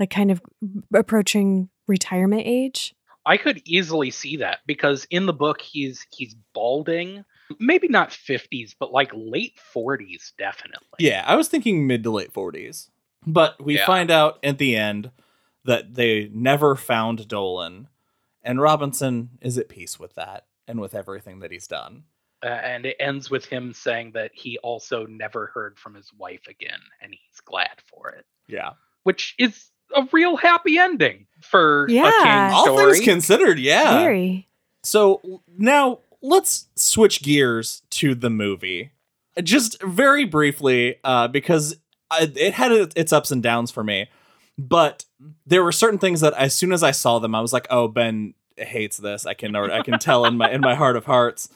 like 0.00 0.10
kind 0.10 0.30
of 0.32 0.42
approaching 0.92 1.68
retirement 1.86 2.42
age. 2.44 2.94
I 3.26 3.36
could 3.36 3.62
easily 3.64 4.10
see 4.10 4.36
that 4.38 4.60
because 4.66 5.06
in 5.10 5.26
the 5.26 5.32
book 5.32 5.60
he's 5.60 6.06
he's 6.10 6.34
balding, 6.52 7.24
maybe 7.58 7.88
not 7.88 8.10
50s, 8.10 8.74
but 8.78 8.92
like 8.92 9.10
late 9.14 9.58
40s, 9.74 10.32
definitely. 10.38 10.86
Yeah, 10.98 11.24
I 11.26 11.36
was 11.36 11.48
thinking 11.48 11.86
mid 11.86 12.02
to 12.04 12.10
late 12.10 12.32
40s. 12.32 12.90
But 13.26 13.62
we 13.62 13.76
Yeah. 13.76 13.86
find 13.86 14.10
out 14.10 14.38
at 14.44 14.58
the 14.58 14.76
end 14.76 15.10
that 15.64 15.94
they 15.94 16.28
never 16.32 16.76
found 16.76 17.26
Dolan, 17.26 17.88
and 18.42 18.60
Robinson 18.60 19.30
is 19.40 19.56
at 19.56 19.68
peace 19.70 19.98
with 19.98 20.14
that 20.16 20.46
and 20.68 20.78
with 20.80 20.94
everything 20.94 21.38
that 21.40 21.50
he's 21.50 21.66
done. 21.66 22.04
Uh, 22.42 22.48
and 22.48 22.84
it 22.84 22.96
ends 23.00 23.30
with 23.30 23.46
him 23.46 23.72
saying 23.72 24.12
that 24.12 24.30
he 24.34 24.58
also 24.58 25.06
never 25.06 25.46
heard 25.54 25.78
from 25.78 25.94
his 25.94 26.12
wife 26.12 26.46
again, 26.46 26.80
and 27.00 27.12
he's 27.14 27.40
glad 27.40 27.80
for 27.86 28.10
it, 28.10 28.26
Yeah. 28.46 28.72
which 29.04 29.34
is 29.38 29.70
a 29.94 30.08
real 30.12 30.36
happy 30.36 30.78
ending 30.78 31.26
for 31.40 31.86
a 31.86 31.92
Yeah. 31.92 32.10
King 32.50 32.54
All 32.54 32.76
things 32.76 33.00
considered, 33.00 33.58
yeah. 33.58 33.98
Very. 33.98 34.48
So 34.82 35.20
now 35.56 36.00
let's 36.22 36.66
switch 36.76 37.22
gears 37.22 37.82
to 37.90 38.14
the 38.14 38.30
movie. 38.30 38.90
Just 39.42 39.82
very 39.82 40.24
briefly, 40.24 40.96
uh, 41.02 41.28
because 41.28 41.76
I, 42.10 42.30
it 42.36 42.54
had 42.54 42.72
its 42.96 43.12
ups 43.12 43.30
and 43.30 43.42
downs 43.42 43.70
for 43.70 43.82
me. 43.82 44.08
But 44.56 45.04
there 45.46 45.64
were 45.64 45.72
certain 45.72 45.98
things 45.98 46.20
that 46.20 46.32
as 46.34 46.54
soon 46.54 46.72
as 46.72 46.82
I 46.82 46.92
saw 46.92 47.18
them, 47.18 47.34
I 47.34 47.40
was 47.40 47.52
like, 47.52 47.66
"Oh, 47.70 47.88
Ben 47.88 48.34
hates 48.56 48.98
this. 48.98 49.26
I 49.26 49.34
can 49.34 49.56
I 49.56 49.82
can 49.82 49.98
tell 49.98 50.24
in 50.24 50.36
my 50.36 50.50
in 50.50 50.60
my 50.60 50.74
heart 50.76 50.96
of 50.96 51.04
hearts." 51.04 51.48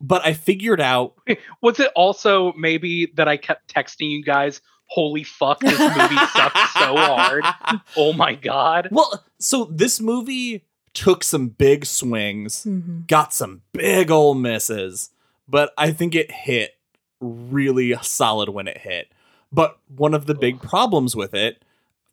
But 0.00 0.24
I 0.24 0.34
figured 0.34 0.80
out 0.80 1.14
Was 1.62 1.80
it 1.80 1.90
also 1.96 2.52
maybe 2.52 3.10
that 3.16 3.26
I 3.26 3.36
kept 3.36 3.72
texting 3.74 4.10
you 4.10 4.22
guys, 4.22 4.60
holy 4.86 5.24
fuck, 5.24 5.60
this 5.60 5.78
movie 5.78 6.26
sucks 6.32 6.72
so 6.74 6.96
hard? 6.96 7.44
Oh 7.96 8.12
my 8.12 8.34
god. 8.34 8.88
well, 8.90 9.24
so 9.38 9.64
this 9.64 10.00
movie 10.00 10.64
took 10.94 11.22
some 11.24 11.48
big 11.48 11.84
swings, 11.86 12.64
hmm 12.64 13.00
got 13.06 13.32
some 13.32 13.62
big 13.72 14.10
old 14.10 14.38
misses, 14.38 15.10
but 15.48 15.72
I 15.76 15.92
think 15.92 16.14
it 16.14 16.30
hit 16.30 16.72
really 17.20 17.94
solid 18.02 18.48
when 18.48 18.68
it 18.68 18.78
hit. 18.78 19.12
But 19.52 19.78
one 19.88 20.14
of 20.14 20.26
the 20.26 20.34
big 20.34 20.60
problems 20.60 21.14
with 21.14 21.32
it, 21.34 21.62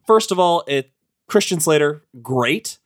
first 0.06 0.32
of 0.32 0.40
all, 0.40 0.64
it 0.68 0.92
Christian 1.28 1.60
Slater, 1.60 2.04
great, 2.22 2.78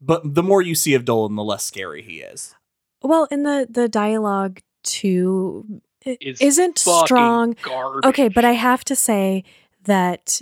but 0.00 0.34
the 0.34 0.42
more 0.42 0.62
you 0.62 0.74
see 0.74 0.94
of 0.94 1.04
Dolan, 1.04 1.34
the 1.34 1.42
less 1.44 1.64
scary 1.64 2.02
he 2.02 2.20
is. 2.20 2.54
Well, 3.02 3.26
in 3.30 3.42
the 3.42 3.66
the 3.68 3.88
dialogue 3.88 4.60
too 4.84 5.64
it 5.68 5.82
Is 6.20 6.40
isn't 6.40 6.78
strong. 6.78 7.56
Garbage. 7.62 8.04
Okay, 8.08 8.28
but 8.28 8.44
I 8.44 8.52
have 8.52 8.84
to 8.84 8.96
say 8.96 9.44
that 9.84 10.40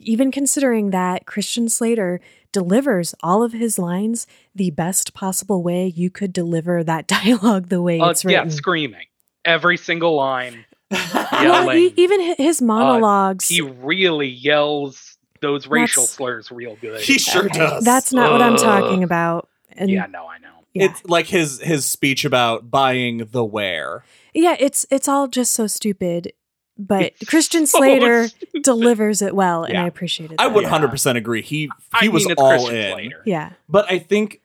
even 0.00 0.30
considering 0.30 0.90
that 0.90 1.26
Christian 1.26 1.68
Slater 1.68 2.20
delivers 2.52 3.14
all 3.22 3.42
of 3.42 3.52
his 3.52 3.78
lines 3.78 4.26
the 4.54 4.70
best 4.70 5.14
possible 5.14 5.62
way 5.62 5.86
you 5.86 6.10
could 6.10 6.32
deliver 6.32 6.84
that 6.84 7.06
dialogue 7.08 7.68
the 7.68 7.82
way 7.82 8.00
Uh, 8.00 8.10
it's 8.10 8.24
yeah, 8.24 8.48
screaming 8.48 9.06
every 9.44 9.76
single 9.76 10.14
line. 10.14 10.64
well, 10.90 11.42
yelling. 11.42 11.78
e- 11.78 11.94
even 11.96 12.34
his 12.36 12.62
monologues. 12.62 13.48
He 13.48 13.60
really 13.60 14.28
yells 14.28 15.16
those 15.40 15.66
racial 15.66 16.04
slurs 16.04 16.50
real 16.50 16.76
good. 16.80 17.00
He 17.00 17.18
sure 17.18 17.48
does. 17.48 17.84
That's 17.84 18.12
not 18.12 18.32
what 18.32 18.42
I'm 18.42 18.56
talking 18.56 19.02
about. 19.02 19.48
And 19.72 19.90
yeah, 19.90 20.06
no, 20.06 20.26
I 20.26 20.38
know. 20.38 20.53
Yeah. 20.74 20.84
It's 20.86 21.04
like 21.04 21.26
his 21.26 21.60
his 21.60 21.84
speech 21.84 22.24
about 22.24 22.70
buying 22.70 23.28
the 23.30 23.44
wear. 23.44 24.04
Yeah, 24.34 24.56
it's 24.58 24.84
it's 24.90 25.08
all 25.08 25.28
just 25.28 25.52
so 25.52 25.66
stupid. 25.66 26.32
But 26.76 27.12
Christian 27.28 27.66
Slater 27.66 28.26
stupid. 28.28 28.62
delivers 28.64 29.22
it 29.22 29.34
well, 29.36 29.62
and 29.62 29.74
Yeah. 29.74 29.84
I 29.84 29.86
appreciated 29.86 30.36
I 30.40 30.48
would 30.48 30.64
100% 30.64 31.16
agree. 31.16 31.40
He 31.40 31.70
he 32.00 32.06
I 32.06 32.08
was 32.08 32.24
mean, 32.24 32.32
it's 32.32 32.42
all 32.42 32.50
Christian 32.50 32.74
in. 32.74 32.92
Slater. 32.94 33.22
Yeah. 33.24 33.52
But 33.68 33.88
I 33.90 34.00
think 34.00 34.40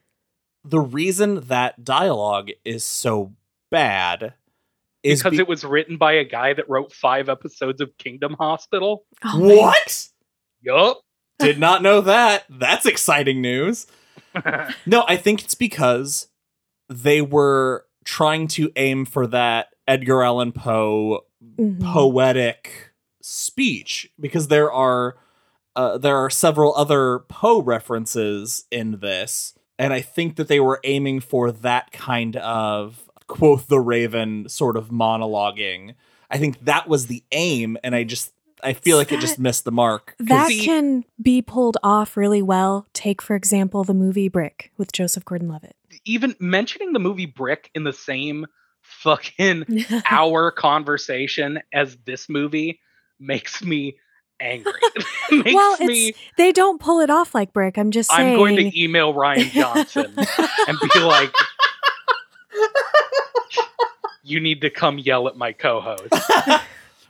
the 0.63 0.79
reason 0.79 1.41
that 1.47 1.83
dialogue 1.83 2.51
is 2.63 2.83
so 2.83 3.33
bad 3.71 4.33
is 5.01 5.19
because 5.23 5.37
be- 5.37 5.39
it 5.41 5.47
was 5.47 5.63
written 5.63 5.97
by 5.97 6.11
a 6.13 6.23
guy 6.23 6.53
that 6.53 6.69
wrote 6.69 6.93
five 6.93 7.29
episodes 7.29 7.81
of 7.81 7.97
Kingdom 7.97 8.35
Hospital. 8.39 9.05
Oh 9.25 9.39
my- 9.39 9.55
what? 9.55 10.07
Yup. 10.61 11.01
Did 11.39 11.57
not 11.57 11.81
know 11.81 12.01
that. 12.01 12.43
That's 12.49 12.85
exciting 12.85 13.41
news. 13.41 13.87
No, 14.85 15.05
I 15.07 15.17
think 15.17 15.43
it's 15.43 15.55
because 15.55 16.27
they 16.89 17.21
were 17.21 17.85
trying 18.03 18.47
to 18.49 18.71
aim 18.75 19.05
for 19.05 19.27
that 19.27 19.67
Edgar 19.87 20.23
Allan 20.23 20.51
Poe 20.51 21.21
Mhm. 21.41 21.81
poetic 21.81 22.91
speech 23.21 24.09
because 24.19 24.49
there 24.49 24.71
are 24.71 25.15
uh, 25.75 25.97
there 25.97 26.17
are 26.17 26.29
several 26.29 26.75
other 26.75 27.19
Poe 27.29 27.61
references 27.61 28.65
in 28.71 28.99
this, 28.99 29.53
and 29.77 29.93
I 29.93 30.01
think 30.01 30.35
that 30.35 30.49
they 30.49 30.59
were 30.59 30.81
aiming 30.83 31.21
for 31.21 31.51
that 31.51 31.91
kind 31.93 32.35
of 32.37 33.09
quoth 33.27 33.67
the 33.67 33.79
Raven 33.79 34.49
sort 34.49 34.75
of 34.75 34.89
monologuing. 34.89 35.93
I 36.29 36.37
think 36.37 36.65
that 36.65 36.89
was 36.89 37.07
the 37.07 37.23
aim, 37.31 37.77
and 37.83 37.95
I 37.95 38.03
just 38.03 38.33
I 38.63 38.73
feel 38.73 38.97
like 38.97 39.11
it 39.11 39.19
just 39.19 39.39
missed 39.39 39.65
the 39.65 39.71
mark. 39.71 40.15
That 40.19 40.47
See- 40.47 40.65
can 40.65 41.05
be 41.21 41.41
pulled 41.41 41.77
off 41.83 42.17
really 42.17 42.41
well. 42.41 42.87
Take, 42.93 43.21
for 43.21 43.35
example, 43.35 43.83
the 43.83 43.93
movie 43.93 44.29
Brick 44.29 44.71
with 44.77 44.91
Joseph 44.91 45.25
Gordon 45.25 45.49
Levitt. 45.49 45.75
Even 46.05 46.35
mentioning 46.39 46.93
the 46.93 46.99
movie 46.99 47.25
Brick 47.25 47.69
in 47.73 47.83
the 47.83 47.93
same 47.93 48.45
fucking 48.81 49.85
hour 50.09 50.51
conversation 50.51 51.61
as 51.73 51.97
this 52.05 52.29
movie 52.29 52.79
makes 53.19 53.63
me 53.63 53.97
angry. 54.39 54.73
Makes 55.31 55.53
well, 55.53 55.77
me. 55.79 56.09
it's 56.09 56.19
they 56.37 56.51
don't 56.51 56.79
pull 56.79 57.01
it 57.01 57.09
off 57.09 57.35
like 57.35 57.53
Brick. 57.53 57.77
I'm 57.77 57.91
just 57.91 58.09
saying. 58.09 58.31
I'm 58.31 58.37
going 58.37 58.55
to 58.55 58.81
email 58.81 59.13
Rian 59.13 59.51
Johnson 59.51 60.13
and 60.15 60.77
be 60.93 60.99
like, 61.01 61.31
"You 64.23 64.39
need 64.39 64.61
to 64.61 64.69
come 64.69 64.97
yell 64.97 65.27
at 65.27 65.35
my 65.35 65.51
co-host." 65.51 66.13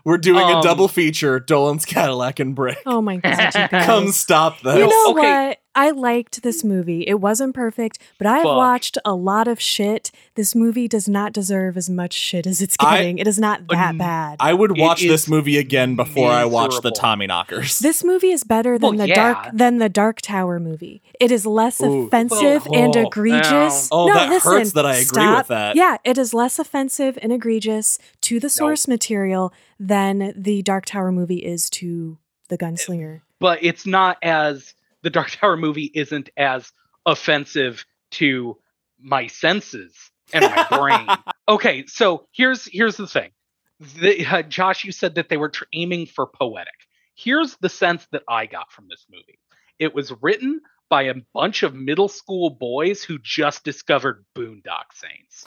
We're 0.09 0.17
doing 0.17 0.41
a 0.49 0.55
Um, 0.57 0.63
double 0.63 0.87
feature: 0.87 1.39
Dolan's 1.39 1.85
Cadillac 1.85 2.39
and 2.39 2.55
Brick. 2.55 2.79
oh 2.87 2.99
my 2.99 3.17
god. 3.17 3.51
Come 3.83 4.11
stop 4.11 4.59
this. 4.61 4.75
You 4.79 4.87
know 4.87 5.11
Okay. 5.11 5.47
what? 5.49 5.59
I 5.79 5.91
liked 5.91 6.41
this 6.43 6.63
movie. 6.63 7.01
It 7.07 7.21
wasn't 7.21 7.55
perfect, 7.55 7.99
but 8.17 8.27
I've 8.27 8.43
Fuck. 8.43 8.57
watched 8.57 8.97
a 9.05 9.13
lot 9.13 9.47
of 9.47 9.59
shit. 9.61 10.11
This 10.35 10.53
movie 10.53 10.87
does 10.87 11.07
not 11.07 11.31
deserve 11.33 11.77
as 11.77 11.89
much 11.89 12.13
shit 12.13 12.45
as 12.45 12.61
it's 12.61 12.75
I- 12.79 12.97
getting. 12.97 13.17
it 13.19 13.27
is 13.27 13.39
not 13.39 13.67
that 13.69 13.91
Um, 13.91 13.97
bad. 13.97 14.37
I 14.39 14.53
would 14.53 14.77
watch 14.77 15.01
this 15.01 15.27
movie 15.27 15.57
again 15.57 15.95
before 15.95 16.31
I 16.31 16.45
watch 16.45 16.71
the 16.71 16.75
miserable. 16.89 16.91
Tommy 16.97 17.27
Knockers. 17.27 17.79
this 17.79 18.03
movie 18.03 18.31
is 18.31 18.43
better 18.43 18.77
than 18.77 18.89
Well, 18.97 18.97
the 18.97 19.07
yeah. 19.07 19.15
dark 19.33 19.49
than 19.53 19.77
the 19.77 19.89
Dark 19.89 20.21
Tower 20.21 20.59
movie. 20.59 21.01
It 21.19 21.31
is 21.31 21.45
less 21.45 21.81
Ooh. 21.81 22.03
offensive 22.07 22.67
Oh, 22.69 22.73
and 22.73 22.95
egregious. 22.95 23.87
Oh, 23.91 24.07
no, 24.07 24.13
that 24.15 24.29
listen, 24.29 24.51
hurts 24.51 24.71
that 24.73 24.85
I 24.85 24.93
agree 24.95 25.05
stop. 25.05 25.37
with 25.39 25.47
that. 25.47 25.75
Yeah, 25.75 25.97
it 26.03 26.17
is 26.17 26.33
less 26.33 26.59
offensive 26.59 27.17
and 27.21 27.31
egregious 27.31 27.97
to 28.21 28.39
the 28.39 28.49
source 28.49 28.87
material 28.87 29.53
than 29.79 30.33
the 30.35 30.61
Dark 30.61 30.85
Tower 30.85 31.11
movie 31.11 31.37
is 31.37 31.69
to 31.71 32.17
the 32.49 32.57
Gunslinger. 32.57 33.21
but 33.39 33.59
it's 33.63 33.85
not 33.85 34.17
as 34.21 34.73
the 35.03 35.09
Dark 35.09 35.31
Tower 35.31 35.57
movie 35.57 35.91
isn't 35.93 36.29
as 36.37 36.71
offensive 37.05 37.85
to 38.11 38.57
my 38.99 39.27
senses 39.27 39.93
and 40.33 40.43
my 40.43 40.67
brain. 40.77 41.07
okay, 41.47 41.85
so 41.87 42.27
here's 42.31 42.65
here's 42.65 42.97
the 42.97 43.07
thing. 43.07 43.31
The, 43.79 44.25
uh, 44.25 44.41
Josh, 44.43 44.83
you 44.83 44.91
said 44.91 45.15
that 45.15 45.29
they 45.29 45.37
were 45.37 45.49
tr- 45.49 45.63
aiming 45.73 46.07
for 46.07 46.27
poetic. 46.27 46.73
Here's 47.15 47.55
the 47.57 47.69
sense 47.69 48.05
that 48.11 48.23
I 48.27 48.45
got 48.45 48.71
from 48.71 48.87
this 48.89 49.05
movie. 49.09 49.39
It 49.77 49.95
was 49.95 50.11
written 50.21 50.59
by 50.89 51.03
a 51.03 51.13
bunch 51.33 51.63
of 51.63 51.73
middle 51.73 52.07
school 52.09 52.49
boys 52.49 53.03
who 53.03 53.19
just 53.19 53.63
discovered 53.63 54.25
Boondock 54.35 54.91
Saints. 54.93 55.45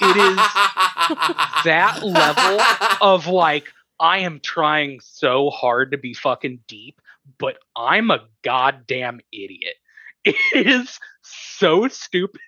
It 0.00 0.16
is 0.16 0.36
that 1.64 2.00
level 2.02 2.60
of 3.00 3.26
like 3.26 3.66
I 4.00 4.18
am 4.18 4.40
trying 4.40 5.00
so 5.02 5.50
hard 5.50 5.90
to 5.90 5.98
be 5.98 6.14
fucking 6.14 6.60
deep, 6.68 7.00
but 7.38 7.58
I'm 7.76 8.10
a 8.10 8.26
goddamn 8.42 9.20
idiot. 9.32 9.76
It 10.24 10.66
is 10.66 10.98
so 11.22 11.88
stupid. 11.88 12.40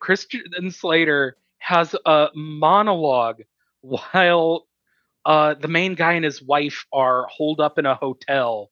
Christian 0.00 0.70
Slater 0.70 1.36
has 1.58 1.94
a 2.04 2.28
monologue 2.34 3.42
while 3.82 4.66
uh, 5.24 5.54
the 5.54 5.68
main 5.68 5.94
guy 5.94 6.14
and 6.14 6.24
his 6.24 6.42
wife 6.42 6.84
are 6.92 7.26
holed 7.28 7.60
up 7.60 7.78
in 7.78 7.86
a 7.86 7.94
hotel 7.94 8.70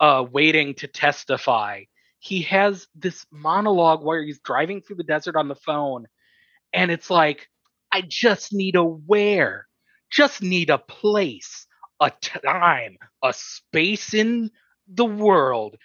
uh, 0.00 0.24
waiting 0.30 0.74
to 0.74 0.86
testify. 0.86 1.82
He 2.18 2.42
has 2.42 2.86
this 2.94 3.26
monologue 3.30 4.02
where 4.02 4.22
he's 4.22 4.40
driving 4.40 4.80
through 4.80 4.96
the 4.96 5.04
desert 5.04 5.36
on 5.36 5.48
the 5.48 5.54
phone, 5.54 6.06
and 6.72 6.90
it's 6.90 7.10
like, 7.10 7.48
I 7.92 8.02
just 8.02 8.52
need 8.52 8.76
a 8.76 8.84
where, 8.84 9.66
just 10.10 10.42
need 10.42 10.70
a 10.70 10.78
place, 10.78 11.66
a 12.00 12.10
time, 12.22 12.96
a 13.22 13.32
space 13.34 14.14
in 14.14 14.50
the 14.88 15.04
world. 15.04 15.76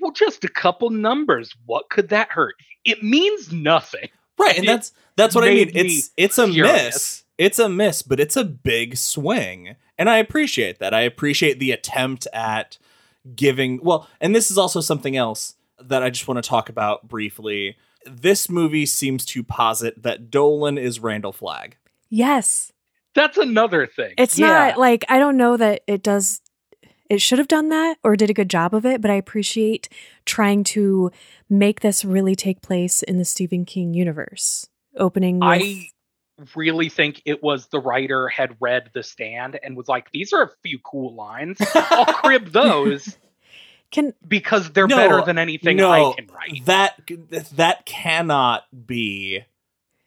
Well, 0.00 0.12
just 0.12 0.44
a 0.44 0.48
couple 0.48 0.90
numbers. 0.90 1.54
What 1.66 1.88
could 1.90 2.10
that 2.10 2.30
hurt? 2.30 2.54
It 2.84 3.02
means 3.02 3.52
nothing. 3.52 4.08
right, 4.38 4.56
and 4.56 4.64
It 4.64 4.68
that's 4.68 4.92
that's 5.16 5.34
what 5.34 5.44
I 5.44 5.48
mean. 5.54 5.70
It's 5.74 6.10
it's 6.16 6.38
a 6.38 6.46
furious. 6.46 6.84
miss. 6.84 7.24
It's 7.38 7.58
a 7.58 7.68
miss, 7.68 8.02
but 8.02 8.18
it's 8.20 8.36
a 8.36 8.44
big 8.44 8.96
swing. 8.96 9.76
And 9.96 10.10
I 10.10 10.18
appreciate 10.18 10.78
that. 10.80 10.92
I 10.94 11.00
appreciate 11.02 11.58
the 11.58 11.72
attempt 11.72 12.26
at 12.32 12.78
giving 13.34 13.80
well, 13.82 14.08
and 14.20 14.34
this 14.34 14.50
is 14.50 14.58
also 14.58 14.80
something 14.80 15.16
else 15.16 15.54
that 15.80 16.02
I 16.02 16.10
just 16.10 16.26
want 16.28 16.42
to 16.42 16.48
talk 16.48 16.68
about 16.68 17.08
briefly. 17.08 17.76
This 18.06 18.48
movie 18.48 18.86
seems 18.86 19.24
to 19.26 19.42
posit 19.42 20.02
that 20.02 20.30
Dolan 20.30 20.78
is 20.78 21.00
Randall 21.00 21.32
Flagg. 21.32 21.76
Yes. 22.10 22.72
That's 23.14 23.36
another 23.36 23.86
thing. 23.86 24.14
It's 24.18 24.38
Yeah. 24.38 24.46
not 24.48 24.78
like 24.78 25.04
I 25.08 25.18
don't 25.18 25.36
know 25.36 25.56
that 25.56 25.82
it 25.86 26.02
does 26.02 26.40
it 27.08 27.20
should 27.22 27.38
have 27.38 27.48
done 27.48 27.68
that 27.70 27.98
or 28.02 28.16
did 28.16 28.30
a 28.30 28.34
good 28.34 28.50
job 28.50 28.74
of 28.74 28.84
it, 28.84 29.00
but 29.00 29.10
I 29.10 29.14
appreciate 29.14 29.88
trying 30.24 30.64
to 30.64 31.10
make 31.48 31.80
this 31.80 32.04
really 32.04 32.34
take 32.34 32.60
place 32.60 33.02
in 33.02 33.18
the 33.18 33.24
Stephen 33.24 33.64
King 33.64 33.94
universe. 33.94 34.68
Opening 34.96 35.38
with 35.38 35.48
I 35.48 35.90
really 36.54 36.88
think 36.88 37.22
it 37.24 37.42
was 37.42 37.66
the 37.68 37.80
writer 37.80 38.28
had 38.28 38.56
read 38.60 38.90
The 38.94 39.02
Stand 39.02 39.58
and 39.62 39.76
was 39.76 39.88
like, 39.88 40.10
"These 40.10 40.32
are 40.32 40.42
a 40.42 40.50
few 40.62 40.78
cool 40.80 41.14
lines. 41.14 41.58
I'll 41.74 42.04
crib 42.14 42.48
those 42.48 43.16
can 43.90 44.12
because 44.26 44.70
they're 44.70 44.86
No, 44.86 44.96
better 44.96 45.22
than 45.24 45.38
anything 45.38 45.76
no, 45.76 46.10
I 46.10 46.14
can 46.14 46.26
write." 46.28 46.64
that 46.66 47.00
that 47.54 47.86
cannot 47.86 48.64
be 48.86 49.44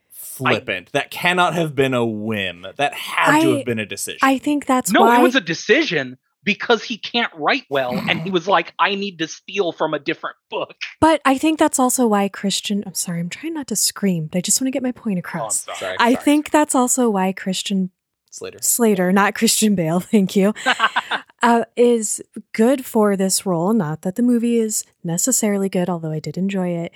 flippant. 0.09 0.91
that 0.91 1.11
cannot 1.11 1.53
have 1.53 1.75
been 1.75 1.93
a 1.93 2.05
whim. 2.05 2.65
That 2.75 2.93
had 2.93 3.41
to 3.41 3.57
have 3.57 3.65
been 3.65 3.79
a 3.79 3.85
decision. 3.85 4.19
I 4.21 4.37
think 4.37 4.65
that's 4.65 4.91
no, 4.91 5.01
why 5.01 5.19
it 5.19 5.23
was 5.23 5.35
a 5.35 5.41
decision 5.41 6.17
because 6.43 6.83
he 6.83 6.97
can't 6.97 7.31
write 7.35 7.65
well, 7.69 7.93
and 8.09 8.21
he 8.21 8.29
was 8.31 8.47
like, 8.47 8.73
"I 8.79 8.95
need 8.95 9.19
to 9.19 9.27
steal 9.27 9.71
from 9.71 9.93
a 9.93 9.99
different 9.99 10.37
book." 10.49 10.75
but 10.99 11.21
I 11.25 11.37
think 11.37 11.59
that's 11.59 11.79
also 11.79 12.07
why 12.07 12.29
Christian 12.29 12.83
I'm 12.85 12.93
sorry, 12.93 13.19
I'm 13.19 13.29
trying 13.29 13.53
not 13.53 13.67
to 13.67 13.75
scream, 13.75 14.27
but 14.27 14.37
I 14.37 14.41
just 14.41 14.59
want 14.61 14.67
to 14.67 14.71
get 14.71 14.83
my 14.83 14.91
point 14.91 15.15
Oh, 15.17 15.17
I'm 15.17 15.19
across. 15.19 15.63
sorry. 15.63 15.77
Sorry. 15.77 15.97
I 15.99 16.13
Sorry. 16.13 16.23
think 16.25 16.51
that's 16.51 16.75
also 16.75 17.09
why 17.09 17.31
Christian 17.33 17.91
Slater. 18.31 18.59
Slater, 18.61 19.11
not 19.11 19.35
Christian 19.35 19.75
Bale, 19.75 19.99
thank 20.13 20.35
you, 20.35 20.53
uh, 21.43 21.65
is 21.75 22.21
good 22.53 22.85
for 22.85 23.15
this 23.17 23.45
role. 23.45 23.73
Not 23.73 24.03
that 24.03 24.15
the 24.15 24.21
movie 24.23 24.57
is 24.57 24.85
necessarily 25.03 25.67
good, 25.69 25.89
although 25.89 26.11
I 26.11 26.19
did 26.19 26.37
enjoy 26.37 26.69
it, 26.69 26.91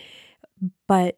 but 0.87 1.17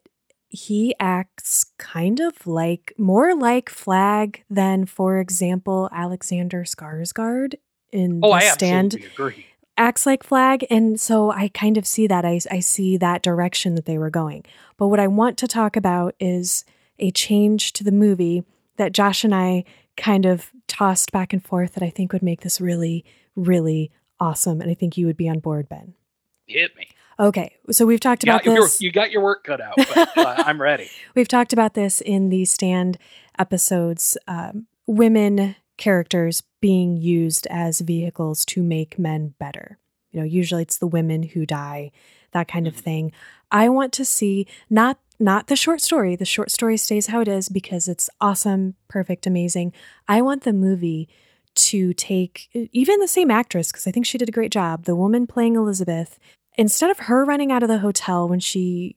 he 0.50 0.96
acts 1.00 1.66
kind 1.78 2.20
of 2.20 2.48
like 2.48 2.94
more 2.98 3.36
like 3.36 3.70
Flagg 3.70 4.44
than, 4.50 4.86
for 4.86 5.20
example, 5.20 5.90
Alexander 5.92 6.64
Skarsgård 6.64 7.56
in 7.92 8.20
oh, 8.24 8.30
The 8.30 8.34
I 8.36 8.40
Stand 8.50 8.94
agree. 8.96 9.46
acts 9.78 10.06
like 10.06 10.24
Flagg, 10.24 10.66
and 10.70 11.00
so 11.00 11.32
I 11.32 11.50
kind 11.50 11.78
of 11.78 11.86
see 11.88 12.08
that. 12.08 12.26
I 12.26 12.40
I 12.52 12.60
see 12.60 12.98
that 12.98 13.22
direction 13.24 13.76
that 13.76 13.86
they 13.86 13.98
were 13.98 14.10
going. 14.10 14.44
But 14.78 14.88
what 14.88 15.00
I 15.00 15.08
want 15.08 15.38
to 15.40 15.48
talk 15.48 15.76
about 15.76 16.16
is 16.20 16.66
a 17.00 17.12
change 17.12 17.74
to 17.74 17.84
the 17.84 17.92
movie 17.92 18.44
that 18.78 18.92
Josh 18.92 19.24
and 19.24 19.34
I 19.34 19.64
kind 19.96 20.26
of 20.26 20.52
tossed 20.68 21.12
back 21.12 21.34
and 21.34 21.44
forth 21.44 21.74
that 21.74 21.84
I 21.84 21.90
think 21.90 22.14
would 22.14 22.22
make 22.24 22.42
this 22.42 22.62
really, 22.62 23.04
really 23.36 23.92
awesome. 24.20 24.62
And 24.62 24.70
I 24.70 24.74
think 24.74 24.98
you 24.98 25.06
would 25.08 25.18
be 25.18 25.30
on 25.30 25.40
board, 25.40 25.68
Ben. 25.70 25.94
Hit 26.46 26.76
me. 26.76 26.88
Okay, 27.20 27.56
so 27.72 27.86
we've 27.88 28.00
talked 28.00 28.24
You 28.24 28.32
about 28.32 28.46
your, 28.46 28.56
this. 28.62 28.80
you 28.80 28.92
got 28.92 29.10
your 29.12 29.24
work 29.24 29.44
cut 29.44 29.60
out, 29.60 29.74
but 29.76 30.16
uh, 30.18 30.36
I'm 30.46 30.62
ready. 30.62 30.88
We've 31.16 31.28
talked 31.28 31.52
about 31.52 31.74
this 31.74 32.00
in 32.00 32.30
the 32.30 32.46
stand 32.46 33.00
episodes. 33.40 34.18
Um, 34.28 34.68
women 34.86 35.56
characters 35.78 36.44
being 36.62 36.98
used 36.98 37.48
as 37.50 37.82
vehicles 37.82 38.46
to 38.46 38.64
make 38.64 39.00
men 39.00 39.34
better. 39.40 39.78
You 40.12 40.20
know, 40.20 40.26
usually 40.26 40.64
it's 40.64 40.78
the 40.78 40.88
women 40.88 41.24
who 41.24 41.46
die, 41.46 41.92
that 42.32 42.48
kind 42.48 42.68
of 42.68 42.74
mm-hmm. 42.74 42.84
thing. 42.84 43.12
I 43.52 43.70
want 43.70 43.94
to 43.94 44.06
see 44.06 44.48
not 44.70 45.00
not 45.20 45.48
the 45.48 45.56
short 45.56 45.82
story. 45.82 46.16
The 46.16 46.26
short 46.26 46.52
story 46.52 46.78
stays 46.78 47.08
how 47.08 47.22
it 47.22 47.28
is 47.28 47.50
because 47.50 47.88
it's 47.88 48.10
awesome, 48.22 48.76
perfect, 48.88 49.26
amazing. 49.26 49.74
I 50.08 50.22
want 50.22 50.44
the 50.44 50.54
movie 50.54 51.10
to 51.56 51.92
take 51.94 52.50
even 52.54 53.00
the 53.00 53.08
same 53.08 53.32
actress 53.32 53.72
because 53.72 53.88
I 53.88 53.92
think 53.92 54.06
she 54.06 54.20
did 54.20 54.30
a 54.30 54.34
great 54.34 54.52
job. 54.52 54.84
The 54.84 54.96
woman 54.96 55.26
playing 55.26 55.56
Elizabeth, 55.56 56.20
instead 56.56 56.92
of 56.92 57.00
her 57.00 57.26
running 57.26 57.52
out 57.52 57.64
of 57.64 57.70
the 57.70 57.80
hotel 57.80 58.28
when 58.28 58.40
she 58.40 58.96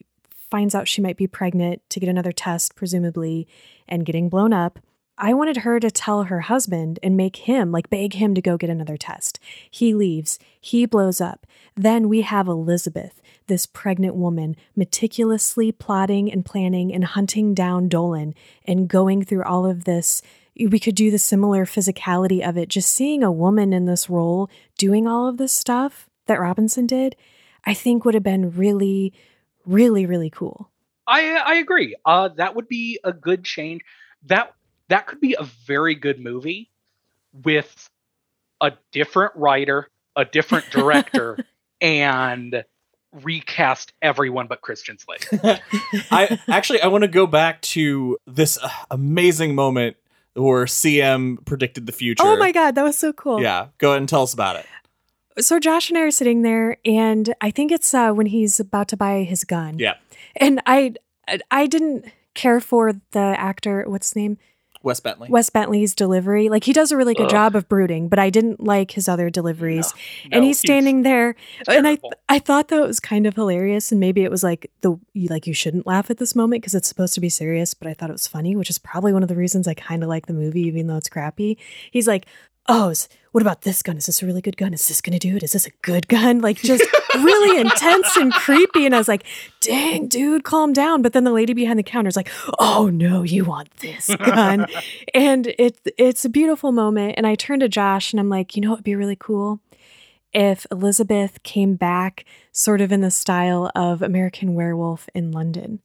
finds 0.50 0.74
out 0.74 0.88
she 0.88 1.00
might 1.00 1.16
be 1.16 1.26
pregnant 1.26 1.80
to 1.88 2.00
get 2.00 2.08
another 2.08 2.32
test, 2.32 2.74
presumably, 2.76 3.48
and 3.88 4.04
getting 4.04 4.28
blown 4.28 4.52
up. 4.52 4.78
I 5.22 5.34
wanted 5.34 5.58
her 5.58 5.78
to 5.78 5.90
tell 5.90 6.24
her 6.24 6.40
husband 6.40 6.98
and 7.02 7.14
make 7.14 7.36
him, 7.36 7.70
like, 7.70 7.90
beg 7.90 8.14
him 8.14 8.34
to 8.34 8.40
go 8.40 8.56
get 8.56 8.70
another 8.70 8.96
test. 8.96 9.38
He 9.70 9.92
leaves, 9.92 10.38
he 10.58 10.86
blows 10.86 11.20
up. 11.20 11.46
Then 11.76 12.08
we 12.08 12.22
have 12.22 12.48
Elizabeth, 12.48 13.20
this 13.46 13.66
pregnant 13.66 14.14
woman, 14.14 14.56
meticulously 14.74 15.72
plotting 15.72 16.32
and 16.32 16.42
planning 16.42 16.94
and 16.94 17.04
hunting 17.04 17.52
down 17.52 17.86
Dolan 17.86 18.34
and 18.64 18.88
going 18.88 19.22
through 19.22 19.44
all 19.44 19.66
of 19.66 19.84
this. 19.84 20.22
We 20.58 20.78
could 20.78 20.94
do 20.94 21.10
the 21.10 21.18
similar 21.18 21.66
physicality 21.66 22.46
of 22.46 22.56
it. 22.56 22.70
Just 22.70 22.90
seeing 22.90 23.22
a 23.22 23.30
woman 23.30 23.74
in 23.74 23.84
this 23.84 24.08
role 24.08 24.48
doing 24.78 25.06
all 25.06 25.28
of 25.28 25.36
this 25.36 25.52
stuff 25.52 26.08
that 26.28 26.40
Robinson 26.40 26.86
did, 26.86 27.14
I 27.66 27.74
think 27.74 28.06
would 28.06 28.14
have 28.14 28.22
been 28.22 28.52
really, 28.52 29.12
really, 29.66 30.06
really 30.06 30.30
cool. 30.30 30.70
I 31.06 31.34
I 31.34 31.54
agree. 31.56 31.94
Uh, 32.06 32.28
that 32.36 32.54
would 32.54 32.68
be 32.68 32.98
a 33.04 33.12
good 33.12 33.44
change. 33.44 33.82
That 34.24 34.54
that 34.90 35.06
could 35.06 35.20
be 35.20 35.34
a 35.38 35.44
very 35.44 35.94
good 35.94 36.20
movie 36.20 36.70
with 37.32 37.88
a 38.60 38.72
different 38.92 39.32
writer, 39.34 39.88
a 40.16 40.24
different 40.24 40.70
director, 40.70 41.38
and 41.80 42.64
recast 43.12 43.92
everyone 44.02 44.46
but 44.46 44.60
Christian 44.60 44.98
Slater. 44.98 45.60
I 46.10 46.38
actually 46.48 46.82
I 46.82 46.88
want 46.88 47.02
to 47.02 47.08
go 47.08 47.26
back 47.26 47.60
to 47.62 48.18
this 48.26 48.58
uh, 48.62 48.68
amazing 48.90 49.54
moment 49.54 49.96
where 50.34 50.64
CM 50.66 51.44
predicted 51.44 51.86
the 51.86 51.92
future. 51.92 52.22
Oh 52.24 52.36
my 52.36 52.52
God, 52.52 52.74
that 52.74 52.84
was 52.84 52.98
so 52.98 53.12
cool. 53.12 53.40
Yeah, 53.40 53.68
go 53.78 53.90
ahead 53.90 54.02
and 54.02 54.08
tell 54.08 54.22
us 54.22 54.34
about 54.34 54.56
it. 54.56 54.66
So 55.38 55.58
Josh 55.58 55.88
and 55.88 55.98
I 55.98 56.02
are 56.02 56.10
sitting 56.10 56.42
there, 56.42 56.76
and 56.84 57.34
I 57.40 57.50
think 57.50 57.72
it's 57.72 57.94
uh, 57.94 58.12
when 58.12 58.26
he's 58.26 58.60
about 58.60 58.88
to 58.88 58.96
buy 58.96 59.22
his 59.22 59.44
gun. 59.44 59.78
Yeah, 59.78 59.94
And 60.36 60.60
I, 60.66 60.94
I 61.50 61.66
didn't 61.66 62.06
care 62.34 62.60
for 62.60 62.92
the 63.12 63.20
actor. 63.20 63.84
What's 63.86 64.10
his 64.10 64.16
name? 64.16 64.38
Wes 64.82 64.98
Bentley. 65.00 65.28
Wes 65.28 65.50
Bentley's 65.50 65.94
delivery. 65.94 66.48
Like 66.48 66.64
he 66.64 66.72
does 66.72 66.90
a 66.90 66.96
really 66.96 67.14
good 67.14 67.26
Ugh. 67.26 67.30
job 67.30 67.54
of 67.54 67.68
brooding, 67.68 68.08
but 68.08 68.18
I 68.18 68.30
didn't 68.30 68.62
like 68.62 68.92
his 68.92 69.08
other 69.08 69.28
deliveries. 69.28 69.92
No, 70.30 70.36
and 70.36 70.44
he's 70.44 70.58
standing 70.58 71.02
there, 71.02 71.36
and 71.68 71.86
I 71.86 71.96
terrible. 71.96 72.12
I 72.28 72.38
thought 72.38 72.68
that 72.68 72.80
was 72.80 72.98
kind 72.98 73.26
of 73.26 73.34
hilarious, 73.34 73.92
and 73.92 74.00
maybe 74.00 74.24
it 74.24 74.30
was 74.30 74.42
like 74.42 74.70
the 74.80 74.98
you, 75.12 75.28
like 75.28 75.46
you 75.46 75.52
shouldn't 75.52 75.86
laugh 75.86 76.10
at 76.10 76.16
this 76.16 76.34
moment 76.34 76.62
because 76.62 76.74
it's 76.74 76.88
supposed 76.88 77.12
to 77.14 77.20
be 77.20 77.28
serious, 77.28 77.74
but 77.74 77.88
I 77.88 77.94
thought 77.94 78.08
it 78.08 78.14
was 78.14 78.26
funny, 78.26 78.56
which 78.56 78.70
is 78.70 78.78
probably 78.78 79.12
one 79.12 79.22
of 79.22 79.28
the 79.28 79.36
reasons 79.36 79.68
I 79.68 79.74
kind 79.74 80.02
of 80.02 80.08
like 80.08 80.26
the 80.26 80.32
movie, 80.32 80.62
even 80.62 80.86
though 80.86 80.96
it's 80.96 81.10
crappy. 81.10 81.58
He's 81.90 82.08
like, 82.08 82.26
"Oh, 82.68 82.90
is- 82.90 83.08
what 83.32 83.42
about 83.42 83.62
this 83.62 83.80
gun? 83.82 83.96
Is 83.96 84.06
this 84.06 84.22
a 84.22 84.26
really 84.26 84.40
good 84.40 84.56
gun? 84.56 84.74
Is 84.74 84.88
this 84.88 85.00
going 85.00 85.16
to 85.16 85.28
do 85.30 85.36
it? 85.36 85.42
Is 85.44 85.52
this 85.52 85.66
a 85.66 85.70
good 85.82 86.08
gun?" 86.08 86.40
Like 86.42 86.56
just 86.58 86.84
really 87.14 87.60
intense 87.66 88.16
and 88.16 88.32
creepy, 88.32 88.86
and 88.86 88.94
I 88.94 88.98
was 88.98 89.08
like, 89.08 89.24
"Dang, 89.60 90.08
dude, 90.08 90.42
calm 90.44 90.72
down." 90.72 91.00
But 91.02 91.12
then 91.12 91.24
the 91.24 91.32
lady 91.32 91.52
behind 91.52 91.78
the 91.78 91.82
counter 91.84 92.08
is 92.08 92.16
like, 92.16 92.30
"Oh 92.58 92.88
no, 92.92 93.22
you 93.22 93.44
want 93.44 93.70
this 93.78 94.08
gun?" 94.18 94.66
and 95.14 95.46
it 95.58 95.78
it's 95.98 96.24
a 96.24 96.28
beautiful 96.28 96.72
moment. 96.72 97.14
And 97.16 97.26
I 97.26 97.34
turned 97.36 97.60
to 97.60 97.68
Josh 97.68 98.12
and 98.12 98.18
I'm 98.20 98.28
like, 98.28 98.56
"You 98.56 98.62
know 98.62 98.70
what 98.70 98.78
would 98.78 98.84
be 98.84 98.96
really 98.96 99.16
cool?" 99.18 99.60
if 100.32 100.64
Elizabeth 100.70 101.42
came 101.42 101.74
back 101.74 102.24
sort 102.52 102.80
of 102.80 102.92
in 102.92 103.00
the 103.00 103.10
style 103.10 103.68
of 103.74 104.00
American 104.00 104.54
Werewolf 104.54 105.08
in 105.12 105.32
London, 105.32 105.80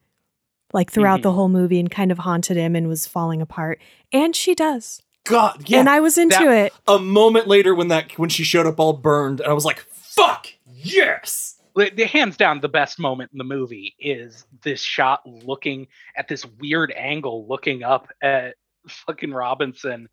like 0.72 0.92
throughout 0.92 1.22
Mhm. 1.22 1.24
the 1.24 1.32
whole 1.32 1.50
movie 1.50 1.80
and 1.80 1.90
kind 1.90 2.12
of 2.12 2.20
haunted 2.20 2.56
him 2.56 2.76
and 2.76 2.88
was 2.88 3.08
falling 3.08 3.42
apart. 3.42 3.82
And 4.12 4.36
she 4.36 4.54
does. 4.54 5.02
God, 5.26 5.64
yeah. 5.68 5.80
And 5.80 5.90
I 5.90 6.00
was 6.00 6.18
into 6.18 6.38
that- 6.38 6.68
it. 6.68 6.74
a 6.88 7.00
moment 7.00 7.48
later 7.48 7.76
when 7.76 7.90
that 7.90 8.18
when 8.18 8.30
she 8.30 8.44
showed 8.44 8.66
up 8.66 8.80
all 8.80 8.94
burned, 8.94 9.42
and 9.42 9.50
I 9.50 9.54
was 9.54 9.66
like, 9.66 9.80
"Fuck 9.92 10.48
yes!" 10.68 11.56
the, 11.76 11.92
the 11.94 12.06
hands 12.06 12.38
down 12.38 12.62
the 12.62 12.70
best 12.70 13.00
moment 13.00 13.32
in 13.32 13.38
the 13.38 13.44
movie 13.44 13.96
is 14.00 14.46
this 14.64 14.82
shot 14.82 15.22
looking 15.28 15.88
at 16.18 16.28
this 16.28 16.46
weird 16.60 16.92
angle 16.96 17.46
looking 17.48 17.84
up 17.84 18.08
at 18.22 18.56
fucking 18.88 19.32
robinson 19.32 20.08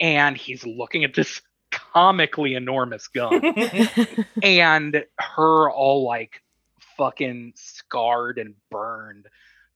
and 0.00 0.36
he's 0.36 0.66
looking 0.66 1.04
at 1.04 1.14
this 1.14 1.40
comically 1.70 2.54
enormous 2.54 3.08
gun 3.08 3.40
and 4.42 5.04
her 5.18 5.70
all 5.70 6.04
like 6.04 6.42
fucking 6.96 7.52
scarred 7.56 8.38
and 8.38 8.54
burned 8.70 9.26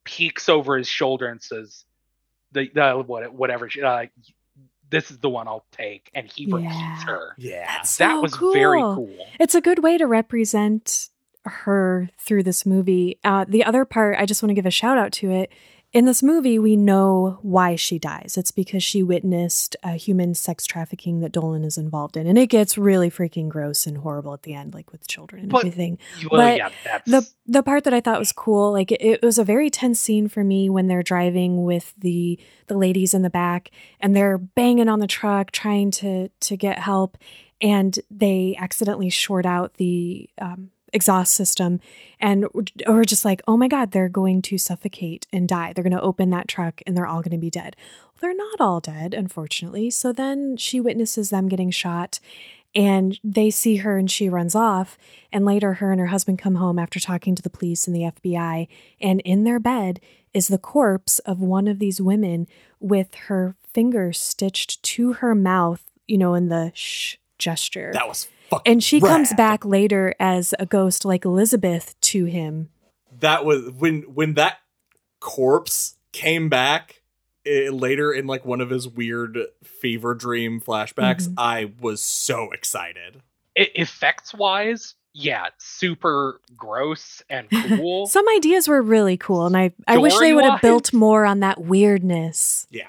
peeks 0.05 0.49
over 0.49 0.76
his 0.76 0.89
shoulder 0.89 1.28
and 1.28 1.43
says 1.43 1.85
the, 2.53 2.68
the 2.74 3.03
what, 3.07 3.33
whatever 3.33 3.70
she- 3.70 3.83
uh, 3.83 4.07
this 4.93 5.11
is 5.11 5.18
the 5.18 5.28
one 5.28 5.49
i'll 5.49 5.64
take 5.72 6.09
and 6.14 6.30
he 6.32 6.47
repeats 6.47 7.03
her 7.05 7.34
Yeah, 7.36 7.66
That's 7.66 7.97
that 7.97 8.12
so 8.12 8.20
was 8.20 8.36
very 8.36 8.80
cool. 8.80 8.95
cool 8.95 9.26
It's 9.40 9.57
a 9.57 9.61
good 9.61 9.80
way 9.82 9.99
to 9.99 10.07
represent 10.07 11.09
her 11.45 12.09
through 12.20 12.45
this 12.45 12.64
movie. 12.64 13.18
Uh, 13.24 13.45
the 13.49 13.64
other 13.64 13.84
part, 13.84 14.16
I 14.16 14.26
just 14.26 14.45
want 14.45 14.51
to 14.51 14.55
give 14.55 14.64
a 14.66 14.70
shout 14.70 14.97
out 14.97 15.11
to 15.14 15.30
it. 15.32 15.51
In 15.93 16.07
this 16.07 16.22
movie, 16.22 16.59
we 16.59 16.74
know 16.74 17.38
why 17.43 17.76
she 17.76 17.99
dies. 17.99 18.36
It's 18.38 18.51
because 18.51 18.82
she 18.82 19.03
witnessed 19.03 19.76
uh, 19.82 19.90
human 19.90 20.34
sex 20.34 20.66
trafficking 20.66 21.20
that 21.20 21.32
Dolan 21.32 21.64
is 21.64 21.76
involved 21.76 22.16
in. 22.16 22.26
And 22.26 22.38
it 22.38 22.47
gets 22.47 22.78
really 22.78 23.11
freaking 23.11 23.51
gross 23.51 23.86
and 23.86 23.99
horrible 23.99 24.32
at 24.32 24.43
the 24.43 24.55
end, 24.55 24.72
like 24.72 24.90
with 24.90 25.07
children 25.07 25.43
and 25.43 25.53
But- 25.53 25.59
everything. 25.66 25.99
well, 26.30 26.40
But 26.40 26.57
yeah 26.57 26.99
the 27.07 27.28
the 27.47 27.62
part 27.62 27.84
that 27.84 27.93
I 27.93 28.01
thought 28.01 28.18
was 28.18 28.32
cool, 28.32 28.72
like 28.72 28.90
it, 28.90 29.03
it 29.03 29.22
was 29.22 29.38
a 29.38 29.45
very 29.45 29.68
tense 29.68 30.01
scene 30.01 30.28
for 30.28 30.43
me 30.43 30.70
when 30.70 30.86
they're 30.86 31.03
driving 31.03 31.64
with 31.64 31.93
the 31.99 32.38
the 32.68 32.76
ladies 32.76 33.12
in 33.12 33.20
the 33.22 33.30
back 33.30 33.70
and 34.01 34.16
they're 34.16 34.38
banging 34.38 34.88
on 34.88 35.01
the 35.01 35.07
truck 35.07 35.51
trying 35.51 35.90
to 35.90 36.28
to 36.28 36.57
get 36.57 36.78
help, 36.78 37.18
and 37.61 37.99
they 38.11 38.57
accidentally 38.59 39.11
short 39.11 39.45
out 39.45 39.74
the 39.74 40.28
um, 40.40 40.70
exhaust 40.93 41.32
system 41.32 41.80
and 42.20 42.47
we're 42.86 43.05
just 43.05 43.24
like 43.24 43.40
oh 43.49 43.57
my 43.57 43.68
god 43.68 43.93
they're 43.93 44.09
going 44.09 44.43
to 44.43 44.59
suffocate 44.59 45.26
and 45.32 45.49
die. 45.49 45.72
They're 45.72 45.84
going 45.84 45.93
to 45.93 46.01
open 46.01 46.30
that 46.30 46.49
truck 46.49 46.80
and 46.86 46.97
they're 46.97 47.07
all 47.07 47.22
going 47.22 47.32
to 47.32 47.38
be 47.38 47.51
dead. 47.51 47.76
Well, 48.05 48.18
they're 48.20 48.34
not 48.34 48.61
all 48.61 48.80
dead 48.80 49.14
unfortunately. 49.14 49.90
So 49.90 50.12
then 50.12 50.57
she 50.57 50.80
witnesses 50.80 51.30
them 51.30 51.49
getting 51.49 51.70
shot 51.70 52.20
and 52.74 53.18
they 53.22 53.51
see 53.51 53.76
her 53.76 53.99
and 53.99 54.11
she 54.11 54.28
runs 54.28 54.55
off. 54.55 54.97
And 55.30 55.45
later 55.45 55.74
her 55.74 55.90
and 55.93 56.01
her 56.01 56.07
husband 56.07 56.38
come 56.38 56.57
home 56.57 56.78
after 56.78 57.01
talking 57.01 57.34
to 57.34 57.43
the 57.43 57.51
police 57.51 57.86
and 57.86 57.97
the 57.97 58.11
FBI 58.12 58.68
and 59.01 59.20
in 59.20 59.45
their 59.45 59.61
bed 59.61 60.01
is 60.34 60.49
the 60.49 60.59
corpse 60.59 61.18
of 61.20 61.40
one 61.40 61.68
of 61.68 61.78
these 61.78 62.01
women 62.01 62.47
with 62.80 63.14
her 63.26 63.55
finger 63.72 64.12
stitched 64.12 64.82
to 64.82 65.14
her 65.14 65.34
mouth 65.34 65.82
you 66.07 66.18
know 66.18 66.34
in 66.34 66.49
the 66.49 66.72
shh 66.74 67.16
gesture. 67.38 67.90
That 67.93 68.07
was 68.07 68.28
fucking 68.53 68.72
and 68.72 68.82
she 68.84 69.00
comes 69.00 69.32
back 69.34 69.64
later 69.64 70.14
as 70.20 70.55
a 70.59 70.66
ghost 70.66 71.05
like 71.05 71.24
Elizabeth 71.24 71.98
to 72.03 72.24
him. 72.26 72.68
That 73.20 73.44
was 73.44 73.70
when 73.70 74.03
when 74.14 74.34
that 74.34 74.59
corpse 75.20 75.96
came 76.12 76.48
back 76.48 77.03
eh, 77.46 77.70
later 77.70 78.12
in 78.12 78.26
like 78.26 78.44
one 78.44 78.61
of 78.61 78.70
his 78.70 78.88
weird 78.88 79.38
fever 79.64 80.14
dream 80.14 80.61
flashbacks. 80.61 81.28
Mhm. 81.28 81.34
I 81.38 81.72
was 81.80 82.00
so 82.03 82.50
excited. 82.50 83.22
I- 83.59 83.70
effects 83.74 84.32
wise, 84.34 84.94
yeah, 85.14 85.48
super 85.59 86.40
gross 86.57 87.22
and 87.28 87.48
cool. 87.50 88.07
Some 88.09 88.26
ideas 88.30 88.66
were 88.66 88.80
really 88.80 89.16
cool, 89.16 89.46
and 89.46 89.57
I, 89.57 89.72
I 89.86 89.98
wish 89.98 90.16
they 90.18 90.32
would 90.32 90.44
have 90.44 90.62
built 90.62 90.92
more 90.92 91.26
on 91.26 91.40
that 91.40 91.61
weirdness. 91.61 92.66
Yeah. 92.70 92.88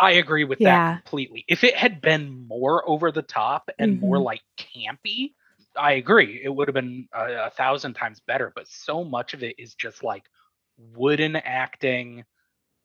I 0.00 0.12
agree 0.12 0.44
with 0.44 0.60
Yeah. 0.60 0.64
that 0.64 0.84
completely. 1.04 1.44
If 1.48 1.64
it 1.64 1.76
had 1.76 2.00
been 2.02 2.46
more 2.48 2.88
over 2.88 3.12
the 3.12 3.22
top 3.22 3.70
and 3.78 4.00
more 4.00 4.18
Mhm. 4.18 4.24
like 4.24 4.42
campy, 4.58 5.34
I 5.76 5.92
agree. 5.94 6.40
It 6.44 6.48
would 6.50 6.68
have 6.68 6.74
been 6.74 7.08
a, 7.14 7.46
a 7.46 7.50
thousand 7.50 7.94
times 7.94 8.20
better. 8.26 8.52
But 8.54 8.68
so 8.68 9.04
much 9.04 9.34
of 9.34 9.44
it 9.44 9.56
is 9.58 9.74
just 9.74 10.02
like 10.04 10.24
wooden 10.78 11.36
acting, 11.36 12.24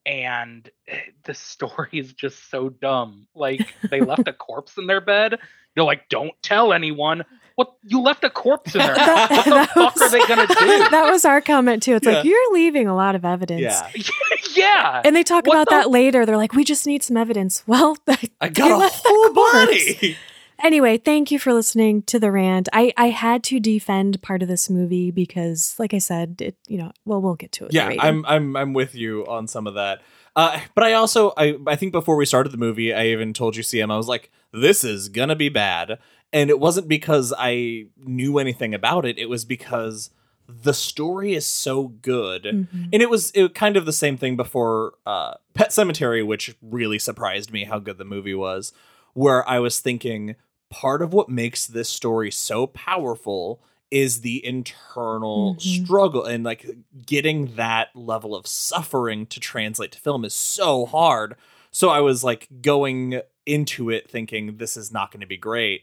and 0.06 0.70
eh, 0.88 1.00
the 1.24 1.34
story 1.34 1.90
is 1.92 2.12
just 2.14 2.50
so 2.50 2.70
dumb. 2.70 3.26
Like 3.34 3.74
they 3.90 4.02
left 4.02 4.28
a 4.28 4.32
corpse 4.34 4.78
in 4.78 4.86
their 4.86 5.00
bed. 5.00 5.38
You're 5.76 5.84
like, 5.86 6.08
don't 6.08 6.32
tell 6.42 6.72
anyone. 6.72 7.24
What 7.56 7.72
you 7.84 8.00
left 8.02 8.22
a 8.24 8.28
corpse 8.30 8.74
in 8.74 8.80
there? 8.80 8.94
That- 8.96 9.30
what 9.30 9.44
the 9.44 9.66
fuck 9.72 9.94
was- 9.96 10.02
are 10.02 10.10
they 10.10 10.26
gonna 10.26 10.46
do? 10.48 10.54
that 10.90 11.08
was 11.10 11.24
our 11.24 11.40
comment 11.40 11.82
too. 11.82 11.94
It's 11.94 12.04
like 12.06 12.24
you're 12.24 12.52
leaving 12.52 12.86
a 12.86 12.94
lot 12.94 13.14
of 13.14 13.24
evidence. 13.24 13.62
Yeah. 13.62 13.90
yeah. 14.54 15.02
And 15.04 15.16
they 15.16 15.22
talk 15.22 15.46
What 15.46 15.54
about 15.54 15.64
the- 15.66 15.70
that 15.82 15.90
later. 15.90 16.26
They're 16.26 16.36
like, 16.36 16.52
we 16.52 16.64
just 16.64 16.86
need 16.86 17.02
some 17.02 17.16
evidence. 17.16 17.62
Well, 17.66 17.96
I 18.40 18.48
got 18.50 18.70
a 18.72 18.76
left 18.76 19.02
the 19.02 19.08
whole 19.10 19.32
corpse. 19.32 19.94
body. 19.94 20.16
Anyway, 20.62 20.96
thank 20.98 21.30
you 21.30 21.38
for 21.38 21.52
listening 21.52 22.02
to 22.02 22.18
the 22.18 22.32
rant. 22.32 22.68
I, 22.72 22.92
I 22.96 23.08
had 23.10 23.44
to 23.44 23.60
defend 23.60 24.22
part 24.22 24.42
of 24.42 24.48
this 24.48 24.70
movie 24.70 25.10
because, 25.10 25.74
like 25.78 25.92
I 25.94 25.98
said, 25.98 26.36
it 26.40 26.56
you 26.66 26.78
know, 26.78 26.92
well, 27.04 27.20
we'll 27.20 27.34
get 27.34 27.52
to 27.52 27.66
it. 27.66 27.72
yeah 27.74 27.92
i'm 27.98 28.24
i'm 28.26 28.56
i'm 28.56 28.72
with 28.72 28.94
you 28.94 29.24
on 29.26 29.46
some 29.46 29.66
of 29.66 29.74
that 29.74 30.00
uh 30.34 30.60
but 30.74 30.84
i 30.84 30.92
also 30.92 31.32
i 31.36 31.56
i 31.66 31.76
think 31.76 31.92
before 31.92 32.16
we 32.16 32.26
started 32.26 32.50
the 32.52 32.56
movie 32.58 32.92
i 32.92 33.06
even 33.06 33.32
told 33.32 33.56
you 33.56 33.62
cm 33.62 33.90
i 33.92 33.96
was 33.96 34.08
like 34.08 34.30
this 34.52 34.82
is 34.84 35.08
gonna 35.08 35.36
be 35.36 35.48
bad 35.48 35.98
and 36.32 36.50
it 36.50 36.58
wasn't 36.58 36.88
because 36.88 37.32
i 37.38 37.84
knew 37.98 38.38
anything 38.38 38.74
about 38.74 39.04
it 39.06 39.18
it 39.18 39.28
was 39.28 39.44
because 39.44 40.10
the 40.48 40.72
story 40.74 41.34
is 41.34 41.46
so 41.46 41.88
good 41.88 42.44
Mhm. 42.44 42.88
and 42.92 43.02
it 43.02 43.10
was 43.10 43.30
it, 43.34 43.54
kind 43.54 43.76
of 43.76 43.84
the 43.86 43.92
same 43.92 44.16
thing 44.16 44.36
before 44.36 44.94
uh 45.06 45.34
Pet 45.54 45.70
Sematary 45.70 46.24
which 46.26 46.54
really 46.62 46.98
surprised 46.98 47.52
me 47.52 47.64
how 47.64 47.78
good 47.78 47.98
the 47.98 48.04
movie 48.04 48.34
was 48.34 48.72
where 49.14 49.48
i 49.48 49.58
was 49.58 49.80
thinking 49.80 50.34
part 50.70 51.02
of 51.02 51.12
what 51.12 51.28
makes 51.28 51.66
this 51.66 51.88
story 51.88 52.30
so 52.30 52.66
powerful 52.66 53.60
is 53.90 54.22
the 54.22 54.44
internal 54.44 55.54
Mhm. 55.54 55.60
struggle 55.84 56.24
and 56.24 56.42
like 56.44 56.66
getting 57.06 57.54
that 57.54 57.94
level 57.94 58.34
of 58.34 58.46
suffering 58.46 59.26
to 59.26 59.38
translate 59.40 59.92
to 59.92 60.00
film 60.00 60.24
is 60.24 60.34
so 60.34 60.86
hard 60.86 61.36
so 61.70 61.88
i 61.88 62.00
was 62.00 62.24
like 62.24 62.48
going 62.62 63.20
into 63.46 63.88
it 63.90 64.10
thinking 64.10 64.56
this 64.56 64.76
is 64.76 64.90
not 64.92 65.12
going 65.12 65.20
to 65.20 65.26
be 65.26 65.36
great 65.36 65.82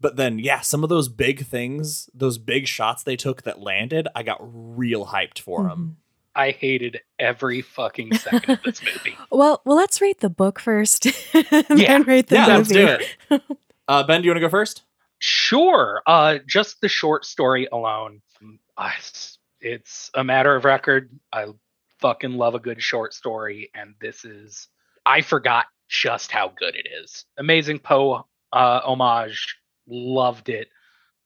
but 0.00 0.16
then 0.16 0.40
yeah 0.40 0.60
some 0.60 0.82
of 0.82 0.88
those 0.88 1.08
big 1.08 1.46
things 1.46 2.10
those 2.12 2.36
big 2.36 2.66
shots 2.66 3.04
they 3.04 3.16
took 3.16 3.42
that 3.42 3.60
landed 3.60 4.08
i 4.16 4.24
got 4.24 4.38
real 4.42 5.06
hyped 5.06 5.38
for 5.38 5.62
them 5.68 5.96
Mhm. 5.98 6.04
I 6.32 6.52
hated 6.52 7.00
every 7.18 7.60
fucking 7.60 8.14
second 8.14 8.50
of 8.50 8.62
this 8.62 8.80
movie. 8.84 9.16
Well, 9.32 9.60
well, 9.64 9.76
let's 9.76 10.00
rate 10.00 10.20
the 10.20 10.30
book 10.30 10.60
first, 10.60 11.06
and 11.34 11.44
Yeah. 11.80 11.88
then 11.98 12.02
rate 12.04 12.28
the 12.28 12.36
yeah 12.36 12.56
movie. 12.56 12.56
let's 12.56 12.68
do 13.00 13.04
it 13.30 13.42
uh 13.90 14.02
ben 14.02 14.22
do 14.22 14.26
you 14.26 14.30
want 14.30 14.36
to 14.36 14.46
go 14.46 14.48
first 14.48 14.84
Sure. 15.20 16.02
Uh, 16.06 16.38
just 16.46 16.80
the 16.80 16.88
short 16.88 17.26
story 17.26 17.68
alone, 17.70 18.22
I, 18.76 18.94
it's 19.60 20.10
a 20.14 20.24
matter 20.24 20.56
of 20.56 20.64
record. 20.64 21.10
I 21.30 21.48
fucking 21.98 22.32
love 22.32 22.54
a 22.54 22.58
good 22.58 22.82
short 22.82 23.12
story, 23.14 23.70
and 23.74 23.94
this 24.00 24.24
is. 24.24 24.68
I 25.04 25.20
forgot 25.20 25.66
just 25.88 26.30
how 26.32 26.52
good 26.56 26.74
it 26.74 26.86
is. 27.02 27.26
Amazing 27.38 27.80
Poe 27.80 28.26
uh, 28.52 28.80
homage. 28.80 29.56
Loved 29.86 30.48
it. 30.48 30.68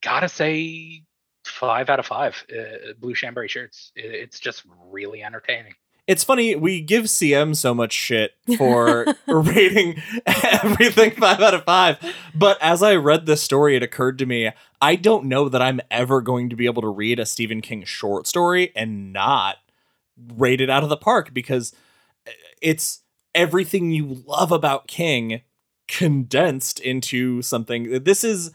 Gotta 0.02 0.28
say, 0.28 1.04
five 1.44 1.88
out 1.88 2.00
of 2.00 2.06
five. 2.06 2.44
Uh, 2.52 2.94
Blue 2.98 3.14
Chambray 3.14 3.46
shirts. 3.46 3.92
It, 3.94 4.06
it's 4.06 4.40
just 4.40 4.64
really 4.90 5.22
entertaining. 5.22 5.74
It's 6.06 6.22
funny 6.24 6.54
we 6.54 6.80
give 6.80 7.04
cm 7.04 7.54
so 7.56 7.74
much 7.74 7.92
shit 7.92 8.32
for 8.58 9.06
rating 9.26 10.00
everything 10.26 11.10
five 11.12 11.40
out 11.40 11.54
of 11.54 11.64
five 11.64 11.98
but 12.34 12.58
as 12.60 12.82
i 12.82 12.94
read 12.94 13.26
this 13.26 13.42
story 13.42 13.74
it 13.76 13.82
occurred 13.82 14.18
to 14.18 14.26
me 14.26 14.50
i 14.80 14.94
don't 14.96 15.24
know 15.24 15.48
that 15.48 15.62
i'm 15.62 15.80
ever 15.90 16.20
going 16.20 16.50
to 16.50 16.56
be 16.56 16.66
able 16.66 16.82
to 16.82 16.88
read 16.88 17.18
a 17.18 17.26
stephen 17.26 17.60
king 17.60 17.84
short 17.84 18.26
story 18.26 18.70
and 18.76 19.12
not 19.12 19.56
rate 20.36 20.60
it 20.60 20.70
out 20.70 20.82
of 20.82 20.88
the 20.88 20.96
park 20.96 21.32
because 21.34 21.72
it's 22.62 23.00
everything 23.34 23.90
you 23.90 24.22
love 24.26 24.52
about 24.52 24.86
king 24.86 25.40
condensed 25.88 26.80
into 26.80 27.42
something 27.42 28.02
this 28.04 28.24
is 28.24 28.50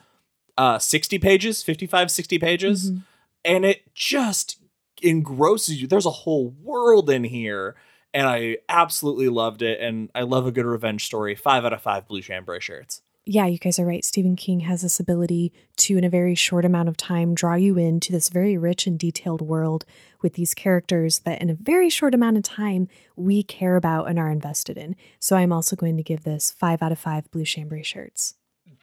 uh 0.58 0.80
60 0.80 1.20
pages 1.20 1.62
55 1.64 2.10
60 2.12 2.40
pages 2.40 2.92
Mhm. 2.92 3.04
and 3.46 3.66
it 3.66 3.94
just 3.94 4.58
engrosses 5.04 5.82
you. 5.82 5.88
There's 5.88 6.06
a 6.06 6.12
whole 6.12 6.50
world 6.62 7.10
in 7.10 7.24
here, 7.24 7.76
and 8.14 8.28
I 8.28 8.58
absolutely 8.68 9.30
loved 9.30 9.62
it. 9.62 9.80
And 9.80 10.10
I 10.16 10.22
love 10.22 10.46
a 10.46 10.52
good 10.52 10.66
revenge 10.66 11.06
story. 11.06 11.36
Five 11.36 11.66
out 11.66 11.74
of 11.74 11.82
five 11.82 12.08
blue 12.08 12.22
chambray 12.22 12.60
shirts. 12.60 13.02
Yeah, 13.26 13.46
you 13.46 13.60
guys 13.60 13.78
are 13.78 13.86
right. 13.86 14.04
Stephen 14.04 14.36
King 14.36 14.62
has 14.62 14.82
this 14.82 15.00
ability 15.00 15.54
to, 15.78 15.98
in 15.98 16.04
a 16.04 16.10
very 16.10 16.34
short 16.34 16.66
amount 16.66 16.90
of 16.90 16.98
time, 16.98 17.36
draw 17.36 17.54
you 17.54 17.78
into 17.78 18.12
this 18.12 18.30
very 18.30 18.58
rich 18.58 18.88
and 18.88 18.98
detailed 18.98 19.42
world 19.42 19.86
with 20.24 20.34
these 20.34 20.56
characters 20.56 21.20
that, 21.20 21.40
in 21.40 21.50
a 21.52 21.54
very 21.54 21.92
short 21.92 22.16
amount 22.16 22.38
of 22.38 22.44
time, 22.44 22.88
we 23.16 23.44
care 23.44 23.76
about 23.76 24.10
and 24.10 24.18
are 24.18 24.32
invested 24.32 24.80
in. 24.80 24.96
So 25.20 25.36
I'm 25.36 25.52
also 25.52 25.76
going 25.76 25.96
to 25.98 26.02
give 26.02 26.24
this 26.24 26.50
five 26.50 26.82
out 26.82 26.92
of 26.92 26.98
five 26.98 27.30
blue 27.30 27.46
chambray 27.46 27.84
shirts. 27.84 28.34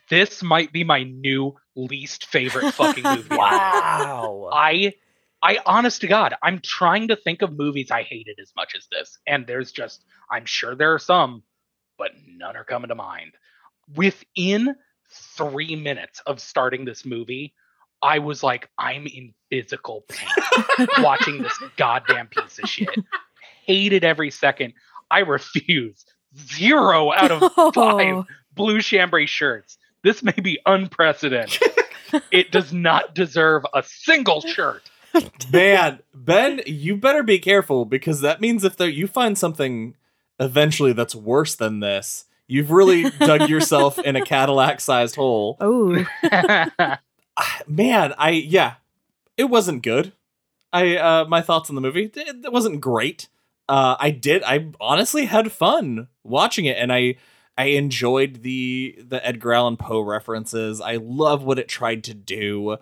This 0.08 0.42
might 0.42 0.72
be 0.72 0.84
my 0.84 1.02
new 1.02 1.56
least 1.74 2.26
favorite 2.26 2.72
fucking 2.72 3.02
movie. 3.02 3.28
Wow. 3.36 4.48
I 4.52 4.94
I 5.46 5.58
honest 5.64 6.00
to 6.00 6.08
God, 6.08 6.34
I'm 6.42 6.58
trying 6.58 7.06
to 7.06 7.14
think 7.14 7.40
of 7.40 7.56
movies 7.56 7.92
I 7.92 8.02
hated 8.02 8.40
as 8.42 8.50
much 8.56 8.74
as 8.76 8.88
this. 8.90 9.16
And 9.28 9.46
there's 9.46 9.70
just 9.70 10.04
I'm 10.28 10.44
sure 10.44 10.74
there 10.74 10.92
are 10.92 10.98
some, 10.98 11.44
but 11.96 12.10
none 12.26 12.56
are 12.56 12.64
coming 12.64 12.88
to 12.88 12.96
mind. 12.96 13.30
Within 13.94 14.74
three 15.08 15.76
minutes 15.76 16.20
of 16.26 16.40
starting 16.40 16.84
this 16.84 17.04
movie, 17.04 17.54
I 18.02 18.18
was 18.18 18.42
like, 18.42 18.68
I'm 18.76 19.06
in 19.06 19.34
physical 19.48 20.04
pain 20.08 20.88
watching 20.98 21.42
this 21.42 21.56
goddamn 21.76 22.26
piece 22.26 22.58
of 22.58 22.68
shit. 22.68 22.88
Hated 23.66 24.02
every 24.02 24.32
second. 24.32 24.72
I 25.12 25.20
refuse. 25.20 26.04
Zero 26.36 27.12
out 27.12 27.30
of 27.30 27.52
five 27.74 28.24
blue 28.52 28.80
chambray 28.80 29.26
shirts. 29.26 29.78
This 30.02 30.24
may 30.24 30.32
be 30.32 30.58
unprecedented. 30.66 31.62
it 32.32 32.50
does 32.50 32.72
not 32.72 33.14
deserve 33.14 33.64
a 33.72 33.84
single 33.84 34.40
shirt. 34.40 34.82
Man, 35.52 36.00
Ben, 36.14 36.60
you 36.66 36.96
better 36.96 37.22
be 37.22 37.38
careful 37.38 37.84
because 37.84 38.20
that 38.20 38.40
means 38.40 38.64
if 38.64 38.76
there, 38.76 38.88
you 38.88 39.06
find 39.06 39.36
something 39.36 39.94
eventually 40.38 40.92
that's 40.92 41.14
worse 41.14 41.54
than 41.54 41.80
this, 41.80 42.26
you've 42.46 42.70
really 42.70 43.10
dug 43.10 43.48
yourself 43.48 43.98
in 43.98 44.16
a 44.16 44.24
Cadillac 44.24 44.80
sized 44.80 45.16
hole. 45.16 45.56
oh, 45.60 46.04
Man, 47.66 48.14
I, 48.16 48.30
yeah, 48.30 48.74
it 49.36 49.44
wasn't 49.44 49.82
good. 49.82 50.12
I, 50.72 50.96
uh, 50.96 51.24
my 51.26 51.42
thoughts 51.42 51.68
on 51.68 51.74
the 51.74 51.82
movie, 51.82 52.10
it, 52.14 52.44
it 52.44 52.52
wasn't 52.52 52.80
great. 52.80 53.28
Uh, 53.68 53.96
I 53.98 54.10
did, 54.10 54.42
I 54.42 54.70
honestly 54.80 55.26
had 55.26 55.52
fun 55.52 56.08
watching 56.22 56.66
it 56.66 56.76
and 56.78 56.92
I, 56.92 57.16
I 57.58 57.66
enjoyed 57.66 58.42
the, 58.42 58.98
the 59.06 59.26
Edgar 59.26 59.54
Allan 59.54 59.76
Poe 59.76 60.00
references. 60.00 60.80
I 60.80 60.96
love 60.96 61.44
what 61.44 61.58
it 61.58 61.68
tried 61.68 62.04
to 62.04 62.14
do 62.14 62.78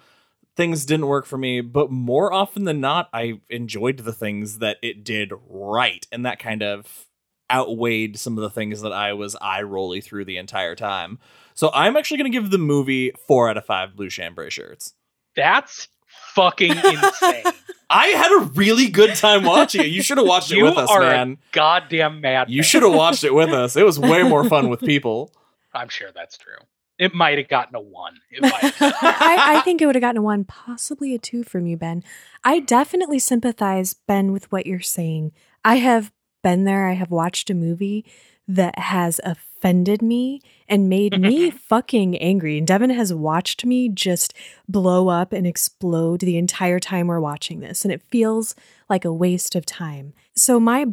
things 0.57 0.86
didn't 0.86 1.07
work 1.07 1.26
for 1.26 1.38
me, 1.38 1.61
but 1.61 1.90
more 1.90 2.32
often 2.32 2.64
than 2.64 2.80
not, 2.80 3.09
I 3.12 3.40
enjoyed 3.50 3.98
the 3.98 4.12
things 4.12 4.59
that 4.59 4.78
it 4.82 5.05
did 5.05 5.32
right, 5.48 6.07
and 6.12 6.24
that 6.24 6.38
kind 6.38 6.62
of 6.62 7.07
outweighed 7.52 8.18
some 8.18 8.38
of 8.38 8.42
the 8.42 8.50
things 8.50 8.80
that 8.80 8.92
I 8.92 9.12
was 9.12 9.36
eye 9.40 9.62
rolly 9.62 10.00
through 10.00 10.24
the 10.24 10.38
entire 10.38 10.74
time. 10.74 11.18
So 11.55 11.70
I'm 11.74 11.96
actually 11.96 12.18
going 12.18 12.32
to 12.32 12.38
give 12.38 12.50
the 12.50 12.59
movie 12.59 13.12
four 13.26 13.48
out 13.50 13.57
of 13.57 13.66
five 13.66 13.94
blue 13.94 14.09
chambray 14.09 14.50
shirts. 14.50 14.94
That's 15.36 15.88
fucking 16.34 16.70
insane. 16.84 17.44
I 17.90 18.07
had 18.09 18.32
a 18.32 18.46
really 18.55 18.88
good 18.88 19.14
time 19.14 19.44
watching 19.44 19.82
it. 19.82 19.88
You 19.88 20.02
should 20.02 20.18
have 20.18 20.26
watched 20.26 20.50
it 20.50 20.62
with 20.62 20.76
us, 20.76 20.90
man. 20.90 21.38
Goddamn 21.52 22.20
mad. 22.20 22.50
You 22.50 22.62
should 22.62 22.82
have 22.82 22.94
watched 22.94 23.24
it 23.24 23.34
with 23.34 23.50
us. 23.50 23.76
It 23.76 23.84
was 23.84 23.98
way 23.98 24.22
more 24.22 24.48
fun 24.48 24.68
with 24.68 24.80
people. 24.80 25.32
I'm 25.74 25.88
sure 25.88 26.09
that's 26.14 26.38
true. 26.38 26.57
It 26.99 27.14
might 27.14 27.38
have 27.38 27.49
gotten 27.49 27.74
a 27.74 27.80
one. 27.80 28.20
It. 28.30 28.40
I, 28.80 29.57
I 29.57 29.61
think 29.64 29.82
it 29.82 29.86
would 29.86 29.95
have 29.95 30.03
gotten 30.03 30.18
a 30.18 30.22
one, 30.22 30.45
possibly 30.45 31.14
a 31.14 31.18
two 31.18 31.42
from 31.42 31.66
you, 31.66 31.76
Ben. 31.76 32.05
I 32.45 32.61
definitely 32.61 33.18
sympathize, 33.18 33.95
Ben, 33.95 34.32
with 34.32 34.51
what 34.53 34.66
you're 34.66 34.80
saying. 34.80 35.32
I 35.64 35.76
have 35.76 36.12
been 36.42 36.64
there. 36.64 36.86
I 36.86 36.92
have 36.92 37.11
watched 37.11 37.51
a 37.51 37.55
movie 37.55 38.05
that 38.47 38.78
has 38.78 39.20
offended 39.24 40.03
me 40.03 40.40
and 40.68 40.88
made 40.88 41.14
mm-hmm. 41.14 41.22
me 41.22 41.51
fucking 41.51 42.16
angry. 42.18 42.59
And 42.59 42.66
Devin 42.66 42.90
has 42.90 43.12
watched 43.12 43.64
me 43.64 43.88
just 43.88 44.34
blow 44.68 45.09
up 45.09 45.32
and 45.32 45.47
explode 45.47 46.20
the 46.20 46.36
entire 46.36 46.78
time 46.78 47.07
we're 47.07 47.20
watching 47.20 47.61
this. 47.61 47.84
And 47.84 47.92
it 47.92 48.03
feels 48.11 48.55
like 48.88 49.05
a 49.05 49.12
waste 49.12 49.55
of 49.55 49.64
time. 49.64 50.12
So 50.36 50.61
my 50.61 50.86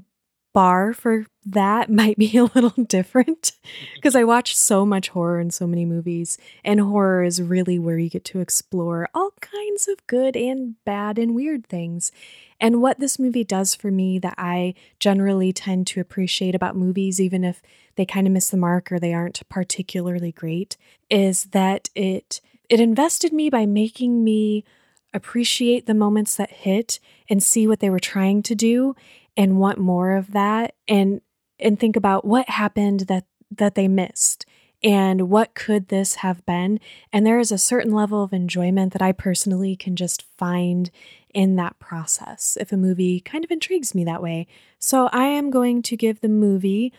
bar 0.53 0.93
for 0.93 1.25
that 1.45 1.89
might 1.91 2.17
be 2.17 2.37
a 2.37 2.45
little 2.45 2.83
different 2.83 3.41
mm-hmm. 3.41 3.95
because 3.95 4.15
I 4.15 4.23
watch 4.23 4.55
so 4.55 4.85
much 4.85 5.09
horror 5.09 5.39
in 5.39 5.51
so 5.51 5.67
many 5.67 5.85
movies, 5.85 6.37
and 6.63 6.79
horror 6.79 7.23
is 7.23 7.41
really 7.41 7.79
where 7.79 7.97
you 7.97 8.09
get 8.09 8.25
to 8.25 8.39
explore 8.39 9.07
all 9.13 9.31
kinds 9.41 9.87
of 9.87 10.05
good 10.07 10.35
and 10.35 10.75
bad 10.85 11.17
and 11.17 11.35
weird 11.35 11.67
things. 11.67 12.11
And 12.59 12.81
what 12.81 12.99
this 12.99 13.17
movie 13.17 13.43
does 13.43 13.73
for 13.73 13.89
me 13.89 14.19
that 14.19 14.35
I 14.37 14.75
generally 14.99 15.51
tend 15.51 15.87
to 15.87 15.99
appreciate 15.99 16.53
about 16.53 16.75
movies, 16.75 17.19
even 17.19 17.43
if 17.43 17.61
they 17.95 18.05
kind 18.05 18.27
of 18.27 18.33
miss 18.33 18.49
the 18.49 18.57
mark 18.57 18.91
or 18.91 18.99
they 18.99 19.13
aren't 19.13 19.47
particularly 19.49 20.31
great, 20.31 20.77
is 21.09 21.45
that 21.45 21.89
it 21.95 22.41
it 22.69 22.79
invested 22.79 23.33
me 23.33 23.49
by 23.49 23.65
making 23.65 24.23
me 24.23 24.63
appreciate 25.13 25.87
the 25.87 25.93
moments 25.93 26.37
that 26.37 26.51
hit 26.51 26.99
and 27.29 27.43
see 27.43 27.67
what 27.67 27.81
they 27.81 27.89
were 27.89 27.99
trying 27.99 28.41
to 28.43 28.55
do 28.55 28.95
and 29.37 29.57
want 29.57 29.77
more 29.77 30.15
of 30.15 30.31
that 30.31 30.75
and 30.87 31.21
and 31.59 31.79
think 31.79 31.95
about 31.95 32.25
what 32.25 32.49
happened 32.49 33.01
that 33.01 33.25
that 33.49 33.75
they 33.75 33.87
missed 33.87 34.45
and 34.83 35.29
what 35.29 35.53
could 35.53 35.89
this 35.89 36.15
have 36.15 36.45
been 36.45 36.79
and 37.13 37.25
there 37.25 37.39
is 37.39 37.51
a 37.51 37.57
certain 37.57 37.93
level 37.93 38.23
of 38.23 38.33
enjoyment 38.33 38.93
that 38.93 39.01
I 39.01 39.11
personally 39.11 39.75
can 39.75 39.95
just 39.95 40.23
find 40.37 40.89
in 41.33 41.55
that 41.55 41.79
process 41.79 42.57
if 42.59 42.71
a 42.71 42.77
movie 42.77 43.19
kind 43.19 43.43
of 43.43 43.51
intrigues 43.51 43.95
me 43.95 44.03
that 44.03 44.21
way. 44.21 44.47
So 44.79 45.07
I 45.11 45.25
am 45.25 45.49
going 45.49 45.81
to 45.83 45.95
give 45.95 46.21
the 46.21 46.29
movie 46.29 46.93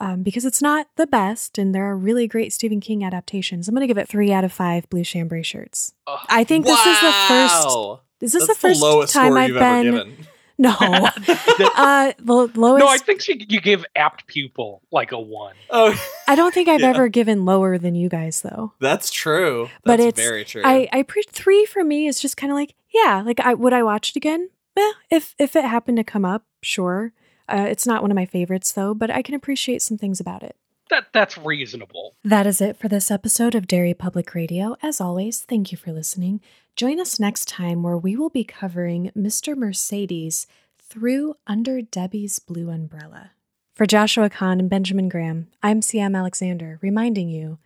um, 0.00 0.22
because 0.22 0.44
it's 0.44 0.60
not 0.60 0.88
the 0.96 1.06
best 1.06 1.58
and 1.58 1.74
there 1.74 1.84
are 1.84 1.96
really 1.96 2.26
great 2.26 2.52
Stephen 2.52 2.80
King 2.80 3.04
adaptations. 3.04 3.68
I'm 3.68 3.74
going 3.74 3.82
to 3.82 3.86
give 3.86 3.98
it 3.98 4.08
three 4.08 4.32
out 4.32 4.44
of 4.44 4.52
five 4.52 4.88
blue 4.90 5.04
chambray 5.04 5.42
shirts. 5.42 5.94
Ugh. 6.06 6.18
I 6.28 6.44
think 6.44 6.66
this 6.66 6.78
is 6.78 7.00
the 7.00 7.12
first. 7.28 7.66
Wow. 7.66 8.00
Is 8.20 8.32
this 8.32 8.46
That's 8.46 8.58
the 8.58 8.68
first 8.68 8.82
lowest 8.82 9.12
time 9.12 9.32
score 9.32 9.38
I've 9.38 9.54
been? 9.54 10.16
Ever 10.58 11.10
given. 11.20 11.36
No, 11.58 11.66
uh, 11.76 12.12
the 12.18 12.50
lowest. 12.54 12.84
no, 12.84 12.88
I 12.88 12.98
think 12.98 13.20
she, 13.22 13.44
you 13.48 13.60
give 13.60 13.84
apt 13.96 14.26
pupil 14.26 14.82
like 14.90 15.12
a 15.12 15.18
one. 15.20 15.54
Oh, 15.70 15.94
I 16.28 16.34
don't 16.34 16.52
think 16.54 16.68
I've 16.68 16.80
Yeah. 16.80 16.90
ever 16.90 17.08
given 17.08 17.44
lower 17.44 17.78
than 17.78 17.94
you 17.94 18.08
guys 18.08 18.42
though. 18.42 18.72
that's 18.80 19.10
true. 19.10 19.68
But 19.84 19.96
That's 19.98 20.08
it's- 20.08 20.28
very 20.28 20.44
true. 20.44 20.62
I 20.64 20.88
I 20.92 21.02
pre- 21.02 21.22
three 21.28 21.64
for 21.66 21.82
me 21.84 22.06
is 22.06 22.20
just 22.20 22.36
kind 22.36 22.50
of 22.52 22.56
like 22.56 22.74
yeah, 22.94 23.22
like 23.24 23.40
I 23.40 23.54
would 23.54 23.72
I 23.72 23.82
watch 23.82 24.10
it 24.10 24.16
again? 24.16 24.50
Eh, 24.76 24.92
if 25.10 25.34
if 25.38 25.56
it 25.56 25.64
happened 25.64 25.96
to 25.98 26.04
come 26.04 26.24
up, 26.24 26.44
sure. 26.62 27.12
Uh, 27.48 27.66
it's 27.68 27.86
not 27.86 28.00
one 28.02 28.10
of 28.10 28.14
my 28.14 28.24
favorites 28.26 28.72
though, 28.72 28.94
but 28.94 29.10
I 29.10 29.20
can 29.22 29.34
appreciate 29.34 29.82
some 29.82 29.98
things 29.98 30.20
about 30.20 30.42
it. 30.42 30.56
That 30.92 31.06
that's 31.14 31.38
reasonable. 31.38 32.16
That 32.22 32.46
is 32.46 32.60
it 32.60 32.76
for 32.76 32.86
this 32.86 33.10
episode 33.10 33.54
of 33.54 33.66
Derry 33.66 33.94
Public 33.94 34.34
Radio. 34.34 34.76
As 34.82 35.00
always, 35.00 35.40
thank 35.40 35.72
you 35.72 35.78
for 35.78 35.90
listening. 35.90 36.42
Join 36.76 37.00
us 37.00 37.18
next 37.18 37.48
time 37.48 37.82
where 37.82 37.96
we 37.96 38.14
will 38.14 38.28
be 38.28 38.44
covering 38.44 39.10
Mr. 39.16 39.56
Mercedes 39.56 40.46
through 40.78 41.36
Under 41.46 41.80
Debbie's 41.80 42.40
Blue 42.40 42.68
Umbrella. 42.68 43.30
For 43.74 43.86
Joshua 43.86 44.28
Kahn 44.28 44.60
and 44.60 44.68
Benjamin 44.68 45.08
Graham, 45.08 45.46
I'm 45.62 45.80
CM 45.80 46.14
Alexander, 46.14 46.78
reminding 46.82 47.30
you 47.30 47.58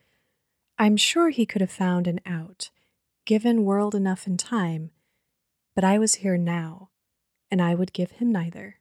I'm 0.79 0.97
sure 0.97 1.31
he 1.31 1.47
could 1.47 1.63
have 1.63 1.73
found 1.73 2.07
an 2.07 2.21
out, 2.25 2.71
given 3.25 3.65
world 3.65 3.97
enough 3.97 4.29
and 4.29 4.39
time, 4.39 4.93
but 5.75 5.83
I 5.83 5.99
was 5.99 6.17
here 6.17 6.37
now, 6.37 6.91
and 7.51 7.61
I 7.61 7.75
would 7.75 7.93
give 7.93 8.13
him 8.13 8.31
neither. 8.31 8.77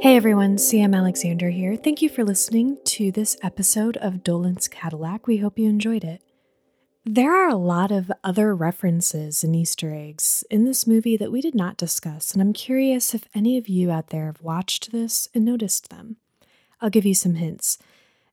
Hey 0.00 0.14
everyone, 0.14 0.58
CM 0.58 0.96
Alexander 0.96 1.50
here. 1.50 1.74
Thank 1.74 2.02
you 2.02 2.08
for 2.08 2.22
listening 2.22 2.78
to 2.84 3.10
this 3.10 3.36
episode 3.42 3.96
of 3.96 4.22
Dolan's 4.22 4.68
Cadillac. 4.68 5.26
We 5.26 5.38
hope 5.38 5.58
you 5.58 5.68
enjoyed 5.68 6.04
it. 6.04 6.22
There 7.04 7.34
are 7.34 7.48
a 7.48 7.56
lot 7.56 7.90
of 7.90 8.12
other 8.22 8.54
references 8.54 9.42
and 9.42 9.56
Easter 9.56 9.92
eggs 9.92 10.44
in 10.52 10.64
this 10.64 10.86
movie 10.86 11.16
that 11.16 11.32
we 11.32 11.40
did 11.40 11.56
not 11.56 11.76
discuss, 11.76 12.32
and 12.32 12.40
I'm 12.40 12.52
curious 12.52 13.12
if 13.12 13.24
any 13.34 13.58
of 13.58 13.68
you 13.68 13.90
out 13.90 14.10
there 14.10 14.26
have 14.26 14.40
watched 14.40 14.92
this 14.92 15.28
and 15.34 15.44
noticed 15.44 15.90
them. 15.90 16.18
I'll 16.80 16.90
give 16.90 17.04
you 17.04 17.14
some 17.14 17.34
hints. 17.34 17.76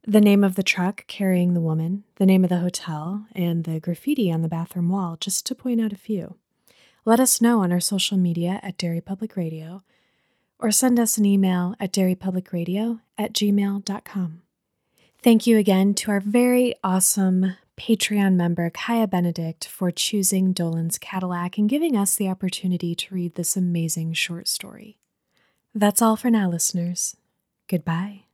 The 0.08 0.22
name 0.22 0.44
of 0.44 0.54
the 0.54 0.62
truck 0.62 1.08
carrying 1.08 1.56
the 1.56 1.62
woman, 1.62 2.04
the 2.18 2.28
name 2.28 2.44
of 2.44 2.52
the 2.52 2.60
hotel, 2.60 3.26
and 3.34 3.64
the 3.64 3.80
graffiti 3.80 4.32
on 4.32 4.44
the 4.44 4.48
bathroom 4.48 4.90
wall, 4.90 5.18
just 5.20 5.48
to 5.48 5.56
point 5.56 5.82
out 5.82 5.94
a 5.94 5.98
few. 5.98 6.36
Let 7.06 7.20
us 7.20 7.42
know 7.42 7.64
on 7.64 7.72
our 7.72 7.80
social 7.80 8.18
media 8.20 8.60
at 8.62 8.78
Derry 8.78 9.02
Public 9.02 9.36
Radio 9.36 9.82
or 10.60 10.72
send 10.72 11.00
us 11.00 11.18
an 11.18 11.26
email 11.26 11.76
at 11.80 11.94
derrypublicradio 11.94 13.02
at 13.18 13.34
gmail.com. 13.34 14.42
Thank 15.22 15.48
you 15.48 15.58
again 15.58 15.94
to 15.96 16.12
our 16.12 16.20
very 16.20 16.76
awesome 16.84 17.56
Patreon 17.78 18.36
member, 18.36 18.70
Kaya 18.70 19.08
Benedict, 19.08 19.68
for 19.68 19.92
choosing 19.92 20.54
Dolan's 20.54 20.98
Cadillac 20.98 21.58
and 21.58 21.70
giving 21.70 21.98
us 21.98 22.16
the 22.16 22.30
opportunity 22.30 22.96
to 22.96 23.14
read 23.14 23.36
this 23.36 23.58
amazing 23.58 24.14
short 24.14 24.48
story. 24.48 24.98
That's 25.74 26.02
all 26.02 26.16
for 26.16 26.30
now, 26.30 26.50
listeners. 26.50 27.18
Goodbye. 27.68 28.25